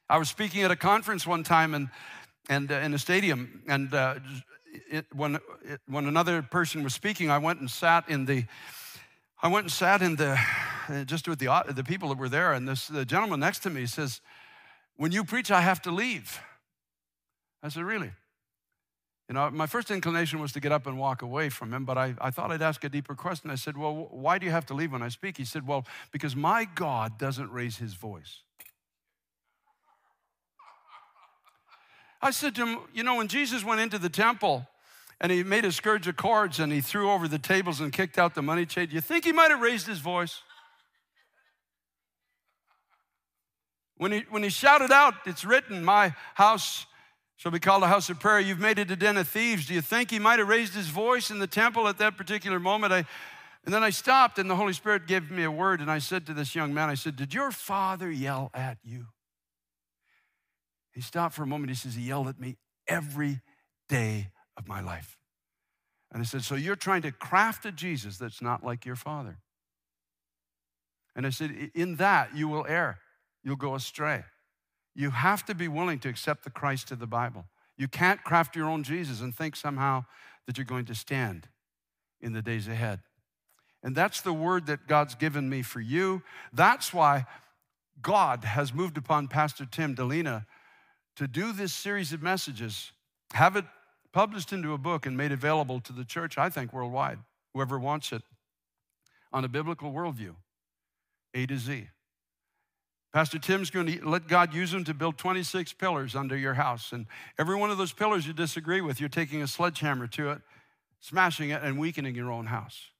I 0.08 0.18
was 0.18 0.28
speaking 0.28 0.64
at 0.64 0.72
a 0.72 0.76
conference 0.76 1.24
one 1.24 1.44
time 1.44 1.74
and, 1.74 1.90
and 2.48 2.72
uh, 2.72 2.74
in 2.74 2.92
a 2.92 2.98
stadium, 2.98 3.62
and 3.68 3.94
uh, 3.94 4.16
it, 4.90 5.06
when, 5.14 5.36
it, 5.64 5.80
when 5.86 6.06
another 6.06 6.42
person 6.42 6.82
was 6.82 6.92
speaking, 6.92 7.30
I 7.30 7.38
went 7.38 7.60
and 7.60 7.70
sat 7.70 8.08
in 8.08 8.24
the 8.24 8.46
I 9.40 9.46
went 9.46 9.66
and 9.66 9.72
sat 9.72 10.02
in 10.02 10.16
the, 10.16 10.36
just 11.06 11.28
with 11.28 11.38
the, 11.38 11.64
the 11.68 11.84
people 11.84 12.08
that 12.08 12.18
were 12.18 12.28
there, 12.28 12.52
and 12.52 12.68
this, 12.68 12.88
the 12.88 13.04
gentleman 13.04 13.38
next 13.38 13.60
to 13.60 13.70
me 13.70 13.86
says, 13.86 14.20
When 14.96 15.12
you 15.12 15.22
preach, 15.22 15.52
I 15.52 15.60
have 15.60 15.80
to 15.82 15.92
leave. 15.92 16.40
I 17.62 17.68
said, 17.68 17.84
Really? 17.84 18.10
You 19.30 19.34
know, 19.34 19.48
my 19.48 19.68
first 19.68 19.92
inclination 19.92 20.40
was 20.40 20.50
to 20.54 20.60
get 20.60 20.72
up 20.72 20.88
and 20.88 20.98
walk 20.98 21.22
away 21.22 21.50
from 21.50 21.72
him, 21.72 21.84
but 21.84 21.96
I, 21.96 22.16
I 22.20 22.32
thought 22.32 22.50
I'd 22.50 22.62
ask 22.62 22.82
a 22.82 22.88
deeper 22.88 23.14
question. 23.14 23.48
I 23.48 23.54
said, 23.54 23.76
Well, 23.76 24.08
why 24.10 24.38
do 24.38 24.44
you 24.44 24.50
have 24.50 24.66
to 24.66 24.74
leave 24.74 24.90
when 24.90 25.02
I 25.02 25.08
speak? 25.08 25.36
He 25.36 25.44
said, 25.44 25.68
Well, 25.68 25.86
because 26.10 26.34
my 26.34 26.64
God 26.64 27.16
doesn't 27.16 27.48
raise 27.52 27.76
his 27.76 27.94
voice. 27.94 28.42
I 32.20 32.32
said 32.32 32.56
to 32.56 32.66
him, 32.66 32.78
You 32.92 33.04
know, 33.04 33.14
when 33.14 33.28
Jesus 33.28 33.64
went 33.64 33.80
into 33.80 34.00
the 34.00 34.08
temple, 34.08 34.66
and 35.20 35.30
he 35.30 35.44
made 35.44 35.64
a 35.64 35.70
scourge 35.70 36.08
of 36.08 36.16
cords 36.16 36.58
and 36.58 36.72
he 36.72 36.80
threw 36.80 37.08
over 37.08 37.28
the 37.28 37.38
tables 37.38 37.80
and 37.80 37.92
kicked 37.92 38.18
out 38.18 38.34
the 38.34 38.42
money. 38.42 38.64
Do 38.64 38.84
you 38.90 39.00
think 39.00 39.24
he 39.24 39.32
might 39.32 39.52
have 39.52 39.60
raised 39.60 39.86
his 39.86 40.00
voice? 40.00 40.42
When 43.96 44.10
he, 44.10 44.24
when 44.28 44.42
he 44.42 44.48
shouted 44.48 44.90
out, 44.90 45.14
it's 45.24 45.44
written, 45.44 45.84
My 45.84 46.16
house 46.34 46.86
shall 47.40 47.50
be 47.50 47.58
called 47.58 47.82
a 47.82 47.86
house 47.86 48.10
of 48.10 48.20
prayer. 48.20 48.38
You've 48.38 48.60
made 48.60 48.78
it 48.78 48.90
a 48.90 48.96
den 48.96 49.16
of 49.16 49.26
thieves. 49.26 49.66
Do 49.66 49.72
you 49.72 49.80
think 49.80 50.10
he 50.10 50.18
might 50.18 50.38
have 50.40 50.48
raised 50.48 50.74
his 50.74 50.88
voice 50.88 51.30
in 51.30 51.38
the 51.38 51.46
temple 51.46 51.88
at 51.88 51.96
that 51.96 52.18
particular 52.18 52.60
moment? 52.60 52.92
I, 52.92 52.98
and 53.64 53.72
then 53.72 53.82
I 53.82 53.88
stopped, 53.88 54.38
and 54.38 54.50
the 54.50 54.56
Holy 54.56 54.74
Spirit 54.74 55.06
gave 55.06 55.30
me 55.30 55.44
a 55.44 55.50
word, 55.50 55.80
and 55.80 55.90
I 55.90 56.00
said 56.00 56.26
to 56.26 56.34
this 56.34 56.54
young 56.54 56.74
man, 56.74 56.90
I 56.90 56.94
said, 56.94 57.16
Did 57.16 57.32
your 57.32 57.50
father 57.50 58.10
yell 58.10 58.50
at 58.52 58.76
you? 58.84 59.06
He 60.92 61.00
stopped 61.00 61.34
for 61.34 61.42
a 61.42 61.46
moment. 61.46 61.70
He 61.70 61.76
says, 61.76 61.94
He 61.94 62.02
yelled 62.02 62.28
at 62.28 62.38
me 62.38 62.58
every 62.86 63.40
day 63.88 64.32
of 64.58 64.68
my 64.68 64.82
life. 64.82 65.16
And 66.12 66.20
I 66.20 66.26
said, 66.26 66.42
So 66.42 66.56
you're 66.56 66.76
trying 66.76 67.00
to 67.02 67.10
craft 67.10 67.64
a 67.64 67.72
Jesus 67.72 68.18
that's 68.18 68.42
not 68.42 68.62
like 68.62 68.84
your 68.84 68.96
father. 68.96 69.38
And 71.16 71.26
I 71.26 71.30
said, 71.30 71.70
In 71.74 71.96
that 71.96 72.36
you 72.36 72.48
will 72.48 72.66
err, 72.68 72.98
you'll 73.42 73.56
go 73.56 73.74
astray. 73.74 74.24
You 74.94 75.10
have 75.10 75.44
to 75.46 75.54
be 75.54 75.68
willing 75.68 75.98
to 76.00 76.08
accept 76.08 76.44
the 76.44 76.50
Christ 76.50 76.90
of 76.90 76.98
the 76.98 77.06
Bible. 77.06 77.46
You 77.76 77.88
can't 77.88 78.22
craft 78.24 78.56
your 78.56 78.68
own 78.68 78.82
Jesus 78.82 79.20
and 79.20 79.34
think 79.34 79.56
somehow 79.56 80.04
that 80.46 80.58
you're 80.58 80.64
going 80.64 80.86
to 80.86 80.94
stand 80.94 81.48
in 82.20 82.32
the 82.32 82.42
days 82.42 82.68
ahead. 82.68 83.00
And 83.82 83.94
that's 83.94 84.20
the 84.20 84.32
word 84.32 84.66
that 84.66 84.86
God's 84.86 85.14
given 85.14 85.48
me 85.48 85.62
for 85.62 85.80
you. 85.80 86.22
That's 86.52 86.92
why 86.92 87.26
God 88.02 88.44
has 88.44 88.74
moved 88.74 88.98
upon 88.98 89.28
Pastor 89.28 89.64
Tim 89.64 89.94
Dilena 89.94 90.44
to 91.16 91.26
do 91.26 91.52
this 91.52 91.72
series 91.72 92.12
of 92.12 92.22
messages, 92.22 92.92
have 93.32 93.56
it 93.56 93.64
published 94.12 94.52
into 94.52 94.72
a 94.72 94.78
book 94.78 95.06
and 95.06 95.16
made 95.16 95.32
available 95.32 95.80
to 95.80 95.92
the 95.92 96.04
church, 96.04 96.36
I 96.38 96.48
think, 96.48 96.72
worldwide, 96.72 97.18
whoever 97.54 97.78
wants 97.78 98.12
it, 98.12 98.22
on 99.32 99.44
a 99.44 99.48
biblical 99.48 99.92
worldview, 99.92 100.34
A 101.34 101.46
to 101.46 101.58
Z. 101.58 101.88
Pastor 103.12 103.40
Tim's 103.40 103.70
going 103.70 103.86
to 103.86 104.08
let 104.08 104.28
God 104.28 104.54
use 104.54 104.72
him 104.72 104.84
to 104.84 104.94
build 104.94 105.18
26 105.18 105.72
pillars 105.72 106.14
under 106.14 106.36
your 106.36 106.54
house. 106.54 106.92
And 106.92 107.06
every 107.38 107.56
one 107.56 107.70
of 107.70 107.78
those 107.78 107.92
pillars 107.92 108.26
you 108.26 108.32
disagree 108.32 108.80
with, 108.80 109.00
you're 109.00 109.08
taking 109.08 109.42
a 109.42 109.48
sledgehammer 109.48 110.06
to 110.08 110.30
it, 110.30 110.42
smashing 111.00 111.50
it, 111.50 111.60
and 111.62 111.78
weakening 111.78 112.14
your 112.14 112.30
own 112.30 112.46
house. 112.46 112.90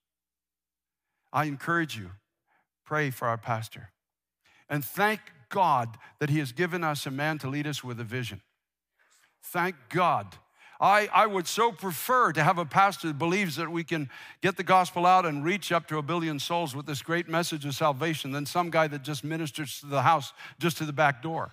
I 1.33 1.45
encourage 1.45 1.97
you, 1.97 2.11
pray 2.85 3.11
for 3.11 3.29
our 3.29 3.39
pastor. 3.39 3.91
And 4.69 4.85
thank 4.85 5.21
God 5.49 5.97
that 6.19 6.31
he 6.31 6.41
has 6.41 6.51
given 6.51 6.83
us 6.83 7.07
a 7.07 7.11
man 7.11 7.39
to 7.39 7.49
lead 7.49 7.69
us 7.69 7.85
with 7.85 8.01
a 8.01 8.05
vision. 8.05 8.41
Thank 9.43 9.77
God 9.91 10.37
I, 10.81 11.11
I 11.13 11.27
would 11.27 11.47
so 11.47 11.73
prefer 11.73 12.33
to 12.33 12.43
have 12.43 12.57
a 12.57 12.65
pastor 12.65 13.09
that 13.09 13.19
believes 13.19 13.57
that 13.57 13.71
we 13.71 13.85
can 13.85 14.09
get 14.41 14.57
the 14.57 14.63
gospel 14.63 15.05
out 15.05 15.27
and 15.27 15.45
reach 15.45 15.73
up 15.73 15.87
to 15.89 15.99
a 15.99 16.03
billion 16.03 16.39
souls 16.39 16.75
with 16.75 16.87
this 16.87 17.03
great 17.03 17.29
message 17.29 17.67
of 17.67 17.75
salvation 17.75 18.33
than 18.33 18.47
some 18.47 18.71
guy 18.71 18.89
that 18.89 19.03
just 19.03 19.23
ministers 19.23 19.81
to 19.81 19.87
the 19.87 20.01
house 20.01 20.33
just 20.59 20.79
to 20.79 20.87
the 20.87 20.93
back 20.93 21.23
door. 21.23 21.53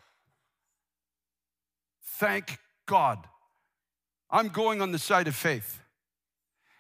Thank 2.20 2.58
God. 2.86 3.20
I'm 4.30 4.48
going 4.48 4.82
on 4.82 4.94
the 4.94 5.00
side 5.00 5.28
of 5.28 5.36
faith. 5.36 5.82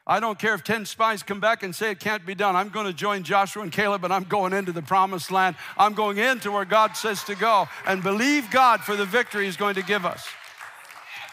I 0.10 0.22
don't 0.22 0.40
care 0.40 0.54
if 0.54 0.64
10 0.64 0.86
spies 0.86 1.22
come 1.22 1.42
back 1.42 1.64
and 1.64 1.76
say 1.76 1.92
it 1.92 2.00
can't 2.00 2.26
be 2.26 2.34
done. 2.34 2.56
I'm 2.56 2.70
going 2.70 2.86
to 2.86 2.94
join 2.94 3.24
Joshua 3.24 3.62
and 3.64 3.72
Caleb 3.74 4.06
and 4.06 4.14
I'm 4.14 4.24
going 4.24 4.54
into 4.54 4.72
the 4.72 4.82
promised 4.82 5.32
land. 5.32 5.58
I'm 5.78 5.94
going 5.94 6.18
into 6.18 6.50
where 6.50 6.64
God 6.64 6.96
says 6.96 7.26
to 7.26 7.36
go 7.36 7.68
and 7.86 8.02
believe 8.02 8.50
God 8.50 8.80
for 8.80 8.96
the 8.96 9.06
victory 9.06 9.46
He's 9.46 9.58
going 9.58 9.76
to 9.76 9.84
give 9.84 10.06
us. 10.06 10.26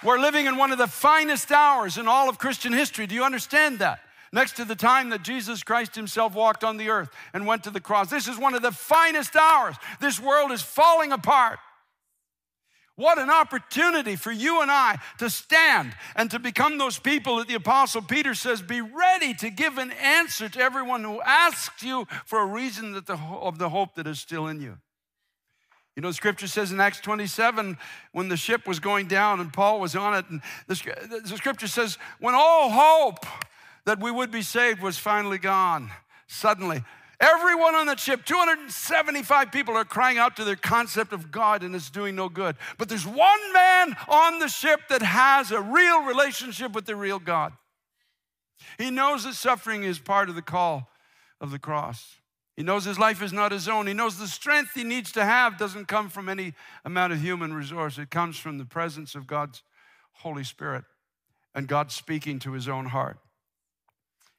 We're 0.04 0.18
living 0.18 0.44
in 0.46 0.56
one 0.56 0.70
of 0.70 0.78
the 0.78 0.86
finest 0.86 1.50
hours 1.50 1.96
in 1.96 2.06
all 2.06 2.28
of 2.28 2.38
Christian 2.38 2.72
history. 2.72 3.06
Do 3.06 3.14
you 3.14 3.24
understand 3.24 3.78
that? 3.78 4.00
Next 4.32 4.56
to 4.56 4.64
the 4.64 4.74
time 4.74 5.10
that 5.10 5.22
Jesus 5.22 5.62
Christ 5.62 5.94
Himself 5.94 6.34
walked 6.34 6.62
on 6.62 6.76
the 6.76 6.90
earth 6.90 7.08
and 7.32 7.46
went 7.46 7.64
to 7.64 7.70
the 7.70 7.80
cross. 7.80 8.10
This 8.10 8.28
is 8.28 8.36
one 8.36 8.54
of 8.54 8.62
the 8.62 8.72
finest 8.72 9.34
hours. 9.34 9.76
This 10.00 10.20
world 10.20 10.52
is 10.52 10.60
falling 10.60 11.12
apart. 11.12 11.58
What 12.96 13.18
an 13.18 13.30
opportunity 13.30 14.14
for 14.14 14.30
you 14.30 14.60
and 14.60 14.70
I 14.70 14.98
to 15.18 15.28
stand 15.28 15.94
and 16.14 16.30
to 16.30 16.38
become 16.38 16.78
those 16.78 16.98
people 16.98 17.38
that 17.38 17.48
the 17.48 17.54
Apostle 17.54 18.02
Peter 18.02 18.34
says, 18.34 18.62
be 18.62 18.80
ready 18.80 19.34
to 19.34 19.50
give 19.50 19.78
an 19.78 19.90
answer 19.90 20.48
to 20.48 20.60
everyone 20.60 21.02
who 21.02 21.20
asks 21.22 21.82
you 21.82 22.06
for 22.24 22.40
a 22.40 22.46
reason 22.46 22.92
that 22.92 23.06
the, 23.06 23.16
of 23.16 23.58
the 23.58 23.70
hope 23.70 23.94
that 23.94 24.06
is 24.06 24.20
still 24.20 24.46
in 24.46 24.60
you. 24.60 24.78
You 25.96 26.02
know, 26.02 26.10
scripture 26.10 26.48
says 26.48 26.72
in 26.72 26.80
Acts 26.80 27.00
27, 27.00 27.78
when 28.12 28.28
the 28.28 28.36
ship 28.36 28.66
was 28.66 28.80
going 28.80 29.06
down 29.06 29.38
and 29.38 29.52
Paul 29.52 29.78
was 29.78 29.94
on 29.94 30.14
it, 30.14 30.24
and 30.28 30.40
the, 30.66 31.20
the 31.24 31.36
scripture 31.36 31.68
says, 31.68 31.98
when 32.18 32.34
all 32.34 32.70
hope 32.70 33.24
that 33.84 34.00
we 34.00 34.10
would 34.10 34.32
be 34.32 34.42
saved 34.42 34.82
was 34.82 34.98
finally 34.98 35.38
gone, 35.38 35.90
suddenly, 36.26 36.82
everyone 37.20 37.76
on 37.76 37.86
that 37.86 38.00
ship, 38.00 38.24
275 38.24 39.52
people, 39.52 39.76
are 39.76 39.84
crying 39.84 40.18
out 40.18 40.34
to 40.36 40.44
their 40.44 40.56
concept 40.56 41.12
of 41.12 41.30
God 41.30 41.62
and 41.62 41.76
it's 41.76 41.90
doing 41.90 42.16
no 42.16 42.28
good. 42.28 42.56
But 42.76 42.88
there's 42.88 43.06
one 43.06 43.52
man 43.52 43.96
on 44.08 44.40
the 44.40 44.48
ship 44.48 44.80
that 44.88 45.02
has 45.02 45.52
a 45.52 45.60
real 45.60 46.02
relationship 46.02 46.72
with 46.72 46.86
the 46.86 46.96
real 46.96 47.20
God. 47.20 47.52
He 48.78 48.90
knows 48.90 49.22
that 49.24 49.34
suffering 49.34 49.84
is 49.84 50.00
part 50.00 50.28
of 50.28 50.34
the 50.34 50.42
call 50.42 50.88
of 51.40 51.52
the 51.52 51.58
cross. 51.60 52.16
He 52.56 52.62
knows 52.62 52.84
his 52.84 52.98
life 52.98 53.20
is 53.20 53.32
not 53.32 53.50
his 53.50 53.68
own. 53.68 53.86
He 53.86 53.94
knows 53.94 54.16
the 54.16 54.28
strength 54.28 54.74
he 54.74 54.84
needs 54.84 55.10
to 55.12 55.24
have 55.24 55.58
doesn't 55.58 55.86
come 55.86 56.08
from 56.08 56.28
any 56.28 56.54
amount 56.84 57.12
of 57.12 57.20
human 57.20 57.52
resource. 57.52 57.98
It 57.98 58.10
comes 58.10 58.38
from 58.38 58.58
the 58.58 58.64
presence 58.64 59.14
of 59.14 59.26
God's 59.26 59.62
Holy 60.12 60.44
Spirit 60.44 60.84
and 61.54 61.66
God 61.66 61.90
speaking 61.90 62.38
to 62.40 62.52
his 62.52 62.68
own 62.68 62.86
heart. 62.86 63.18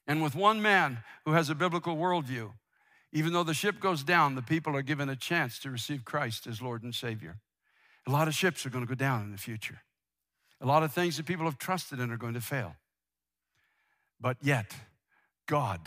And 0.07 0.21
with 0.23 0.35
one 0.35 0.61
man 0.61 0.99
who 1.25 1.31
has 1.31 1.49
a 1.49 1.55
biblical 1.55 1.97
worldview, 1.97 2.51
even 3.11 3.33
though 3.33 3.43
the 3.43 3.53
ship 3.53 3.79
goes 3.79 4.03
down, 4.03 4.35
the 4.35 4.41
people 4.41 4.75
are 4.75 4.81
given 4.81 5.09
a 5.09 5.15
chance 5.15 5.59
to 5.59 5.69
receive 5.69 6.05
Christ 6.05 6.47
as 6.47 6.61
Lord 6.61 6.83
and 6.83 6.93
Savior. 6.93 7.37
A 8.07 8.11
lot 8.11 8.27
of 8.27 8.35
ships 8.35 8.65
are 8.65 8.69
going 8.69 8.85
to 8.85 8.89
go 8.89 8.95
down 8.95 9.23
in 9.23 9.31
the 9.31 9.37
future. 9.37 9.81
A 10.61 10.65
lot 10.65 10.83
of 10.83 10.93
things 10.93 11.17
that 11.17 11.25
people 11.25 11.45
have 11.45 11.57
trusted 11.57 11.99
in 11.99 12.11
are 12.11 12.17
going 12.17 12.33
to 12.35 12.41
fail. 12.41 12.75
But 14.21 14.37
yet, 14.41 14.73
God 15.47 15.81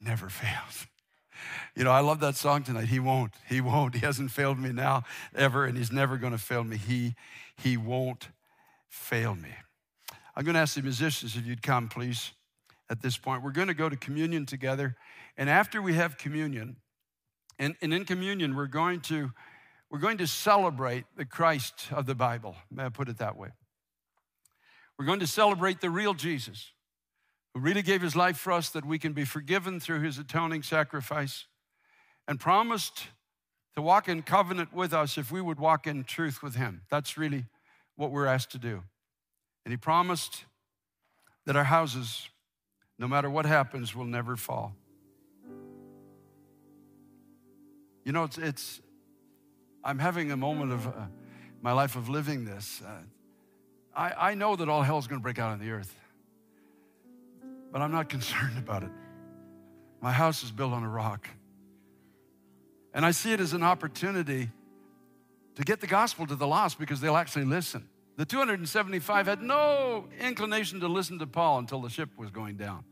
never 0.00 0.28
fails. 0.28 0.86
You 1.74 1.84
know, 1.84 1.90
I 1.90 2.00
love 2.00 2.20
that 2.20 2.36
song 2.36 2.62
tonight. 2.62 2.86
He 2.86 3.00
won't. 3.00 3.32
He 3.48 3.60
won't. 3.60 3.94
He 3.98 4.00
hasn't 4.00 4.30
failed 4.30 4.58
me 4.58 4.72
now 4.72 5.04
ever, 5.34 5.64
and 5.64 5.76
he's 5.76 5.92
never 5.92 6.16
going 6.16 6.32
to 6.32 6.38
fail 6.38 6.64
me. 6.64 6.76
He, 6.76 7.14
he 7.56 7.76
won't 7.76 8.28
fail 8.88 9.34
me. 9.34 9.50
I'm 10.36 10.44
going 10.44 10.54
to 10.54 10.60
ask 10.60 10.74
the 10.74 10.82
musicians 10.82 11.36
if 11.36 11.46
you'd 11.46 11.62
come, 11.62 11.88
please, 11.88 12.32
at 12.88 13.02
this 13.02 13.16
point. 13.16 13.42
We're 13.42 13.50
going 13.50 13.68
to 13.68 13.74
go 13.74 13.88
to 13.88 13.96
communion 13.96 14.46
together. 14.46 14.96
And 15.36 15.50
after 15.50 15.82
we 15.82 15.94
have 15.94 16.16
communion, 16.16 16.76
and, 17.58 17.74
and 17.82 17.92
in 17.92 18.04
communion, 18.04 18.54
we're 18.54 18.66
going 18.66 19.00
to 19.02 19.32
we're 19.90 19.98
going 19.98 20.18
to 20.18 20.26
celebrate 20.26 21.06
the 21.16 21.24
Christ 21.24 21.88
of 21.92 22.04
the 22.04 22.14
Bible. 22.14 22.56
May 22.70 22.84
I 22.84 22.88
put 22.90 23.08
it 23.08 23.18
that 23.18 23.36
way? 23.36 23.48
We're 24.98 25.06
going 25.06 25.20
to 25.20 25.26
celebrate 25.26 25.80
the 25.80 25.88
real 25.88 26.12
Jesus 26.12 26.72
really 27.58 27.82
gave 27.82 28.02
his 28.02 28.14
life 28.14 28.36
for 28.36 28.52
us 28.52 28.70
that 28.70 28.84
we 28.84 28.98
can 28.98 29.12
be 29.12 29.24
forgiven 29.24 29.80
through 29.80 30.00
his 30.00 30.18
atoning 30.18 30.62
sacrifice 30.62 31.46
and 32.26 32.38
promised 32.38 33.06
to 33.74 33.82
walk 33.82 34.08
in 34.08 34.22
covenant 34.22 34.72
with 34.72 34.92
us 34.92 35.16
if 35.16 35.32
we 35.32 35.40
would 35.40 35.58
walk 35.58 35.86
in 35.86 36.04
truth 36.04 36.42
with 36.42 36.56
him. 36.56 36.82
That's 36.90 37.16
really 37.16 37.46
what 37.96 38.10
we're 38.10 38.26
asked 38.26 38.50
to 38.52 38.58
do. 38.58 38.82
And 39.64 39.72
he 39.72 39.76
promised 39.76 40.44
that 41.46 41.56
our 41.56 41.64
houses, 41.64 42.28
no 42.98 43.08
matter 43.08 43.30
what 43.30 43.46
happens, 43.46 43.94
will 43.94 44.04
never 44.04 44.36
fall. 44.36 44.74
You 48.04 48.12
know, 48.12 48.24
it's, 48.24 48.38
it's 48.38 48.80
I'm 49.84 49.98
having 49.98 50.32
a 50.32 50.36
moment 50.36 50.72
of 50.72 50.86
uh, 50.86 50.90
my 51.62 51.72
life 51.72 51.96
of 51.96 52.08
living 52.08 52.44
this. 52.44 52.82
Uh, 52.86 53.02
I, 53.94 54.30
I 54.30 54.34
know 54.34 54.56
that 54.56 54.68
all 54.68 54.82
hell 54.82 54.98
is 54.98 55.06
going 55.06 55.20
to 55.20 55.22
break 55.22 55.38
out 55.38 55.50
on 55.50 55.58
the 55.58 55.70
earth 55.70 55.94
but 57.72 57.82
I'm 57.82 57.92
not 57.92 58.08
concerned 58.08 58.58
about 58.58 58.82
it. 58.82 58.90
My 60.00 60.12
house 60.12 60.42
is 60.42 60.50
built 60.50 60.72
on 60.72 60.84
a 60.84 60.88
rock. 60.88 61.28
And 62.94 63.04
I 63.04 63.10
see 63.10 63.32
it 63.32 63.40
as 63.40 63.52
an 63.52 63.62
opportunity 63.62 64.50
to 65.56 65.62
get 65.62 65.80
the 65.80 65.86
gospel 65.86 66.26
to 66.26 66.36
the 66.36 66.46
lost 66.46 66.78
because 66.78 67.00
they'll 67.00 67.16
actually 67.16 67.44
listen. 67.44 67.88
The 68.16 68.24
275 68.24 69.26
had 69.26 69.42
no 69.42 70.06
inclination 70.20 70.80
to 70.80 70.88
listen 70.88 71.18
to 71.20 71.26
Paul 71.26 71.58
until 71.58 71.80
the 71.80 71.88
ship 71.88 72.10
was 72.16 72.30
going 72.30 72.56
down. 72.56 72.84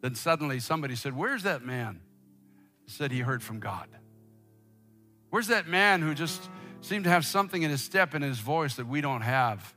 Then 0.00 0.14
suddenly 0.14 0.60
somebody 0.60 0.96
said, 0.96 1.16
Where's 1.16 1.44
that 1.44 1.64
man? 1.64 2.00
Said 2.86 3.10
he 3.10 3.20
heard 3.20 3.42
from 3.42 3.60
God. 3.60 3.88
Where's 5.30 5.48
that 5.48 5.66
man 5.66 6.02
who 6.02 6.14
just 6.14 6.48
seemed 6.80 7.04
to 7.04 7.10
have 7.10 7.26
something 7.26 7.62
in 7.62 7.70
his 7.70 7.82
step 7.82 8.14
and 8.14 8.22
his 8.22 8.38
voice 8.38 8.76
that 8.76 8.86
we 8.86 9.00
don't 9.00 9.22
have? 9.22 9.74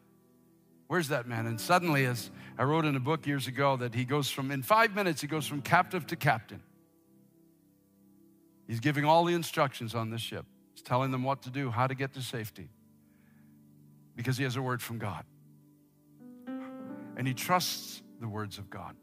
Where's 0.88 1.08
that 1.10 1.28
man? 1.28 1.46
And 1.46 1.60
suddenly, 1.60 2.06
as 2.06 2.30
I 2.60 2.64
wrote 2.64 2.84
in 2.84 2.98
a 2.98 3.00
book 3.00 3.26
years 3.26 3.48
ago 3.48 3.78
that 3.78 3.96
he 3.96 4.04
goes 4.04 4.30
from, 4.30 4.52
in 4.52 4.64
five 4.64 4.94
minutes, 4.94 5.22
he 5.22 5.28
goes 5.28 5.48
from 5.48 5.62
captive 5.62 6.06
to 6.08 6.18
captain. 6.18 6.62
He's 8.68 8.82
giving 8.82 9.06
all 9.06 9.24
the 9.24 9.34
instructions 9.34 9.96
on 9.96 10.10
this 10.10 10.20
ship. 10.20 10.46
He's 10.74 10.84
telling 10.84 11.12
them 11.12 11.24
what 11.24 11.42
to 11.44 11.50
do, 11.50 11.72
how 11.72 11.88
to 11.88 11.96
get 11.96 12.14
to 12.16 12.22
safety, 12.22 12.68
because 14.14 14.38
he 14.38 14.44
has 14.44 14.58
a 14.58 14.62
word 14.62 14.82
from 14.82 14.98
God. 14.98 15.24
And 17.16 17.26
he 17.26 17.34
trusts 17.34 18.02
the 18.20 18.28
words 18.28 18.58
of 18.58 18.70
God. 18.70 18.94